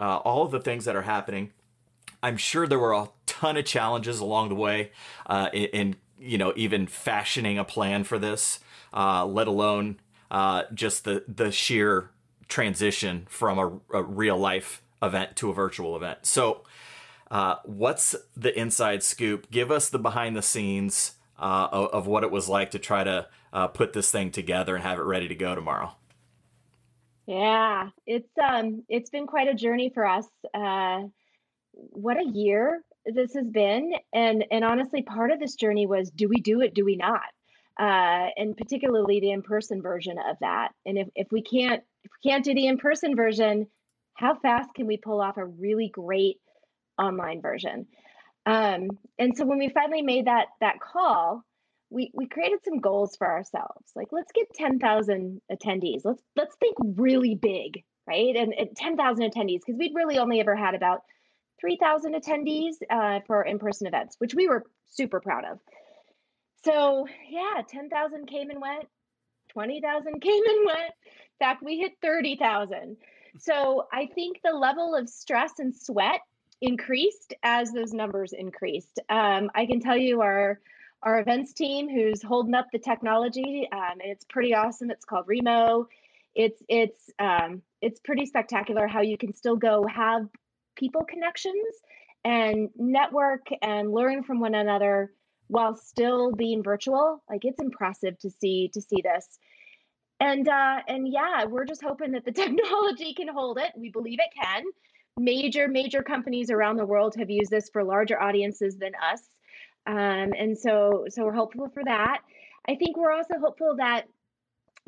uh, 0.00 0.16
all 0.18 0.44
of 0.44 0.50
the 0.50 0.60
things 0.60 0.84
that 0.84 0.96
are 0.96 1.02
happening. 1.02 1.50
I'm 2.22 2.36
sure 2.36 2.66
there 2.66 2.78
were 2.78 2.92
a 2.92 3.08
ton 3.26 3.56
of 3.56 3.64
challenges 3.64 4.20
along 4.20 4.48
the 4.48 4.54
way 4.54 4.90
uh, 5.26 5.48
in, 5.52 5.66
in, 5.66 5.96
you 6.18 6.38
know, 6.38 6.52
even 6.56 6.86
fashioning 6.86 7.58
a 7.58 7.64
plan 7.64 8.04
for 8.04 8.18
this, 8.18 8.60
uh, 8.92 9.24
let 9.24 9.46
alone 9.46 10.00
uh, 10.30 10.64
just 10.74 11.04
the, 11.04 11.24
the 11.28 11.52
sheer 11.52 12.10
transition 12.48 13.26
from 13.28 13.58
a, 13.58 13.98
a 13.98 14.02
real 14.02 14.36
life 14.36 14.82
event 15.02 15.36
to 15.36 15.50
a 15.50 15.54
virtual 15.54 15.96
event. 15.96 16.20
So, 16.22 16.64
uh, 17.30 17.56
what's 17.64 18.16
the 18.36 18.58
inside 18.58 19.02
scoop? 19.02 19.50
Give 19.50 19.70
us 19.70 19.90
the 19.90 19.98
behind 19.98 20.34
the 20.34 20.42
scenes 20.42 21.12
uh, 21.38 21.68
of, 21.70 21.90
of 21.90 22.06
what 22.06 22.24
it 22.24 22.30
was 22.30 22.48
like 22.48 22.70
to 22.70 22.78
try 22.78 23.04
to 23.04 23.26
uh, 23.52 23.68
put 23.68 23.92
this 23.92 24.10
thing 24.10 24.30
together 24.30 24.74
and 24.74 24.84
have 24.84 24.98
it 24.98 25.02
ready 25.02 25.28
to 25.28 25.34
go 25.34 25.54
tomorrow. 25.54 25.94
Yeah, 27.28 27.90
it's 28.06 28.32
um 28.42 28.84
it's 28.88 29.10
been 29.10 29.26
quite 29.26 29.48
a 29.48 29.54
journey 29.54 29.90
for 29.92 30.06
us. 30.06 30.26
Uh 30.54 31.02
what 31.72 32.16
a 32.16 32.24
year 32.24 32.82
this 33.04 33.34
has 33.34 33.46
been 33.46 33.92
and 34.14 34.46
and 34.50 34.64
honestly 34.64 35.02
part 35.02 35.30
of 35.30 35.38
this 35.38 35.54
journey 35.54 35.86
was 35.86 36.10
do 36.10 36.26
we 36.26 36.36
do 36.36 36.62
it 36.62 36.72
do 36.72 36.86
we 36.86 36.96
not? 36.96 37.20
Uh 37.78 38.28
and 38.34 38.56
particularly 38.56 39.20
the 39.20 39.32
in-person 39.32 39.82
version 39.82 40.16
of 40.18 40.38
that. 40.40 40.70
And 40.86 40.96
if 40.96 41.08
if 41.14 41.30
we 41.30 41.42
can't 41.42 41.82
if 42.02 42.10
we 42.24 42.30
can't 42.30 42.44
do 42.44 42.54
the 42.54 42.66
in-person 42.66 43.14
version, 43.14 43.66
how 44.14 44.34
fast 44.36 44.72
can 44.72 44.86
we 44.86 44.96
pull 44.96 45.20
off 45.20 45.36
a 45.36 45.44
really 45.44 45.90
great 45.90 46.40
online 46.98 47.42
version? 47.42 47.88
Um 48.46 48.88
and 49.18 49.36
so 49.36 49.44
when 49.44 49.58
we 49.58 49.68
finally 49.68 50.00
made 50.00 50.28
that 50.28 50.46
that 50.62 50.80
call, 50.80 51.44
we 51.90 52.10
we 52.14 52.26
created 52.26 52.60
some 52.64 52.80
goals 52.80 53.16
for 53.16 53.26
ourselves 53.26 53.90
like 53.96 54.08
let's 54.12 54.32
get 54.32 54.52
10,000 54.54 55.40
attendees 55.50 56.02
let's 56.04 56.22
let's 56.36 56.56
think 56.56 56.76
really 56.96 57.34
big 57.34 57.84
right 58.06 58.36
and, 58.36 58.54
and 58.54 58.76
10,000 58.76 59.30
attendees 59.30 59.60
because 59.64 59.78
we'd 59.78 59.94
really 59.94 60.18
only 60.18 60.40
ever 60.40 60.56
had 60.56 60.74
about 60.74 61.02
3,000 61.60 62.14
attendees 62.14 62.74
uh, 62.90 63.20
for 63.26 63.42
in-person 63.42 63.86
events 63.86 64.16
which 64.18 64.34
we 64.34 64.48
were 64.48 64.64
super 64.86 65.20
proud 65.20 65.44
of 65.44 65.58
So 66.64 67.06
yeah, 67.28 67.62
10,000 67.68 68.26
came 68.26 68.50
and 68.50 68.60
went, 68.60 68.86
20,000 69.50 70.20
came 70.20 70.42
and 70.46 70.66
went. 70.66 70.92
In 71.40 71.46
fact, 71.46 71.62
we 71.62 71.78
hit 71.78 71.92
30,000. 72.02 72.96
So 73.38 73.86
I 73.92 74.06
think 74.14 74.40
the 74.42 74.52
level 74.52 74.94
of 74.96 75.08
stress 75.08 75.52
and 75.58 75.74
sweat 75.74 76.20
increased 76.60 77.34
as 77.42 77.70
those 77.70 77.92
numbers 77.92 78.32
increased. 78.32 79.00
Um, 79.08 79.50
I 79.54 79.66
can 79.66 79.80
tell 79.80 79.96
you 79.96 80.22
our 80.22 80.60
our 81.02 81.20
events 81.20 81.52
team 81.52 81.88
who's 81.88 82.22
holding 82.22 82.54
up 82.54 82.66
the 82.72 82.78
technology, 82.78 83.68
um, 83.72 84.00
and 84.00 84.10
it's 84.10 84.24
pretty 84.28 84.54
awesome. 84.54 84.90
It's 84.90 85.04
called 85.04 85.26
Remo. 85.26 85.86
It's 86.34 86.62
it's 86.68 87.10
um, 87.18 87.62
it's 87.80 88.00
pretty 88.00 88.26
spectacular 88.26 88.86
how 88.86 89.00
you 89.00 89.16
can 89.16 89.34
still 89.34 89.56
go 89.56 89.84
have 89.86 90.28
people 90.76 91.04
connections 91.04 91.76
and 92.24 92.68
network 92.76 93.46
and 93.62 93.92
learn 93.92 94.22
from 94.22 94.40
one 94.40 94.54
another 94.54 95.12
while 95.48 95.74
still 95.74 96.32
being 96.32 96.62
virtual. 96.62 97.22
Like 97.28 97.44
it's 97.44 97.60
impressive 97.60 98.18
to 98.20 98.30
see 98.30 98.70
to 98.74 98.80
see 98.80 99.02
this. 99.02 99.38
And 100.20 100.48
uh, 100.48 100.80
and 100.88 101.08
yeah, 101.08 101.44
we're 101.44 101.64
just 101.64 101.82
hoping 101.82 102.12
that 102.12 102.24
the 102.24 102.32
technology 102.42 103.14
can 103.14 103.28
hold 103.28 103.58
it. 103.58 103.72
We 103.76 103.90
believe 103.90 104.18
it 104.20 104.32
can. 104.40 104.64
Major 105.18 105.68
major 105.68 106.02
companies 106.02 106.50
around 106.50 106.76
the 106.76 106.86
world 106.86 107.14
have 107.18 107.30
used 107.30 107.50
this 107.50 107.68
for 107.72 107.82
larger 107.82 108.20
audiences 108.20 108.76
than 108.78 108.92
us, 109.12 109.22
um, 109.88 110.32
and 110.38 110.56
so 110.56 111.06
so 111.08 111.24
we're 111.24 111.32
hopeful 111.32 111.70
for 111.72 111.82
that. 111.84 112.18
I 112.68 112.76
think 112.76 112.96
we're 112.96 113.12
also 113.12 113.34
hopeful 113.40 113.76
that 113.78 114.04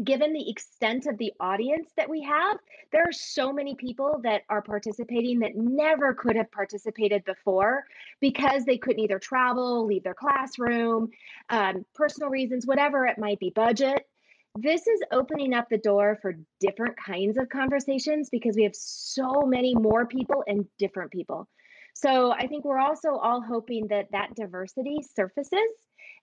given 0.04 0.32
the 0.32 0.50
extent 0.50 1.06
of 1.06 1.18
the 1.18 1.32
audience 1.40 1.90
that 1.96 2.08
we 2.08 2.22
have, 2.22 2.58
there 2.92 3.02
are 3.02 3.12
so 3.12 3.52
many 3.52 3.74
people 3.74 4.20
that 4.22 4.42
are 4.48 4.62
participating 4.62 5.40
that 5.40 5.52
never 5.54 6.14
could 6.14 6.36
have 6.36 6.50
participated 6.52 7.24
before 7.24 7.84
because 8.20 8.64
they 8.64 8.78
couldn't 8.78 9.00
either 9.00 9.18
travel, 9.18 9.86
leave 9.86 10.02
their 10.02 10.14
classroom, 10.14 11.08
um, 11.48 11.84
personal 11.94 12.30
reasons, 12.30 12.66
whatever 12.66 13.06
it 13.06 13.18
might 13.18 13.38
be, 13.40 13.50
budget. 13.50 14.06
This 14.58 14.86
is 14.86 15.00
opening 15.12 15.54
up 15.54 15.68
the 15.70 15.78
door 15.78 16.18
for 16.20 16.34
different 16.60 16.96
kinds 16.96 17.38
of 17.38 17.48
conversations 17.48 18.28
because 18.30 18.56
we 18.56 18.64
have 18.64 18.74
so 18.74 19.42
many 19.46 19.74
more 19.74 20.06
people 20.06 20.42
and 20.46 20.66
different 20.78 21.12
people. 21.12 21.48
So 21.94 22.32
I 22.32 22.46
think 22.46 22.64
we're 22.64 22.78
also 22.78 23.16
all 23.16 23.42
hoping 23.42 23.88
that 23.88 24.08
that 24.12 24.34
diversity 24.34 24.98
surfaces 25.14 25.58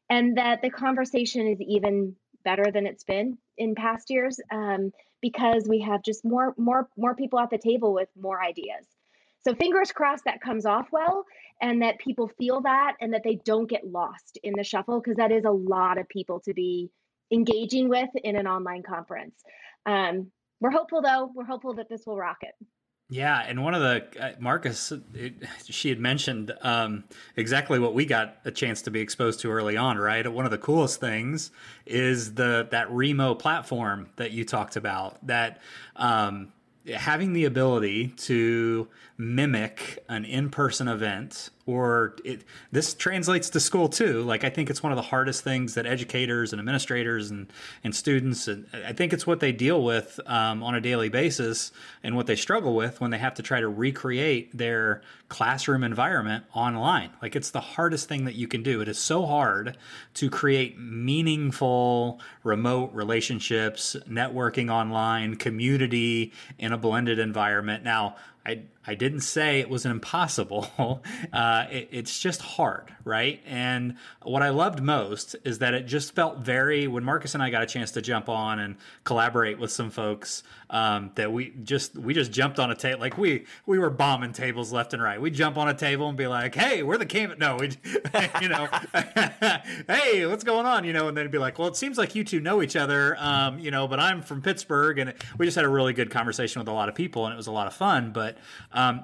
and 0.09 0.38
that 0.38 0.61
the 0.61 0.70
conversation 0.70 1.47
is 1.47 1.61
even 1.61 2.15
better 2.43 2.72
than 2.72 2.88
it's 2.88 3.03
been 3.03 3.38
in 3.57 3.76
past 3.76 4.09
years 4.09 4.39
um, 4.51 4.91
because 5.22 5.68
we 5.68 5.82
have 5.82 6.03
just 6.03 6.24
more 6.24 6.53
more 6.57 6.88
more 6.97 7.15
people 7.15 7.39
at 7.39 7.49
the 7.49 7.57
table 7.57 7.93
with 7.93 8.09
more 8.20 8.43
ideas. 8.43 8.86
So 9.45 9.53
fingers 9.53 9.91
crossed 9.91 10.26
that 10.26 10.41
comes 10.41 10.65
off 10.65 10.88
well 10.91 11.26
and 11.61 11.82
that 11.82 11.99
people 11.99 12.28
feel 12.38 12.61
that 12.61 12.95
and 12.99 13.13
that 13.13 13.24
they 13.24 13.39
don't 13.45 13.70
get 13.70 13.88
lost 13.88 14.38
in 14.43 14.53
the 14.57 14.63
shuffle 14.63 14.99
because 14.99 15.18
that 15.18 15.32
is 15.32 15.45
a 15.45 15.51
lot 15.51 15.97
of 15.97 16.09
people 16.09 16.41
to 16.41 16.53
be 16.53 16.89
engaging 17.32 17.88
with 17.89 18.09
in 18.24 18.36
an 18.36 18.47
online 18.47 18.84
conference. 18.84 19.36
Um, 19.86 20.32
we're 20.59 20.72
hopeful 20.72 21.01
though. 21.01 21.32
We're 21.34 21.45
hopeful 21.45 21.76
that 21.76 21.89
this 21.89 22.05
will 22.05 22.18
rock 22.18 22.38
it 22.41 22.55
yeah, 23.10 23.41
and 23.47 23.64
one 23.64 23.74
of 23.74 23.82
the 23.82 24.05
uh, 24.22 24.32
Marcus, 24.39 24.91
it, 25.14 25.34
she 25.66 25.89
had 25.89 25.99
mentioned 25.99 26.51
um, 26.62 27.05
exactly 27.36 27.80
what 27.80 27.93
we 27.93 28.05
got 28.05 28.38
a 28.43 28.51
chance 28.51 28.82
to 28.84 28.91
be 28.91 28.99
exposed 28.99 29.39
to 29.41 29.51
early 29.51 29.78
on. 29.78 29.97
Right, 29.97 30.28
one 30.32 30.45
of 30.45 30.51
the 30.51 30.58
coolest 30.58 30.99
things 30.99 31.51
is 31.86 32.34
the 32.34 32.68
that 32.72 32.91
Remo 32.91 33.34
platform 33.36 34.10
that 34.18 34.32
you 34.32 34.43
talked 34.43 34.76
about. 34.76 35.26
That 35.26 35.62
um, 35.95 36.51
having 36.95 37.34
the 37.34 37.45
ability 37.45 38.10
to 38.18 38.88
mimic 39.18 40.03
an 40.10 40.26
in-person 40.26 40.88
event 40.88 41.49
or 41.68 42.15
it, 42.24 42.43
this 42.72 42.95
translates 42.95 43.51
to 43.51 43.59
school 43.59 43.88
too. 43.88 44.24
Like 44.24 44.43
i 44.43 44.49
think 44.49 44.70
it's 44.70 44.82
one 44.82 44.91
of 44.91 44.95
the 44.95 45.03
hardest 45.03 45.43
things 45.43 45.76
that 45.76 45.86
educators 45.86 46.53
and 46.53 46.59
administrators 46.59 47.30
and, 47.30 47.47
and 47.84 47.95
students 47.95 48.47
and 48.47 48.65
i 48.74 48.93
think 48.93 49.13
it's 49.13 49.28
what 49.28 49.39
they 49.39 49.51
deal 49.51 49.84
with 49.84 50.20
um, 50.26 50.63
on 50.63 50.74
a 50.74 50.82
daily 50.82 51.09
basis 51.09 51.72
and 52.03 52.15
what 52.15 52.26
they 52.26 52.36
struggle 52.36 52.76
with 52.76 52.99
when 53.01 53.11
they 53.11 53.18
have 53.18 53.34
to 53.36 53.43
try 53.43 53.59
to 53.59 53.68
recreate 53.68 54.57
their 54.57 55.01
classroom 55.30 55.84
environment 55.84 56.45
online. 56.53 57.11
Like 57.22 57.36
it's 57.36 57.51
the 57.51 57.59
hardest 57.59 58.07
thing 58.07 58.26
that 58.26 58.36
you 58.36 58.47
can 58.47 58.63
do. 58.63 58.82
It 58.82 58.88
is 58.88 58.97
so 58.97 59.26
hard 59.26 59.78
to 60.15 60.30
create 60.30 60.80
meaningful 60.80 62.20
remote 62.43 62.93
relationships 62.93 63.95
networking 64.09 64.72
online 64.72 65.36
community 65.36 66.32
in 66.57 66.72
a 66.72 66.78
blended 66.78 67.20
environment. 67.20 67.84
Now 67.84 68.15
I, 68.45 68.61
I 68.88 68.96
didn't 68.96 69.22
say 69.22 69.60
it 69.60 69.70
was 69.70 69.86
impossible. 69.86 70.68
Uh, 71.34 71.66
it, 71.70 71.90
it's 71.92 72.20
just 72.20 72.42
hard, 72.42 72.94
right? 73.04 73.42
And 73.46 73.96
what 74.24 74.42
I 74.42 74.50
loved 74.50 74.82
most 74.82 75.36
is 75.44 75.60
that 75.60 75.74
it 75.74 75.86
just 75.86 76.16
felt 76.16 76.40
very, 76.40 76.88
when 76.88 77.04
Marcus 77.04 77.34
and 77.34 77.44
I 77.44 77.50
got 77.50 77.64
a 77.64 77.66
chance 77.66 77.92
to 77.92 78.02
jump 78.02 78.30
on 78.30 78.60
and 78.60 78.76
collaborate 79.04 79.60
with 79.60 79.72
some 79.72 79.90
folks, 79.90 80.44
um, 80.70 81.12
that 81.16 81.32
we 81.32 81.54
just 81.64 81.96
we 81.96 82.14
just 82.14 82.32
jumped 82.32 82.60
on 82.60 82.72
a 82.72 82.76
table 82.76 83.00
like 83.00 83.18
we 83.18 83.46
we 83.66 83.80
were 83.80 83.90
bombing 83.90 84.34
tables 84.34 84.74
left 84.74 84.94
and 84.94 85.02
right. 85.02 85.20
We 85.20 85.32
jump 85.32 85.58
on 85.58 85.70
a 85.70 85.74
table 85.74 86.10
and 86.10 86.18
be 86.18 86.28
like, 86.28 86.56
"Hey, 86.56 86.84
we're 86.84 86.98
the 86.98 87.06
cam." 87.06 87.34
No, 87.38 87.56
we, 87.58 87.72
you 88.42 88.50
know, 88.50 88.68
"Hey, 89.88 90.26
what's 90.26 90.44
going 90.44 90.66
on?" 90.66 90.84
You 90.84 90.94
know, 90.94 91.08
and 91.08 91.16
then 91.16 91.30
be 91.30 91.38
like, 91.38 91.58
"Well, 91.58 91.70
it 91.70 91.78
seems 91.78 91.98
like 91.98 92.16
you 92.16 92.24
two 92.24 92.40
know 92.40 92.62
each 92.62 92.76
other, 92.76 93.16
um, 93.20 93.60
you 93.60 93.72
know, 93.72 93.88
but 93.88 94.00
I'm 94.00 94.22
from 94.22 94.42
Pittsburgh," 94.42 95.00
and 95.00 95.14
we 95.38 95.46
just 95.46 95.56
had 95.56 95.66
a 95.66 95.70
really 95.70 95.94
good 95.94 96.10
conversation 96.10 96.60
with 96.60 96.68
a 96.68 96.74
lot 96.74 96.90
of 96.90 96.96
people, 96.96 97.26
and 97.26 97.34
it 97.34 97.38
was 97.38 97.48
a 97.48 97.52
lot 97.52 97.68
of 97.68 97.74
fun. 97.74 98.12
But 98.12 98.38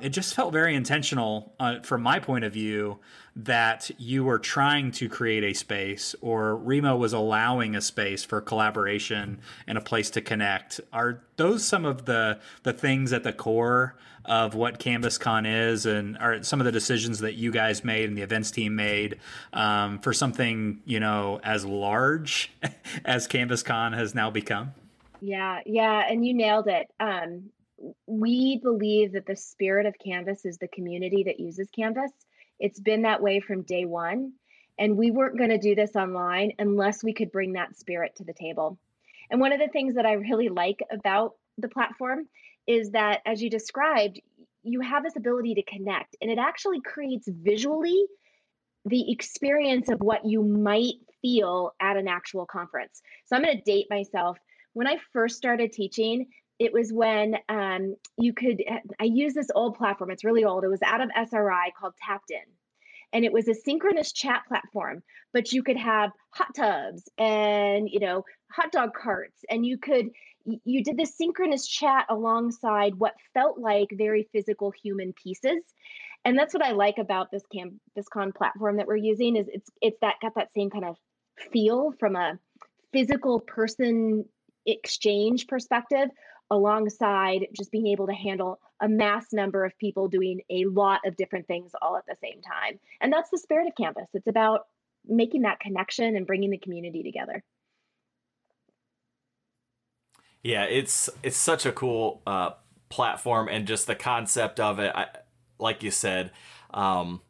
it 0.01 0.09
just 0.09 0.35
felt 0.35 0.53
very 0.53 0.75
intentional 0.75 1.53
uh, 1.59 1.79
from 1.81 2.01
my 2.03 2.19
point 2.19 2.45
of 2.45 2.53
view 2.53 2.99
that 3.35 3.89
you 3.97 4.23
were 4.23 4.37
trying 4.37 4.91
to 4.91 5.09
create 5.09 5.43
a 5.43 5.53
space 5.53 6.13
or 6.21 6.55
Remo 6.55 6.95
was 6.95 7.13
allowing 7.13 7.75
a 7.75 7.81
space 7.81 8.23
for 8.23 8.39
collaboration 8.39 9.39
and 9.65 9.77
a 9.77 9.81
place 9.81 10.11
to 10.11 10.21
connect. 10.21 10.79
Are 10.91 11.23
those 11.37 11.65
some 11.65 11.85
of 11.85 12.05
the 12.05 12.39
the 12.61 12.73
things 12.73 13.11
at 13.11 13.23
the 13.23 13.33
core 13.33 13.95
of 14.25 14.53
what 14.53 14.79
CanvasCon 14.79 15.71
is 15.71 15.85
and 15.85 16.17
are 16.19 16.43
some 16.43 16.61
of 16.61 16.65
the 16.65 16.71
decisions 16.71 17.19
that 17.19 17.33
you 17.33 17.51
guys 17.51 17.83
made 17.83 18.07
and 18.07 18.17
the 18.17 18.21
events 18.21 18.51
team 18.51 18.75
made 18.75 19.17
um, 19.51 19.99
for 19.99 20.13
something, 20.13 20.79
you 20.85 20.99
know, 20.99 21.39
as 21.43 21.65
large 21.65 22.51
as 23.05 23.27
CanvasCon 23.27 23.95
has 23.95 24.13
now 24.13 24.29
become? 24.29 24.71
Yeah, 25.19 25.61
yeah, 25.65 26.03
and 26.07 26.25
you 26.25 26.33
nailed 26.33 26.67
it. 26.67 26.87
Um, 26.99 27.49
we 28.07 28.59
believe 28.61 29.13
that 29.13 29.25
the 29.25 29.35
spirit 29.35 29.85
of 29.85 29.95
Canvas 30.03 30.45
is 30.45 30.57
the 30.57 30.67
community 30.67 31.23
that 31.23 31.39
uses 31.39 31.67
Canvas 31.75 32.11
it's 32.59 32.79
been 32.79 33.01
that 33.03 33.21
way 33.21 33.39
from 33.39 33.63
day 33.63 33.85
one. 33.85 34.33
And 34.79 34.97
we 34.97 35.11
weren't 35.11 35.37
going 35.37 35.51
to 35.51 35.57
do 35.57 35.75
this 35.75 35.95
online 35.95 36.53
unless 36.57 37.03
we 37.03 37.13
could 37.13 37.31
bring 37.31 37.53
that 37.53 37.77
spirit 37.77 38.15
to 38.15 38.23
the 38.23 38.33
table. 38.33 38.79
And 39.29 39.39
one 39.39 39.51
of 39.51 39.59
the 39.59 39.67
things 39.67 39.95
that 39.95 40.05
I 40.05 40.13
really 40.13 40.49
like 40.49 40.79
about 40.91 41.33
the 41.57 41.67
platform 41.67 42.27
is 42.65 42.91
that, 42.91 43.21
as 43.25 43.41
you 43.41 43.49
described, 43.49 44.19
you 44.63 44.79
have 44.79 45.03
this 45.03 45.15
ability 45.15 45.55
to 45.55 45.63
connect, 45.63 46.15
and 46.21 46.31
it 46.31 46.39
actually 46.39 46.79
creates 46.79 47.27
visually 47.27 48.05
the 48.85 49.11
experience 49.11 49.89
of 49.89 49.99
what 49.99 50.25
you 50.25 50.41
might 50.41 50.95
feel 51.21 51.71
at 51.79 51.97
an 51.97 52.07
actual 52.07 52.45
conference. 52.45 53.01
So 53.25 53.35
I'm 53.35 53.43
going 53.43 53.57
to 53.57 53.63
date 53.63 53.87
myself. 53.89 54.37
When 54.71 54.87
I 54.87 54.97
first 55.11 55.35
started 55.35 55.73
teaching, 55.73 56.27
it 56.63 56.73
was 56.73 56.93
when 56.93 57.37
um, 57.49 57.95
you 58.17 58.33
could 58.33 58.63
i 58.99 59.03
use 59.03 59.33
this 59.33 59.49
old 59.53 59.75
platform 59.75 60.09
it's 60.09 60.23
really 60.23 60.45
old 60.45 60.63
it 60.63 60.69
was 60.69 60.81
out 60.81 61.01
of 61.01 61.09
sri 61.29 61.73
called 61.79 61.93
tapped 62.01 62.31
in. 62.31 62.39
And 63.11 63.23
it 63.23 63.31
was 63.31 63.47
a 63.47 63.53
synchronous 63.53 64.11
chat 64.11 64.41
platform 64.47 65.03
but 65.33 65.51
you 65.51 65.61
could 65.61 65.77
have 65.77 66.11
hot 66.31 66.55
tubs 66.55 67.07
and 67.17 67.87
you 67.89 67.99
know 67.99 68.23
hot 68.51 68.71
dog 68.71 68.93
carts 68.93 69.43
and 69.49 69.65
you 69.65 69.77
could 69.77 70.09
you 70.45 70.83
did 70.83 70.97
this 70.97 71.15
synchronous 71.15 71.67
chat 71.67 72.05
alongside 72.09 72.95
what 72.95 73.13
felt 73.33 73.57
like 73.57 73.87
very 73.93 74.27
physical 74.33 74.71
human 74.71 75.13
pieces. 75.13 75.63
And 76.25 76.37
that's 76.37 76.53
what 76.53 76.63
i 76.63 76.71
like 76.71 76.97
about 76.97 77.31
this 77.31 77.43
cam 77.53 77.79
this 77.95 78.07
con 78.07 78.31
platform 78.31 78.77
that 78.77 78.87
we're 78.87 78.95
using 78.95 79.35
is 79.35 79.47
it's 79.51 79.69
it's 79.81 79.99
that 80.01 80.15
got 80.21 80.35
that 80.35 80.53
same 80.55 80.69
kind 80.69 80.85
of 80.85 80.95
feel 81.51 81.93
from 81.99 82.15
a 82.15 82.39
physical 82.93 83.39
person 83.39 84.25
exchange 84.65 85.47
perspective 85.47 86.09
alongside 86.51 87.47
just 87.53 87.71
being 87.71 87.87
able 87.87 88.07
to 88.07 88.13
handle 88.13 88.59
a 88.81 88.87
mass 88.87 89.27
number 89.31 89.65
of 89.65 89.77
people 89.77 90.07
doing 90.07 90.41
a 90.49 90.65
lot 90.65 90.99
of 91.05 91.15
different 91.15 91.47
things 91.47 91.71
all 91.81 91.97
at 91.97 92.05
the 92.07 92.15
same 92.21 92.41
time. 92.41 92.79
And 93.01 93.11
that's 93.11 93.29
the 93.29 93.37
spirit 93.37 93.67
of 93.67 93.75
Canvas. 93.75 94.07
It's 94.13 94.27
about 94.27 94.67
making 95.05 95.43
that 95.43 95.59
connection 95.59 96.15
and 96.15 96.27
bringing 96.27 96.51
the 96.51 96.57
community 96.57 97.03
together. 97.03 97.43
Yeah, 100.43 100.65
it's 100.65 101.09
it's 101.23 101.37
such 101.37 101.65
a 101.65 101.71
cool 101.71 102.21
uh, 102.27 102.51
platform, 102.89 103.47
and 103.47 103.65
just 103.65 103.87
the 103.87 103.95
concept 103.95 104.59
of 104.59 104.77
it. 104.79 104.91
I, 104.93 105.07
like 105.57 105.83
you 105.83 105.91
said, 105.91 106.31
um, 106.73 107.21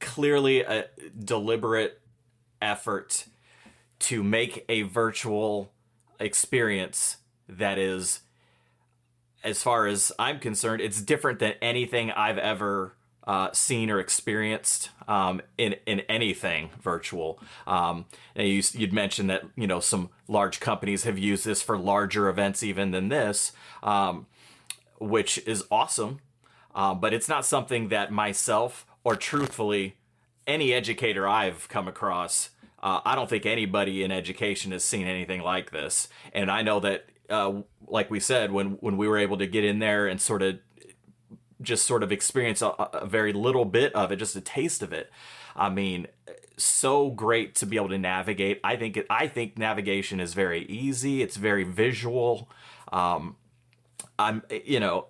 clearly 0.00 0.62
a 0.62 0.86
deliberate 1.18 2.00
effort 2.62 3.26
to 3.98 4.22
make 4.22 4.64
a 4.68 4.82
virtual 4.82 5.72
experience 6.18 7.18
that 7.48 7.78
is 7.78 8.20
as 9.44 9.62
far 9.62 9.86
as 9.86 10.12
I'm 10.18 10.38
concerned, 10.38 10.80
it's 10.80 11.00
different 11.00 11.38
than 11.38 11.54
anything 11.62 12.10
I've 12.10 12.38
ever 12.38 12.94
uh, 13.26 13.52
seen 13.52 13.90
or 13.90 14.00
experienced 14.00 14.90
um, 15.06 15.42
in 15.58 15.76
in 15.86 16.00
anything 16.00 16.70
virtual. 16.80 17.38
Um, 17.66 18.06
you, 18.34 18.62
would 18.78 18.92
mentioned 18.92 19.28
that 19.30 19.44
you 19.54 19.66
know 19.66 19.80
some 19.80 20.10
large 20.26 20.60
companies 20.60 21.04
have 21.04 21.18
used 21.18 21.44
this 21.44 21.62
for 21.62 21.78
larger 21.78 22.28
events 22.28 22.62
even 22.62 22.90
than 22.90 23.08
this, 23.08 23.52
um, 23.82 24.26
which 24.98 25.38
is 25.46 25.64
awesome. 25.70 26.20
Uh, 26.74 26.94
but 26.94 27.12
it's 27.12 27.28
not 27.28 27.44
something 27.44 27.88
that 27.88 28.12
myself 28.12 28.86
or 29.04 29.16
truthfully 29.16 29.96
any 30.46 30.72
educator 30.72 31.28
I've 31.28 31.68
come 31.68 31.88
across. 31.88 32.50
Uh, 32.82 33.00
I 33.04 33.14
don't 33.14 33.28
think 33.28 33.44
anybody 33.44 34.02
in 34.04 34.12
education 34.12 34.72
has 34.72 34.84
seen 34.84 35.06
anything 35.06 35.42
like 35.42 35.70
this. 35.70 36.08
And 36.32 36.50
I 36.50 36.62
know 36.62 36.78
that, 36.80 37.06
uh, 37.30 37.62
like 37.86 38.10
we 38.10 38.20
said, 38.20 38.52
when 38.52 38.72
when 38.80 38.96
we 38.96 39.08
were 39.08 39.18
able 39.18 39.36
to 39.38 39.46
get 39.46 39.64
in 39.64 39.78
there 39.78 40.06
and 40.06 40.20
sort 40.20 40.42
of 40.42 40.58
just 41.60 41.86
sort 41.86 42.02
of 42.02 42.12
experience 42.12 42.62
a, 42.62 42.68
a 42.68 43.06
very 43.06 43.32
little 43.32 43.64
bit 43.64 43.94
of 43.94 44.12
it, 44.12 44.16
just 44.16 44.36
a 44.36 44.40
taste 44.40 44.82
of 44.82 44.92
it. 44.92 45.10
I 45.56 45.68
mean, 45.68 46.06
so 46.56 47.10
great 47.10 47.54
to 47.56 47.66
be 47.66 47.76
able 47.76 47.88
to 47.88 47.98
navigate. 47.98 48.60
I 48.62 48.76
think 48.76 48.96
it, 48.96 49.06
I 49.10 49.26
think 49.26 49.58
navigation 49.58 50.20
is 50.20 50.34
very 50.34 50.64
easy. 50.66 51.22
It's 51.22 51.36
very 51.36 51.64
visual. 51.64 52.48
Um, 52.92 53.36
I'm 54.18 54.42
you 54.50 54.80
know 54.80 55.06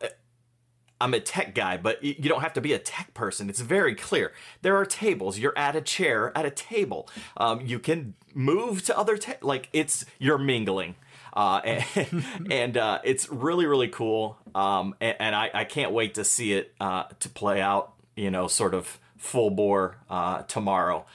I'm 1.00 1.14
a 1.14 1.20
tech 1.20 1.54
guy, 1.54 1.76
but 1.76 2.02
you 2.02 2.28
don't 2.28 2.40
have 2.40 2.52
to 2.54 2.60
be 2.60 2.72
a 2.72 2.78
tech 2.78 3.14
person. 3.14 3.48
It's 3.48 3.60
very 3.60 3.94
clear. 3.94 4.32
There 4.62 4.76
are 4.76 4.84
tables. 4.84 5.38
You're 5.38 5.56
at 5.56 5.76
a 5.76 5.80
chair 5.80 6.36
at 6.36 6.44
a 6.44 6.50
table. 6.50 7.08
Um, 7.36 7.60
you 7.64 7.78
can 7.78 8.14
move 8.34 8.84
to 8.86 8.98
other 8.98 9.16
ta- 9.16 9.34
like 9.40 9.68
it's 9.72 10.04
you're 10.18 10.38
mingling. 10.38 10.96
Uh, 11.32 11.60
and, 11.64 12.24
and 12.50 12.76
uh, 12.76 13.00
it's 13.04 13.28
really 13.28 13.66
really 13.66 13.88
cool. 13.88 14.38
Um, 14.54 14.94
and, 15.00 15.16
and 15.20 15.34
I, 15.34 15.50
I, 15.54 15.64
can't 15.64 15.92
wait 15.92 16.14
to 16.14 16.24
see 16.24 16.52
it 16.52 16.74
uh, 16.80 17.04
to 17.20 17.28
play 17.28 17.60
out. 17.60 17.92
You 18.16 18.30
know, 18.30 18.48
sort 18.48 18.74
of 18.74 18.98
full 19.16 19.50
bore 19.50 19.98
uh, 20.10 20.42
tomorrow. 20.42 21.06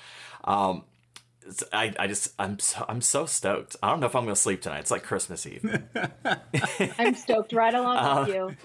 Um, 0.44 0.84
I, 1.72 1.94
I 2.00 2.08
just 2.08 2.34
I'm 2.40 2.60
so 2.60 2.86
I'm 2.88 3.02
so 3.02 3.26
stoked. 3.26 3.76
I 3.84 3.90
don't 3.90 4.00
know 4.00 4.06
if 4.06 4.16
I'm 4.16 4.24
gonna 4.24 4.36
sleep 4.36 4.62
tonight. 4.62 4.80
It's 4.80 4.92
like 4.92 5.04
Christmas 5.04 5.46
Eve. 5.46 5.84
I'm 6.98 7.16
stoked 7.16 7.54
right 7.54 7.74
along 7.74 8.26
with 8.26 8.36
you. 8.36 8.56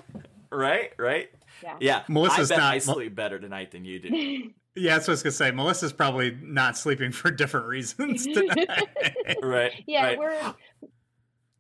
Right, 0.50 0.92
right. 0.96 1.30
Yeah. 1.62 1.76
Yeah. 1.80 2.02
Melissa's 2.08 2.50
I 2.50 2.56
bet 2.56 2.62
not, 2.62 2.74
I 2.74 2.78
sleep 2.78 3.14
better 3.14 3.38
tonight 3.38 3.70
than 3.72 3.84
you 3.84 3.98
do. 3.98 4.50
Yeah, 4.74 4.94
that's 4.94 5.08
what 5.08 5.12
I 5.12 5.14
was 5.14 5.22
gonna 5.24 5.32
say. 5.32 5.50
Melissa's 5.50 5.92
probably 5.92 6.38
not 6.40 6.78
sleeping 6.78 7.10
for 7.10 7.32
different 7.32 7.66
reasons 7.66 8.24
tonight. 8.24 8.86
right. 9.42 9.72
Yeah, 9.88 10.04
right. 10.04 10.18
we're 10.18 10.54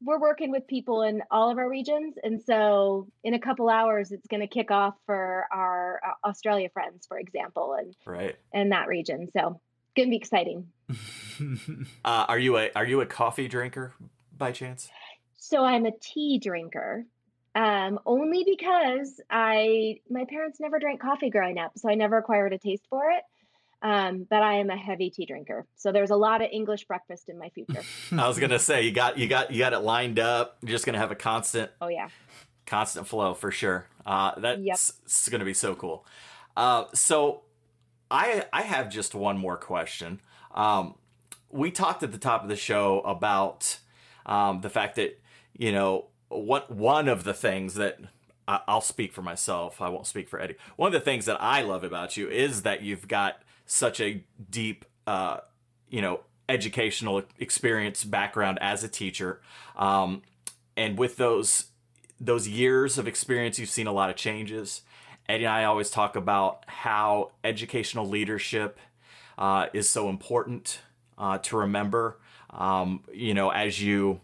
we're 0.02 0.20
working 0.20 0.50
with 0.50 0.66
people 0.66 1.02
in 1.02 1.22
all 1.30 1.50
of 1.50 1.58
our 1.58 1.68
regions, 1.68 2.16
and 2.22 2.42
so 2.42 3.08
in 3.24 3.34
a 3.34 3.38
couple 3.38 3.68
hours, 3.68 4.12
it's 4.12 4.26
going 4.26 4.40
to 4.40 4.46
kick 4.46 4.70
off 4.70 4.94
for 5.06 5.46
our 5.52 6.00
uh, 6.06 6.28
Australia 6.28 6.68
friends, 6.70 7.06
for 7.06 7.18
example, 7.18 7.74
and 7.78 7.94
right 8.04 8.36
in 8.52 8.70
that 8.70 8.88
region. 8.88 9.28
So 9.32 9.60
it's 9.86 9.94
going 9.96 10.08
to 10.08 10.10
be 10.10 10.16
exciting. 10.16 10.68
uh, 12.04 12.26
are 12.28 12.38
you 12.38 12.56
a 12.58 12.70
are 12.74 12.86
you 12.86 13.00
a 13.00 13.06
coffee 13.06 13.48
drinker 13.48 13.94
by 14.36 14.52
chance? 14.52 14.88
So 15.36 15.64
I'm 15.64 15.86
a 15.86 15.92
tea 16.00 16.38
drinker 16.38 17.04
um, 17.54 17.98
only 18.06 18.44
because 18.44 19.20
I 19.28 20.00
my 20.08 20.24
parents 20.26 20.60
never 20.60 20.78
drank 20.78 21.00
coffee 21.00 21.30
growing 21.30 21.58
up, 21.58 21.72
so 21.76 21.88
I 21.90 21.94
never 21.94 22.18
acquired 22.18 22.52
a 22.52 22.58
taste 22.58 22.84
for 22.88 23.10
it. 23.10 23.22
Um, 23.80 24.26
but 24.28 24.42
I 24.42 24.54
am 24.54 24.70
a 24.70 24.76
heavy 24.76 25.10
tea 25.10 25.24
drinker, 25.24 25.64
so 25.76 25.92
there's 25.92 26.10
a 26.10 26.16
lot 26.16 26.42
of 26.42 26.48
English 26.50 26.86
breakfast 26.86 27.28
in 27.28 27.38
my 27.38 27.48
future. 27.50 27.82
I 28.12 28.26
was 28.26 28.38
gonna 28.38 28.58
say 28.58 28.82
you 28.82 28.90
got 28.90 29.18
you 29.18 29.28
got 29.28 29.52
you 29.52 29.58
got 29.60 29.72
it 29.72 29.80
lined 29.80 30.18
up. 30.18 30.58
You're 30.62 30.72
just 30.72 30.84
gonna 30.84 30.98
have 30.98 31.12
a 31.12 31.16
constant. 31.16 31.70
Oh 31.80 31.88
yeah. 31.88 32.08
Constant 32.66 33.06
flow 33.06 33.34
for 33.34 33.52
sure. 33.52 33.86
Uh, 34.04 34.32
that's 34.38 34.60
yep. 34.60 35.30
gonna 35.30 35.44
be 35.44 35.54
so 35.54 35.76
cool. 35.76 36.04
Uh, 36.56 36.86
so 36.92 37.42
I 38.10 38.46
I 38.52 38.62
have 38.62 38.90
just 38.90 39.14
one 39.14 39.38
more 39.38 39.56
question. 39.56 40.20
Um, 40.54 40.96
we 41.50 41.70
talked 41.70 42.02
at 42.02 42.10
the 42.10 42.18
top 42.18 42.42
of 42.42 42.48
the 42.48 42.56
show 42.56 43.00
about 43.00 43.78
um, 44.26 44.60
the 44.60 44.70
fact 44.70 44.96
that 44.96 45.20
you 45.56 45.70
know 45.70 46.06
what 46.30 46.68
one 46.68 47.06
of 47.06 47.22
the 47.22 47.32
things 47.32 47.74
that 47.74 48.00
I'll 48.48 48.80
speak 48.80 49.12
for 49.12 49.22
myself. 49.22 49.80
I 49.80 49.88
won't 49.88 50.06
speak 50.06 50.28
for 50.28 50.40
Eddie. 50.40 50.56
One 50.76 50.88
of 50.88 50.92
the 50.94 51.04
things 51.04 51.26
that 51.26 51.40
I 51.40 51.62
love 51.62 51.84
about 51.84 52.16
you 52.16 52.28
is 52.28 52.62
that 52.62 52.82
you've 52.82 53.06
got 53.06 53.42
such 53.68 54.00
a 54.00 54.24
deep, 54.50 54.84
uh, 55.06 55.38
you 55.88 56.02
know, 56.02 56.20
educational 56.48 57.22
experience 57.38 58.02
background 58.02 58.58
as 58.60 58.82
a 58.82 58.88
teacher, 58.88 59.40
um, 59.76 60.22
and 60.76 60.98
with 60.98 61.16
those 61.16 61.66
those 62.20 62.48
years 62.48 62.98
of 62.98 63.06
experience, 63.06 63.60
you've 63.60 63.68
seen 63.68 63.86
a 63.86 63.92
lot 63.92 64.10
of 64.10 64.16
changes. 64.16 64.82
Eddie 65.28 65.44
and 65.44 65.52
I 65.52 65.64
always 65.64 65.90
talk 65.90 66.16
about 66.16 66.64
how 66.66 67.30
educational 67.44 68.08
leadership 68.08 68.80
uh, 69.36 69.66
is 69.72 69.88
so 69.88 70.08
important 70.08 70.80
uh, 71.16 71.38
to 71.38 71.58
remember. 71.58 72.18
Um, 72.50 73.04
you 73.12 73.34
know, 73.34 73.50
as 73.50 73.80
you 73.80 74.20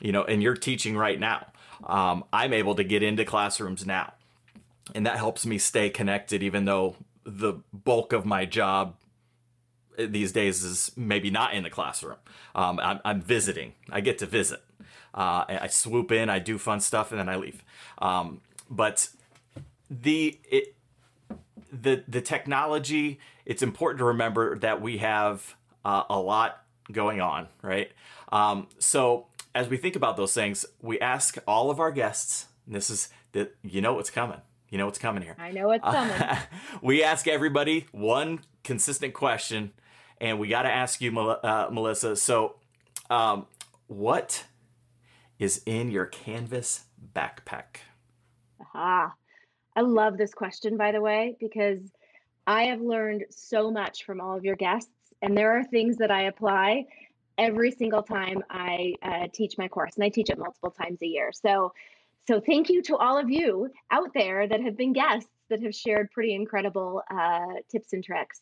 you 0.00 0.12
know, 0.12 0.24
and 0.24 0.42
you're 0.42 0.56
teaching 0.56 0.96
right 0.96 1.18
now. 1.18 1.46
Um, 1.84 2.24
I'm 2.32 2.52
able 2.52 2.74
to 2.76 2.84
get 2.84 3.02
into 3.02 3.24
classrooms 3.24 3.86
now, 3.86 4.14
and 4.94 5.06
that 5.06 5.16
helps 5.16 5.44
me 5.44 5.58
stay 5.58 5.90
connected, 5.90 6.42
even 6.42 6.64
though 6.64 6.96
the 7.26 7.54
bulk 7.72 8.12
of 8.12 8.24
my 8.24 8.44
job 8.44 8.94
these 9.98 10.32
days 10.32 10.62
is 10.62 10.92
maybe 10.96 11.30
not 11.30 11.54
in 11.54 11.64
the 11.64 11.70
classroom. 11.70 12.16
Um, 12.54 12.78
I'm, 12.80 13.00
I'm, 13.04 13.20
visiting. 13.20 13.72
I 13.90 14.00
get 14.00 14.18
to 14.18 14.26
visit. 14.26 14.62
Uh, 15.14 15.44
I 15.48 15.66
swoop 15.68 16.12
in, 16.12 16.28
I 16.28 16.38
do 16.38 16.58
fun 16.58 16.80
stuff, 16.80 17.10
and 17.10 17.18
then 17.18 17.28
I 17.28 17.36
leave. 17.36 17.64
Um, 17.98 18.42
but 18.70 19.08
the 19.90 20.38
it, 20.50 20.74
the 21.72 22.04
the 22.06 22.20
technology. 22.20 23.18
It's 23.44 23.62
important 23.62 23.98
to 23.98 24.04
remember 24.04 24.58
that 24.58 24.82
we 24.82 24.98
have 24.98 25.54
uh, 25.84 26.02
a 26.10 26.18
lot 26.18 26.64
going 26.92 27.20
on, 27.20 27.48
right? 27.62 27.90
Um, 28.30 28.66
so 28.78 29.26
as 29.54 29.68
we 29.68 29.76
think 29.76 29.96
about 29.96 30.16
those 30.16 30.34
things, 30.34 30.66
we 30.82 31.00
ask 31.00 31.38
all 31.46 31.70
of 31.70 31.80
our 31.80 31.92
guests, 31.92 32.46
this 32.66 32.90
is 32.90 33.08
that 33.32 33.54
you 33.62 33.80
know 33.80 33.94
what's 33.94 34.10
coming. 34.10 34.40
You 34.68 34.78
know 34.78 34.86
what's 34.86 34.98
coming 34.98 35.22
here. 35.22 35.36
I 35.38 35.52
know 35.52 35.68
what's 35.68 35.84
coming. 35.84 36.38
we 36.82 37.02
ask 37.02 37.28
everybody 37.28 37.86
one 37.92 38.40
consistent 38.64 39.14
question, 39.14 39.72
and 40.20 40.38
we 40.38 40.48
got 40.48 40.62
to 40.62 40.72
ask 40.72 41.00
you, 41.00 41.16
uh, 41.18 41.68
Melissa. 41.70 42.16
So, 42.16 42.56
um, 43.08 43.46
what 43.86 44.44
is 45.38 45.62
in 45.66 45.90
your 45.90 46.06
Canvas 46.06 46.84
backpack? 47.14 47.80
Ah, 48.74 49.14
I 49.76 49.82
love 49.82 50.18
this 50.18 50.34
question, 50.34 50.76
by 50.76 50.92
the 50.92 51.00
way, 51.00 51.36
because 51.38 51.80
I 52.46 52.64
have 52.64 52.80
learned 52.80 53.24
so 53.30 53.70
much 53.70 54.04
from 54.04 54.20
all 54.20 54.36
of 54.36 54.44
your 54.44 54.56
guests, 54.56 54.90
and 55.22 55.36
there 55.36 55.56
are 55.56 55.64
things 55.64 55.96
that 55.98 56.10
I 56.10 56.22
apply 56.22 56.86
every 57.38 57.70
single 57.70 58.02
time 58.02 58.42
I 58.50 58.94
uh, 59.02 59.26
teach 59.32 59.58
my 59.58 59.68
course, 59.68 59.94
and 59.96 60.04
I 60.04 60.08
teach 60.08 60.30
it 60.30 60.38
multiple 60.38 60.70
times 60.70 61.02
a 61.02 61.06
year. 61.06 61.30
So, 61.32 61.72
so 62.26 62.40
thank 62.40 62.68
you 62.68 62.82
to 62.82 62.96
all 62.96 63.18
of 63.18 63.30
you 63.30 63.70
out 63.90 64.10
there 64.14 64.48
that 64.48 64.60
have 64.60 64.76
been 64.76 64.92
guests 64.92 65.30
that 65.48 65.62
have 65.62 65.74
shared 65.74 66.10
pretty 66.10 66.34
incredible 66.34 67.02
uh, 67.10 67.54
tips 67.70 67.92
and 67.92 68.02
tricks. 68.02 68.40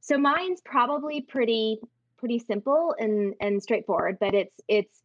So 0.00 0.18
mine's 0.18 0.60
probably 0.64 1.20
pretty 1.20 1.78
pretty 2.16 2.38
simple 2.38 2.94
and 2.98 3.34
and 3.40 3.62
straightforward, 3.62 4.18
but 4.20 4.34
it's 4.34 4.60
it's 4.68 5.02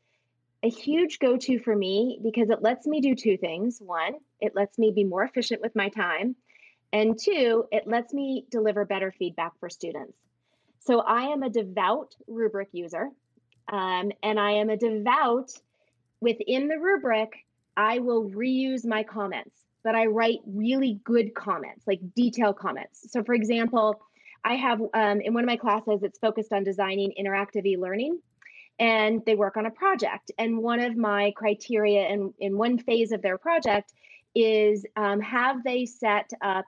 a 0.64 0.70
huge 0.70 1.20
go-to 1.20 1.58
for 1.58 1.76
me 1.76 2.20
because 2.24 2.50
it 2.52 2.62
lets 2.62 2.86
me 2.86 3.02
do 3.02 3.16
two 3.16 3.36
things. 3.36 3.80
One, 3.84 4.14
it 4.40 4.54
lets 4.56 4.78
me 4.78 4.92
be 4.92 5.04
more 5.04 5.24
efficient 5.24 5.62
with 5.62 5.76
my 5.76 5.90
time, 5.90 6.36
and 6.94 7.18
two, 7.18 7.66
it 7.72 7.88
lets 7.88 8.14
me 8.14 8.46
deliver 8.52 8.86
better 8.86 9.12
feedback 9.12 9.54
for 9.60 9.70
students. 9.70 10.18
So 10.80 11.00
I 11.00 11.24
am 11.26 11.44
a 11.44 11.50
devout 11.50 12.16
rubric 12.28 12.70
user, 12.74 13.10
um, 13.72 14.12
and 14.22 14.40
I 14.40 14.52
am 14.52 14.70
a 14.70 14.78
devout 14.78 15.52
within 16.20 16.68
the 16.68 16.78
rubric. 16.78 17.34
I 17.78 18.00
will 18.00 18.30
reuse 18.30 18.86
my 18.86 19.04
comments, 19.04 19.58
but 19.84 19.96
I 19.96 20.06
write 20.06 20.40
really 20.46 21.00
good 21.04 21.34
comments, 21.34 21.86
like 21.88 22.00
detailed 22.16 22.58
comments. 22.58 23.12
So, 23.12 23.24
for 23.24 23.34
example, 23.34 24.02
I 24.44 24.56
have 24.56 24.82
um, 24.94 25.22
in 25.22 25.34
one 25.34 25.44
of 25.44 25.48
my 25.48 25.58
classes, 25.58 26.04
it's 26.04 26.20
focused 26.20 26.52
on 26.52 26.64
designing 26.64 27.14
interactive 27.20 27.66
e 27.66 27.78
learning, 27.78 28.20
and 28.80 29.22
they 29.26 29.36
work 29.36 29.58
on 29.58 29.66
a 29.66 29.72
project. 29.72 30.32
And 30.38 30.58
one 30.58 30.80
of 30.80 30.98
my 30.98 31.32
criteria 31.36 32.08
in, 32.08 32.34
in 32.40 32.58
one 32.58 32.80
phase 32.80 33.12
of 33.12 33.22
their 33.22 33.38
project 33.38 33.94
is 34.34 34.86
um, 34.96 35.20
have 35.22 35.64
they 35.64 35.86
set 35.86 36.32
up 36.42 36.66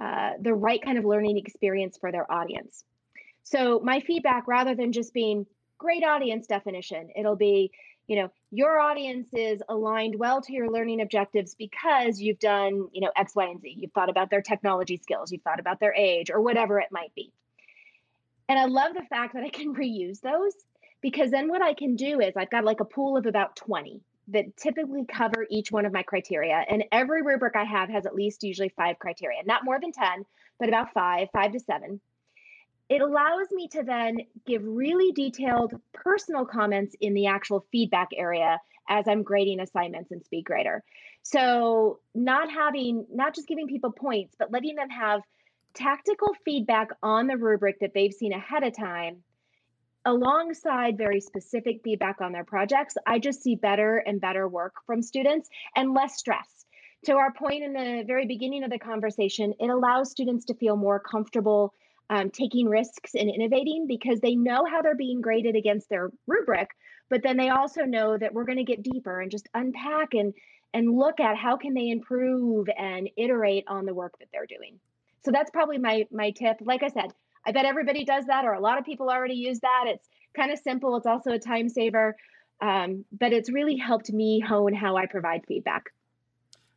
uh, 0.00 0.32
the 0.40 0.54
right 0.54 0.82
kind 0.82 0.98
of 0.98 1.04
learning 1.04 1.38
experience 1.38 1.96
for 1.96 2.10
their 2.10 2.30
audience? 2.30 2.84
So 3.44 3.80
my 3.84 4.00
feedback, 4.00 4.48
rather 4.48 4.74
than 4.74 4.90
just 4.90 5.12
being 5.12 5.46
great 5.78 6.02
audience 6.02 6.46
definition, 6.46 7.10
it'll 7.14 7.36
be, 7.36 7.70
you 8.06 8.16
know, 8.16 8.32
your 8.54 8.78
audience 8.78 9.28
is 9.32 9.60
aligned 9.68 10.16
well 10.16 10.40
to 10.40 10.52
your 10.52 10.70
learning 10.70 11.00
objectives 11.00 11.56
because 11.56 12.20
you've 12.20 12.38
done, 12.38 12.88
you 12.92 13.00
know, 13.00 13.10
X, 13.16 13.34
Y, 13.34 13.46
and 13.46 13.60
Z. 13.60 13.74
You've 13.76 13.92
thought 13.92 14.08
about 14.08 14.30
their 14.30 14.42
technology 14.42 14.96
skills, 14.96 15.32
you've 15.32 15.42
thought 15.42 15.58
about 15.58 15.80
their 15.80 15.92
age, 15.92 16.30
or 16.30 16.40
whatever 16.40 16.78
it 16.78 16.92
might 16.92 17.12
be. 17.16 17.32
And 18.48 18.56
I 18.56 18.66
love 18.66 18.94
the 18.94 19.02
fact 19.02 19.34
that 19.34 19.42
I 19.42 19.48
can 19.48 19.74
reuse 19.76 20.20
those 20.20 20.54
because 21.00 21.32
then 21.32 21.48
what 21.48 21.62
I 21.62 21.74
can 21.74 21.96
do 21.96 22.20
is 22.20 22.36
I've 22.36 22.50
got 22.50 22.64
like 22.64 22.78
a 22.78 22.84
pool 22.84 23.16
of 23.16 23.26
about 23.26 23.56
20 23.56 24.00
that 24.28 24.56
typically 24.56 25.04
cover 25.04 25.46
each 25.50 25.72
one 25.72 25.84
of 25.84 25.92
my 25.92 26.04
criteria. 26.04 26.64
And 26.68 26.84
every 26.92 27.22
rubric 27.22 27.56
I 27.56 27.64
have 27.64 27.88
has 27.90 28.06
at 28.06 28.14
least 28.14 28.44
usually 28.44 28.70
five 28.70 29.00
criteria, 29.00 29.42
not 29.44 29.64
more 29.64 29.80
than 29.80 29.90
10, 29.90 30.24
but 30.60 30.68
about 30.68 30.94
five, 30.94 31.28
five 31.32 31.52
to 31.52 31.60
seven. 31.60 32.00
It 32.88 33.00
allows 33.00 33.46
me 33.50 33.68
to 33.68 33.82
then 33.82 34.18
give 34.46 34.62
really 34.64 35.12
detailed 35.12 35.74
personal 35.92 36.44
comments 36.44 36.94
in 37.00 37.14
the 37.14 37.26
actual 37.26 37.66
feedback 37.72 38.08
area 38.14 38.60
as 38.88 39.08
I'm 39.08 39.22
grading 39.22 39.60
assignments 39.60 40.12
in 40.12 40.20
SpeedGrader. 40.20 40.80
So, 41.22 42.00
not 42.14 42.50
having, 42.50 43.06
not 43.10 43.34
just 43.34 43.48
giving 43.48 43.66
people 43.66 43.90
points, 43.90 44.34
but 44.38 44.52
letting 44.52 44.74
them 44.74 44.90
have 44.90 45.22
tactical 45.72 46.34
feedback 46.44 46.90
on 47.02 47.26
the 47.26 47.36
rubric 47.36 47.80
that 47.80 47.94
they've 47.94 48.12
seen 48.12 48.32
ahead 48.32 48.62
of 48.62 48.76
time 48.76 49.22
alongside 50.04 50.98
very 50.98 51.20
specific 51.20 51.80
feedback 51.82 52.20
on 52.20 52.32
their 52.32 52.44
projects, 52.44 52.96
I 53.06 53.18
just 53.18 53.42
see 53.42 53.56
better 53.56 53.98
and 53.98 54.20
better 54.20 54.46
work 54.48 54.74
from 54.86 55.02
students 55.02 55.48
and 55.76 55.94
less 55.94 56.16
stress. 56.16 56.66
To 57.06 57.12
our 57.12 57.32
point 57.32 57.62
in 57.62 57.72
the 57.72 58.04
very 58.06 58.26
beginning 58.26 58.64
of 58.64 58.70
the 58.70 58.78
conversation, 58.78 59.54
it 59.58 59.68
allows 59.68 60.10
students 60.10 60.46
to 60.46 60.54
feel 60.54 60.76
more 60.76 61.00
comfortable 61.00 61.74
um, 62.10 62.30
taking 62.30 62.68
risks 62.68 63.14
and 63.14 63.30
innovating 63.30 63.86
because 63.86 64.20
they 64.20 64.34
know 64.34 64.64
how 64.64 64.82
they're 64.82 64.94
being 64.94 65.20
graded 65.20 65.56
against 65.56 65.88
their 65.88 66.10
rubric, 66.26 66.70
but 67.08 67.22
then 67.22 67.36
they 67.36 67.48
also 67.48 67.82
know 67.82 68.16
that 68.16 68.34
we're 68.34 68.44
going 68.44 68.58
to 68.58 68.64
get 68.64 68.82
deeper 68.82 69.20
and 69.20 69.30
just 69.30 69.48
unpack 69.54 70.14
and 70.14 70.34
and 70.72 70.98
look 70.98 71.20
at 71.20 71.36
how 71.36 71.56
can 71.56 71.72
they 71.72 71.88
improve 71.88 72.68
and 72.76 73.08
iterate 73.16 73.64
on 73.68 73.86
the 73.86 73.94
work 73.94 74.18
that 74.18 74.28
they're 74.32 74.46
doing. 74.46 74.80
So 75.24 75.30
that's 75.30 75.50
probably 75.50 75.78
my 75.78 76.06
my 76.10 76.30
tip. 76.30 76.58
Like 76.60 76.82
I 76.82 76.88
said, 76.88 77.12
I 77.46 77.52
bet 77.52 77.64
everybody 77.64 78.04
does 78.04 78.26
that, 78.26 78.44
or 78.44 78.52
a 78.52 78.60
lot 78.60 78.78
of 78.78 78.84
people 78.84 79.08
already 79.08 79.34
use 79.34 79.60
that. 79.60 79.84
It's 79.86 80.08
kind 80.36 80.50
of 80.50 80.58
simple. 80.58 80.96
It's 80.96 81.06
also 81.06 81.30
a 81.32 81.38
time 81.38 81.68
saver, 81.68 82.16
um, 82.60 83.04
but 83.12 83.32
it's 83.32 83.50
really 83.50 83.76
helped 83.76 84.12
me 84.12 84.40
hone 84.40 84.74
how 84.74 84.96
I 84.96 85.06
provide 85.06 85.44
feedback. 85.46 85.84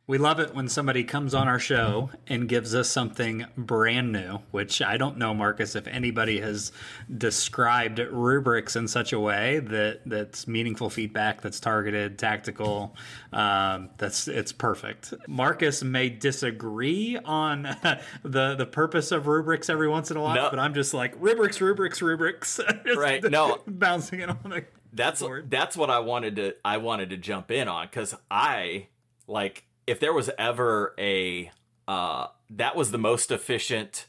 We 0.08 0.16
love 0.16 0.40
it 0.40 0.54
when 0.54 0.70
somebody 0.70 1.04
comes 1.04 1.34
on 1.34 1.48
our 1.48 1.58
show 1.58 2.08
and 2.26 2.48
gives 2.48 2.74
us 2.74 2.88
something 2.88 3.44
brand 3.58 4.10
new, 4.10 4.38
which 4.52 4.80
I 4.80 4.96
don't 4.96 5.18
know, 5.18 5.34
Marcus, 5.34 5.76
if 5.76 5.86
anybody 5.86 6.40
has 6.40 6.72
described 7.14 7.98
rubrics 7.98 8.74
in 8.74 8.88
such 8.88 9.12
a 9.12 9.20
way 9.20 9.58
that 9.58 10.00
that's 10.06 10.48
meaningful 10.48 10.88
feedback, 10.88 11.42
that's 11.42 11.60
targeted, 11.60 12.18
tactical. 12.18 12.96
Um, 13.34 13.90
that's 13.98 14.28
it's 14.28 14.50
perfect. 14.50 15.12
Marcus 15.28 15.84
may 15.84 16.08
disagree 16.08 17.18
on 17.22 17.64
the 18.22 18.54
the 18.54 18.66
purpose 18.66 19.12
of 19.12 19.26
rubrics 19.26 19.68
every 19.68 19.88
once 19.88 20.10
in 20.10 20.16
a 20.16 20.22
while, 20.22 20.34
no. 20.34 20.48
but 20.48 20.58
I'm 20.58 20.72
just 20.72 20.94
like 20.94 21.12
rubrics, 21.18 21.60
rubrics, 21.60 22.00
rubrics. 22.00 22.58
right? 22.96 23.22
No, 23.22 23.58
bouncing 23.66 24.20
it 24.20 24.30
on 24.30 24.38
the. 24.44 24.64
That's 24.90 25.20
board. 25.20 25.50
that's 25.50 25.76
what 25.76 25.90
I 25.90 25.98
wanted 25.98 26.36
to 26.36 26.54
I 26.64 26.78
wanted 26.78 27.10
to 27.10 27.18
jump 27.18 27.50
in 27.50 27.68
on 27.68 27.88
because 27.88 28.14
I 28.30 28.86
like 29.26 29.67
if 29.88 29.98
there 29.98 30.12
was 30.12 30.30
ever 30.38 30.94
a 30.98 31.50
uh, 31.88 32.26
that 32.50 32.76
was 32.76 32.90
the 32.90 32.98
most 32.98 33.30
efficient 33.30 34.06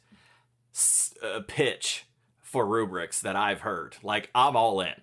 uh, 1.23 1.39
pitch 1.47 2.05
for 2.41 2.65
rubrics 2.65 3.21
that 3.21 3.35
I've 3.35 3.61
heard. 3.61 3.95
Like 4.03 4.29
I'm 4.35 4.55
all 4.55 4.81
in. 4.81 4.95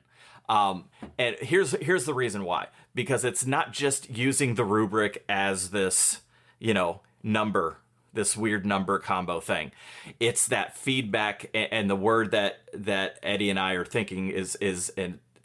Um, 0.49 0.85
and 1.19 1.37
here's 1.41 1.73
here's 1.83 2.05
the 2.05 2.15
reason 2.15 2.45
why 2.45 2.69
because 2.95 3.25
it's 3.25 3.47
not 3.47 3.73
just 3.73 4.11
using 4.11 4.55
the 4.55 4.65
rubric 4.65 5.25
as 5.29 5.71
this 5.71 6.21
you 6.61 6.75
know 6.75 7.01
number 7.23 7.79
this 8.13 8.37
weird 8.37 8.65
number 8.65 8.99
combo 9.01 9.41
thing 9.41 9.73
it's 10.21 10.47
that 10.47 10.77
feedback 10.77 11.51
and 11.53 11.91
the 11.91 11.97
word 11.97 12.31
that 12.31 12.61
that 12.73 13.19
eddie 13.25 13.51
and 13.51 13.59
i 13.59 13.73
are 13.73 13.85
thinking 13.85 14.29
is 14.29 14.55
is 14.57 14.93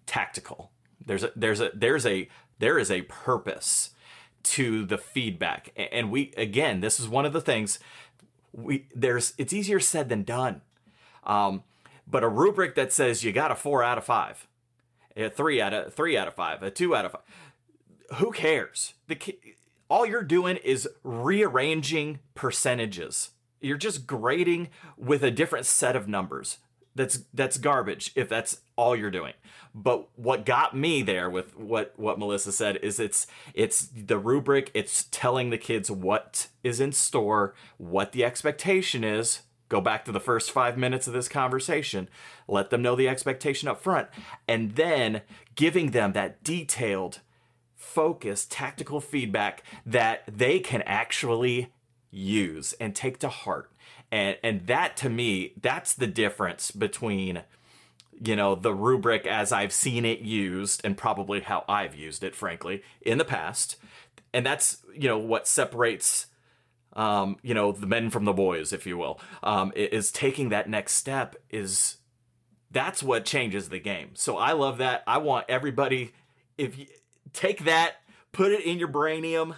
tactical 0.05 0.71
there's 1.03 1.23
a 1.23 1.31
there's 1.35 1.59
a 1.59 1.71
there's 1.73 2.05
a 2.05 2.29
there 2.59 2.77
is 2.77 2.91
a 2.91 3.01
purpose 3.01 3.89
to 4.43 4.85
the 4.85 4.97
feedback. 4.97 5.73
And 5.75 6.11
we 6.11 6.33
again, 6.37 6.81
this 6.81 6.99
is 6.99 7.07
one 7.07 7.25
of 7.25 7.33
the 7.33 7.41
things 7.41 7.79
we 8.53 8.87
there's 8.95 9.33
it's 9.37 9.53
easier 9.53 9.79
said 9.79 10.09
than 10.09 10.23
done. 10.23 10.61
Um, 11.23 11.63
but 12.07 12.23
a 12.23 12.29
rubric 12.29 12.75
that 12.75 12.91
says 12.91 13.23
you 13.23 13.31
got 13.31 13.51
a 13.51 13.55
four 13.55 13.83
out 13.83 13.97
of 13.97 14.03
five, 14.03 14.47
a 15.15 15.29
three 15.29 15.61
out 15.61 15.73
of 15.73 15.93
three 15.93 16.17
out 16.17 16.27
of 16.27 16.33
five, 16.33 16.61
a 16.63 16.71
two 16.71 16.95
out 16.95 17.05
of 17.05 17.11
five, 17.11 17.21
who 18.15 18.31
cares? 18.31 18.93
The 19.07 19.17
all 19.89 20.05
you're 20.05 20.23
doing 20.23 20.57
is 20.57 20.87
rearranging 21.03 22.19
percentages. 22.35 23.31
You're 23.59 23.77
just 23.77 24.07
grading 24.07 24.69
with 24.97 25.23
a 25.23 25.31
different 25.31 25.65
set 25.65 25.95
of 25.95 26.07
numbers 26.07 26.57
that's 26.95 27.25
that's 27.33 27.57
garbage 27.57 28.11
if 28.15 28.27
that's 28.29 28.61
all 28.75 28.95
you're 28.95 29.11
doing. 29.11 29.33
But 29.73 30.09
what 30.17 30.45
got 30.45 30.75
me 30.75 31.01
there 31.01 31.29
with 31.29 31.57
what 31.57 31.93
what 31.97 32.19
melissa 32.19 32.51
said 32.51 32.77
is 32.77 32.99
it's 32.99 33.27
it's 33.53 33.87
the 33.87 34.17
rubric 34.17 34.71
it's 34.73 35.05
telling 35.11 35.49
the 35.49 35.57
kids 35.57 35.89
what 35.89 36.47
is 36.63 36.79
in 36.79 36.91
store 36.91 37.53
what 37.77 38.11
the 38.11 38.25
expectation 38.25 39.03
is. 39.03 39.41
Go 39.69 39.79
back 39.79 40.03
to 40.03 40.11
the 40.11 40.19
first 40.19 40.51
five 40.51 40.77
minutes 40.77 41.07
of 41.07 41.13
this 41.13 41.29
conversation. 41.29 42.09
Let 42.45 42.71
them 42.71 42.81
know 42.81 42.97
the 42.97 43.07
expectation 43.07 43.69
up 43.69 43.79
front. 43.81 44.09
And 44.45 44.75
then 44.75 45.21
giving 45.55 45.91
them 45.91 46.11
that 46.11 46.43
detailed 46.43 47.21
focused 47.77 48.51
tactical 48.51 48.99
feedback 48.99 49.63
that 49.85 50.23
they 50.27 50.59
can 50.59 50.81
actually 50.81 51.71
use 52.09 52.73
and 52.81 52.93
take 52.93 53.17
to 53.19 53.29
heart 53.29 53.70
and 54.11 54.37
and 54.43 54.67
that 54.67 54.97
to 54.97 55.09
me 55.09 55.53
that's 55.61 55.93
the 55.93 56.07
difference 56.07 56.71
between 56.71 57.43
you 58.23 58.35
know 58.35 58.55
the 58.55 58.73
rubric 58.73 59.25
as 59.25 59.51
i've 59.51 59.73
seen 59.73 60.05
it 60.05 60.19
used 60.19 60.81
and 60.83 60.97
probably 60.97 61.41
how 61.41 61.63
i've 61.67 61.95
used 61.95 62.23
it 62.23 62.35
frankly 62.35 62.83
in 63.01 63.17
the 63.17 63.25
past. 63.25 63.77
And 64.33 64.45
that's 64.45 64.77
you 64.93 65.09
know 65.09 65.17
what 65.17 65.47
separates 65.47 66.27
um, 66.93 67.37
you 67.41 67.53
know 67.53 67.71
the 67.71 67.87
men 67.87 68.09
from 68.09 68.25
the 68.25 68.33
boys 68.33 68.71
if 68.71 68.85
you 68.85 68.97
will. 68.97 69.19
Um, 69.43 69.73
is 69.75 70.11
taking 70.11 70.49
that 70.49 70.69
next 70.69 70.93
step 70.93 71.35
is 71.49 71.97
that's 72.69 73.03
what 73.03 73.25
changes 73.25 73.69
the 73.69 73.79
game. 73.79 74.11
So 74.13 74.37
i 74.37 74.53
love 74.53 74.77
that. 74.77 75.03
I 75.05 75.17
want 75.17 75.45
everybody 75.49 76.13
if 76.57 76.77
you 76.77 76.85
take 77.33 77.65
that 77.65 77.95
put 78.31 78.51
it 78.51 78.63
in 78.63 78.79
your 78.79 78.87
brainium 78.87 79.55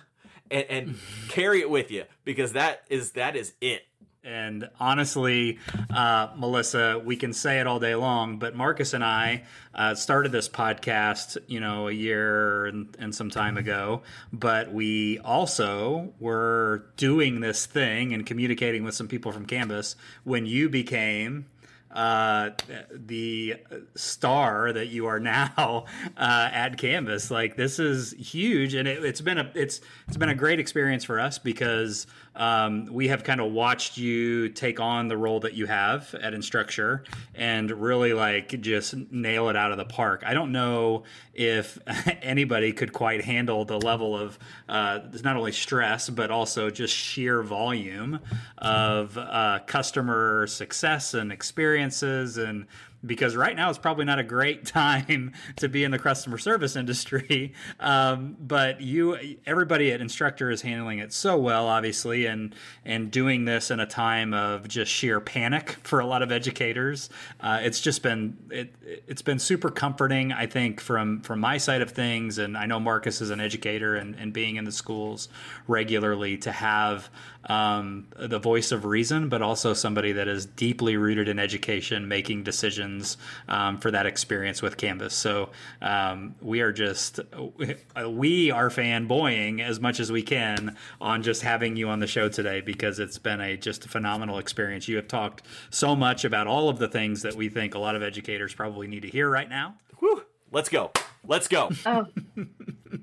and, 0.50 0.66
and 0.70 0.96
carry 1.30 1.60
it 1.60 1.70
with 1.70 1.92
you 1.92 2.06
because 2.24 2.54
that 2.54 2.84
is 2.90 3.12
that 3.12 3.36
is 3.36 3.54
it 3.62 3.84
and 4.24 4.70
honestly, 4.80 5.60
uh, 5.94 6.30
Melissa, 6.38 7.02
we 7.04 7.16
can 7.18 7.34
say 7.34 7.60
it 7.60 7.68
all 7.68 7.80
day 7.80 7.96
long, 7.96 8.40
but 8.40 8.56
Marcus 8.56 8.94
and 8.94 9.04
I 9.04 9.44
uh, 9.76 9.96
started 9.96 10.32
this 10.32 10.48
podcast, 10.48 11.38
you 11.48 11.60
know, 11.60 11.90
a 11.90 11.92
year 11.92 12.66
and, 12.66 12.96
and, 13.00 13.14
some 13.14 13.30
time 13.30 13.58
ago. 13.58 14.02
But 14.32 14.72
we 14.72 15.20
also 15.20 16.14
were 16.20 16.86
doing 16.96 17.42
this 17.42 17.66
thing 17.66 18.14
and 18.14 18.26
communicating 18.26 18.84
with 18.84 18.96
some 18.96 19.08
people 19.08 19.32
from 19.32 19.46
Canvas 19.46 19.96
when 20.24 20.46
you 20.46 20.70
became 20.70 21.48
uh, 21.94 22.50
the 22.92 23.56
star 23.96 24.74
that 24.74 24.88
you 24.88 25.06
are 25.06 25.20
now 25.20 25.86
uh, 26.18 26.50
at 26.52 26.78
Canvas. 26.78 27.30
Like 27.30 27.56
this 27.56 27.80
is 27.80 28.14
huge, 28.14 28.74
and 28.74 28.88
it, 28.88 29.04
has 29.04 29.22
been 29.22 29.38
a 29.38 29.52
it's 29.54 29.80
it's 30.08 30.18
been 30.18 30.30
a 30.30 30.36
great 30.36 30.60
experience 30.60 31.04
for 31.04 31.20
us 31.20 31.38
because 31.38 32.08
um, 32.36 32.88
we 32.92 33.08
have 33.10 33.24
kind 33.24 33.40
of 33.40 33.52
watched 33.52 33.98
you 33.98 34.50
take 34.50 34.80
on 34.80 35.08
the 35.08 35.18
role 35.18 35.40
that 35.42 35.54
you 35.54 35.66
have 35.68 36.14
at 36.16 36.34
Instructure 36.34 37.06
and 37.36 37.70
really 37.70 38.14
like 38.14 38.60
just 38.62 38.96
nail 39.12 39.50
it 39.50 39.56
out 39.56 39.72
of 39.72 39.78
the 39.78 39.86
park. 39.86 40.24
I 40.26 40.34
don't 40.34 40.52
know 40.52 41.04
if 41.34 41.78
anybody 42.22 42.74
could 42.74 42.94
quite 42.94 43.24
handle 43.24 43.66
the 43.66 43.78
level 43.78 44.18
of 44.18 44.40
uh, 44.68 45.00
not 45.24 45.36
only 45.36 45.52
stress 45.52 46.10
but 46.10 46.32
also 46.32 46.70
just 46.70 46.96
sheer 46.96 47.44
volume 47.44 48.20
of 48.58 49.18
uh, 49.18 49.60
customer 49.68 50.48
success 50.48 51.14
and 51.14 51.32
experiences 51.32 52.38
and 52.38 52.66
because 53.06 53.36
right 53.36 53.56
now 53.56 53.70
it's 53.70 53.78
probably 53.78 54.06
not 54.06 54.20
a 54.20 54.24
great 54.24 54.66
time 54.74 55.34
to 55.58 55.70
be 55.70 55.84
in 55.84 55.92
the 55.92 56.00
customer 56.00 56.38
service 56.38 56.76
industry. 56.76 57.54
Um, 57.80 58.38
but 58.40 58.82
you, 58.82 59.38
everybody 59.46 59.92
at 59.92 60.00
Instructure 60.00 60.52
is 60.52 60.62
handling 60.62 61.00
it 61.00 61.12
so 61.12 61.38
well, 61.38 61.68
obviously, 61.68 62.26
and 62.26 62.56
and 62.86 63.12
doing 63.12 63.46
this 63.46 63.72
in 63.72 63.80
a 63.80 63.86
time 63.86 64.34
of 64.34 64.68
just 64.68 64.92
sheer 64.92 65.20
panic 65.20 65.72
for 65.84 66.00
a 66.00 66.06
lot 66.06 66.22
of 66.22 66.32
educators. 66.32 67.10
Uh, 67.40 67.60
it's 67.62 67.82
just 67.82 68.04
been 68.04 68.38
it, 68.50 68.74
it's 69.08 69.22
been 69.22 69.40
super 69.40 69.70
comforting, 69.70 70.32
I 70.32 70.46
think, 70.46 70.80
from 70.80 71.22
from 71.22 71.40
my 71.40 71.58
side 71.58 71.82
of 71.82 71.92
things. 71.92 72.38
And 72.38 72.58
I 72.58 72.66
know 72.66 72.80
Marcus 72.80 73.22
is 73.22 73.32
an 73.32 73.42
educator 73.42 73.96
and, 73.96 74.16
and 74.16 74.32
being 74.32 74.56
in 74.56 74.66
the 74.66 74.72
schools 74.72 75.30
regularly 75.68 76.38
to 76.38 76.52
have 76.52 77.10
um, 77.46 78.08
the 78.18 78.40
voice 78.40 78.72
of 78.72 78.86
reason, 78.86 79.30
but 79.30 79.42
also 79.42 79.74
somebody 79.74 80.14
that 80.14 80.28
is 80.28 80.46
deeply 80.46 80.98
rooted 80.98 81.28
in 81.28 81.40
education, 81.40 82.08
making 82.08 82.44
decisions 82.44 83.18
um, 83.48 83.78
for 83.78 83.92
that 83.92 84.06
experience 84.06 84.62
with 84.62 84.78
Canvas. 84.78 85.14
So 85.14 85.50
um, 85.82 86.36
we 86.42 86.62
are 86.62 86.72
just 86.72 87.20
we 87.58 88.52
are 88.52 88.70
fanboying 88.70 89.62
as 89.62 89.80
much 89.80 90.00
as 90.00 90.12
we 90.12 90.24
can 90.24 90.78
on 91.02 91.24
just 91.24 91.42
having 91.42 91.76
you 91.76 91.90
on 91.90 92.00
the 92.00 92.08
show 92.08 92.30
today 92.30 92.62
because 92.62 93.00
it's 93.00 93.18
been 93.18 93.42
a 93.42 93.58
just 93.58 93.86
a 93.86 93.90
phenomenal 93.90 94.38
experience. 94.38 94.88
You 94.88 94.96
have 94.98 95.08
talked 95.08 95.44
so 95.70 95.96
much 95.96 96.26
about 96.26 96.48
all 96.48 96.70
of 96.70 96.80
the 96.80 96.88
things 96.88 97.22
that 97.24 97.36
we 97.36 97.50
think 97.50 97.76
a 97.76 97.80
lot 97.80 97.96
of 97.96 98.04
educators 98.04 98.54
probably 98.54 98.88
need 98.88 99.02
to 99.02 99.10
hear 99.10 99.30
right 99.30 99.50
now. 99.50 99.76
Whew. 100.00 100.24
Let's 100.52 100.70
go. 100.70 100.92
Let's 101.26 101.48
go. 101.48 101.70
Oh. 101.86 102.06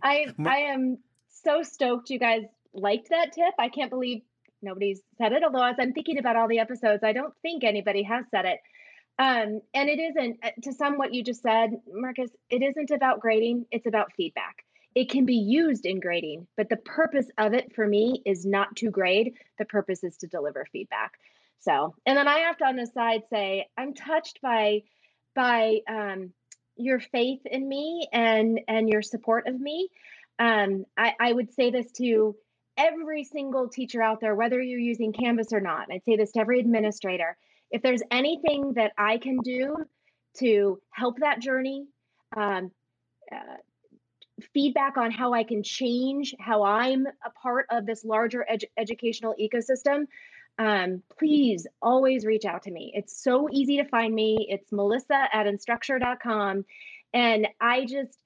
I 0.03 0.27
I 0.47 0.59
am 0.59 0.99
so 1.29 1.63
stoked 1.63 2.11
you 2.11 2.19
guys 2.19 2.45
liked 2.73 3.11
that 3.11 3.33
tip. 3.33 3.53
I 3.59 3.69
can't 3.69 3.91
believe 3.91 4.23
nobody's 4.63 5.01
said 5.19 5.33
it. 5.33 5.43
Although 5.45 5.65
as 5.65 5.77
I'm 5.79 5.93
thinking 5.93 6.19
about 6.19 6.37
all 6.37 6.49
the 6.49 6.59
episodes, 6.59 7.03
I 7.03 7.13
don't 7.13 7.35
think 7.43 7.65
anybody 7.65 8.03
has 8.05 8.25
said 8.31 8.45
it. 8.45 8.59
Um, 9.19 9.61
and 9.75 9.89
it 9.91 9.99
isn't 9.99 10.39
uh, 10.43 10.51
to 10.63 10.73
sum 10.73 10.97
what 10.97 11.13
you 11.13 11.23
just 11.23 11.43
said, 11.43 11.71
Marcus. 11.93 12.31
It 12.49 12.63
isn't 12.63 12.91
about 12.91 13.21
grading. 13.21 13.67
It's 13.71 13.87
about 13.87 14.13
feedback. 14.17 14.65
It 14.95 15.11
can 15.11 15.25
be 15.25 15.37
used 15.37 15.87
in 15.87 16.01
grading, 16.01 16.49
but 16.57 16.69
the 16.69 16.77
purpose 16.77 17.27
of 17.39 17.55
it 17.55 17.75
for 17.75 17.87
me 17.87 18.23
is 18.27 18.45
not 18.45 18.75
to 18.77 18.91
grade. 18.91 19.35
The 19.59 19.65
purpose 19.65 20.03
is 20.03 20.17
to 20.19 20.27
deliver 20.27 20.67
feedback. 20.73 21.13
So, 21.61 21.95
and 22.07 22.17
then 22.17 22.27
I 22.27 22.41
have 22.41 22.57
to 22.59 22.65
on 22.65 22.77
the 22.77 22.87
side 22.87 23.23
say 23.31 23.67
I'm 23.77 23.95
touched 23.95 24.41
by 24.43 24.83
by 25.37 25.81
um, 25.89 26.33
your 26.77 26.99
faith 26.99 27.41
in 27.45 27.69
me 27.69 28.09
and 28.13 28.61
and 28.67 28.89
your 28.89 29.03
support 29.03 29.47
of 29.47 29.61
me. 29.61 29.91
Um, 30.39 30.87
I, 30.97 31.13
I 31.21 31.33
would 31.33 31.53
say 31.53 31.71
this 31.71 31.93
to 31.93 32.35
every 32.81 33.25
single 33.25 33.69
teacher 33.69 34.03
out 34.03 34.21
there, 34.21 34.35
whether 34.35 34.61
you're 34.61 34.79
using 34.79 35.13
Canvas 35.13 35.53
or 35.53 35.61
not. 35.61 35.89
I'd 35.93 36.05
say 36.05 36.17
this 36.17 36.33
to 36.33 36.41
every 36.41 36.61
administrator. 36.61 37.37
If 37.71 37.83
there's 37.83 38.03
anything 38.11 38.75
that 38.75 38.93
I 38.97 39.19
can 39.19 39.39
do 39.39 39.77
to 40.39 40.81
help 40.91 41.19
that 41.19 41.41
journey, 41.41 41.87
um, 42.37 42.71
uh, 43.31 43.57
feedback 44.55 44.97
on 44.97 45.11
how 45.11 45.35
I 45.35 45.45
can 45.45 45.63
change 45.63 46.35
how 46.41 46.63
I'm 46.63 47.07
a 47.07 47.31
part 47.43 47.67
of 47.71 47.85
this 47.85 48.05
larger 48.05 48.47
educational 48.79 49.35
ecosystem, 49.41 50.07
um, 50.59 51.03
please 51.19 51.67
always 51.81 52.25
reach 52.25 52.45
out 52.45 52.63
to 52.65 52.71
me. 52.71 52.93
It's 52.95 53.23
so 53.23 53.49
easy 53.53 53.79
to 53.79 53.85
find 53.85 54.15
me. 54.15 54.47
It's 54.49 54.73
melissa 54.73 55.29
at 55.33 55.47
instructure.com. 55.47 56.65
And 57.13 57.49
I 57.61 57.85
just, 57.87 58.19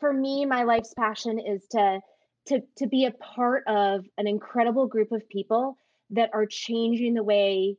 for 0.00 0.12
me, 0.12 0.46
my 0.46 0.64
life's 0.64 0.94
passion 0.94 1.38
is 1.38 1.62
to, 1.72 2.00
to, 2.46 2.60
to 2.78 2.86
be 2.86 3.04
a 3.04 3.10
part 3.10 3.64
of 3.66 4.04
an 4.18 4.26
incredible 4.26 4.86
group 4.86 5.12
of 5.12 5.28
people 5.28 5.76
that 6.10 6.30
are 6.32 6.46
changing 6.46 7.14
the 7.14 7.22
way 7.22 7.76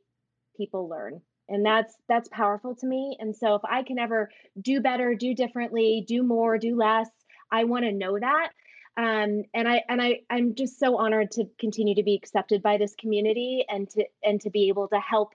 people 0.56 0.88
learn. 0.88 1.20
And 1.48 1.64
that's 1.64 1.94
that's 2.08 2.28
powerful 2.28 2.74
to 2.76 2.86
me. 2.86 3.16
And 3.20 3.34
so 3.34 3.54
if 3.54 3.62
i 3.64 3.82
can 3.82 3.98
ever 3.98 4.30
do 4.60 4.80
better 4.80 5.14
do 5.14 5.34
differently 5.34 6.04
do 6.06 6.22
more 6.22 6.58
do 6.58 6.76
less 6.76 7.08
i 7.50 7.64
want 7.64 7.84
to 7.84 7.92
know 7.92 8.18
that. 8.18 8.50
Um, 8.98 9.44
and 9.54 9.68
I 9.68 9.84
and 9.88 10.02
I 10.02 10.20
I'm 10.28 10.56
just 10.56 10.80
so 10.80 10.98
honored 10.98 11.30
to 11.32 11.44
continue 11.60 11.94
to 11.94 12.02
be 12.02 12.16
accepted 12.16 12.62
by 12.62 12.78
this 12.78 12.94
community 12.96 13.64
and 13.68 13.88
to 13.90 14.04
and 14.24 14.40
to 14.40 14.50
be 14.50 14.68
able 14.68 14.88
to 14.88 14.98
help 14.98 15.34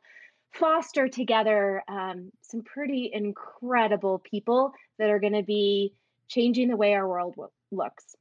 foster 0.51 1.07
together 1.07 1.81
um, 1.88 2.31
some 2.41 2.61
pretty 2.61 3.09
incredible 3.11 4.19
people 4.19 4.73
that 4.99 5.09
are 5.09 5.19
going 5.19 5.34
to 5.34 5.43
be 5.43 5.93
changing 6.27 6.67
the 6.67 6.75
way 6.75 6.93
our 6.93 7.07
world 7.07 7.36
w- 7.36 7.49
looks. 7.71 8.15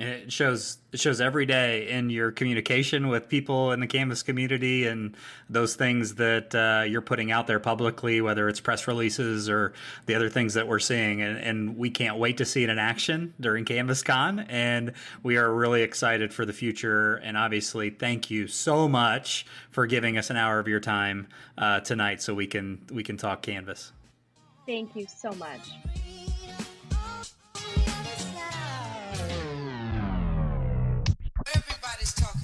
It 0.00 0.32
shows 0.32 0.78
it 0.92 0.98
shows 0.98 1.20
every 1.20 1.46
day 1.46 1.88
in 1.88 2.10
your 2.10 2.32
communication 2.32 3.06
with 3.06 3.28
people 3.28 3.70
in 3.70 3.78
the 3.78 3.86
Canvas 3.86 4.24
community 4.24 4.88
and 4.88 5.16
those 5.48 5.76
things 5.76 6.16
that 6.16 6.52
uh, 6.52 6.82
you're 6.84 7.00
putting 7.00 7.30
out 7.30 7.46
there 7.46 7.60
publicly, 7.60 8.20
whether 8.20 8.48
it's 8.48 8.58
press 8.58 8.88
releases 8.88 9.48
or 9.48 9.72
the 10.06 10.16
other 10.16 10.28
things 10.28 10.54
that 10.54 10.66
we're 10.66 10.80
seeing. 10.80 11.22
And, 11.22 11.38
and 11.38 11.76
we 11.76 11.90
can't 11.90 12.16
wait 12.16 12.38
to 12.38 12.44
see 12.44 12.64
it 12.64 12.70
in 12.70 12.78
action 12.78 13.34
during 13.38 13.64
CanvasCon. 13.64 14.46
And 14.48 14.94
we 15.22 15.36
are 15.36 15.52
really 15.52 15.82
excited 15.82 16.34
for 16.34 16.44
the 16.44 16.52
future. 16.52 17.14
And 17.16 17.36
obviously, 17.36 17.90
thank 17.90 18.32
you 18.32 18.48
so 18.48 18.88
much 18.88 19.46
for 19.70 19.86
giving 19.86 20.18
us 20.18 20.28
an 20.28 20.36
hour 20.36 20.58
of 20.58 20.66
your 20.66 20.80
time 20.80 21.28
uh, 21.56 21.80
tonight 21.80 22.20
so 22.20 22.34
we 22.34 22.48
can 22.48 22.84
we 22.92 23.04
can 23.04 23.16
talk 23.16 23.42
Canvas. 23.42 23.92
Thank 24.66 24.96
you 24.96 25.06
so 25.08 25.30
much. 25.32 25.70
Talking 32.14 32.43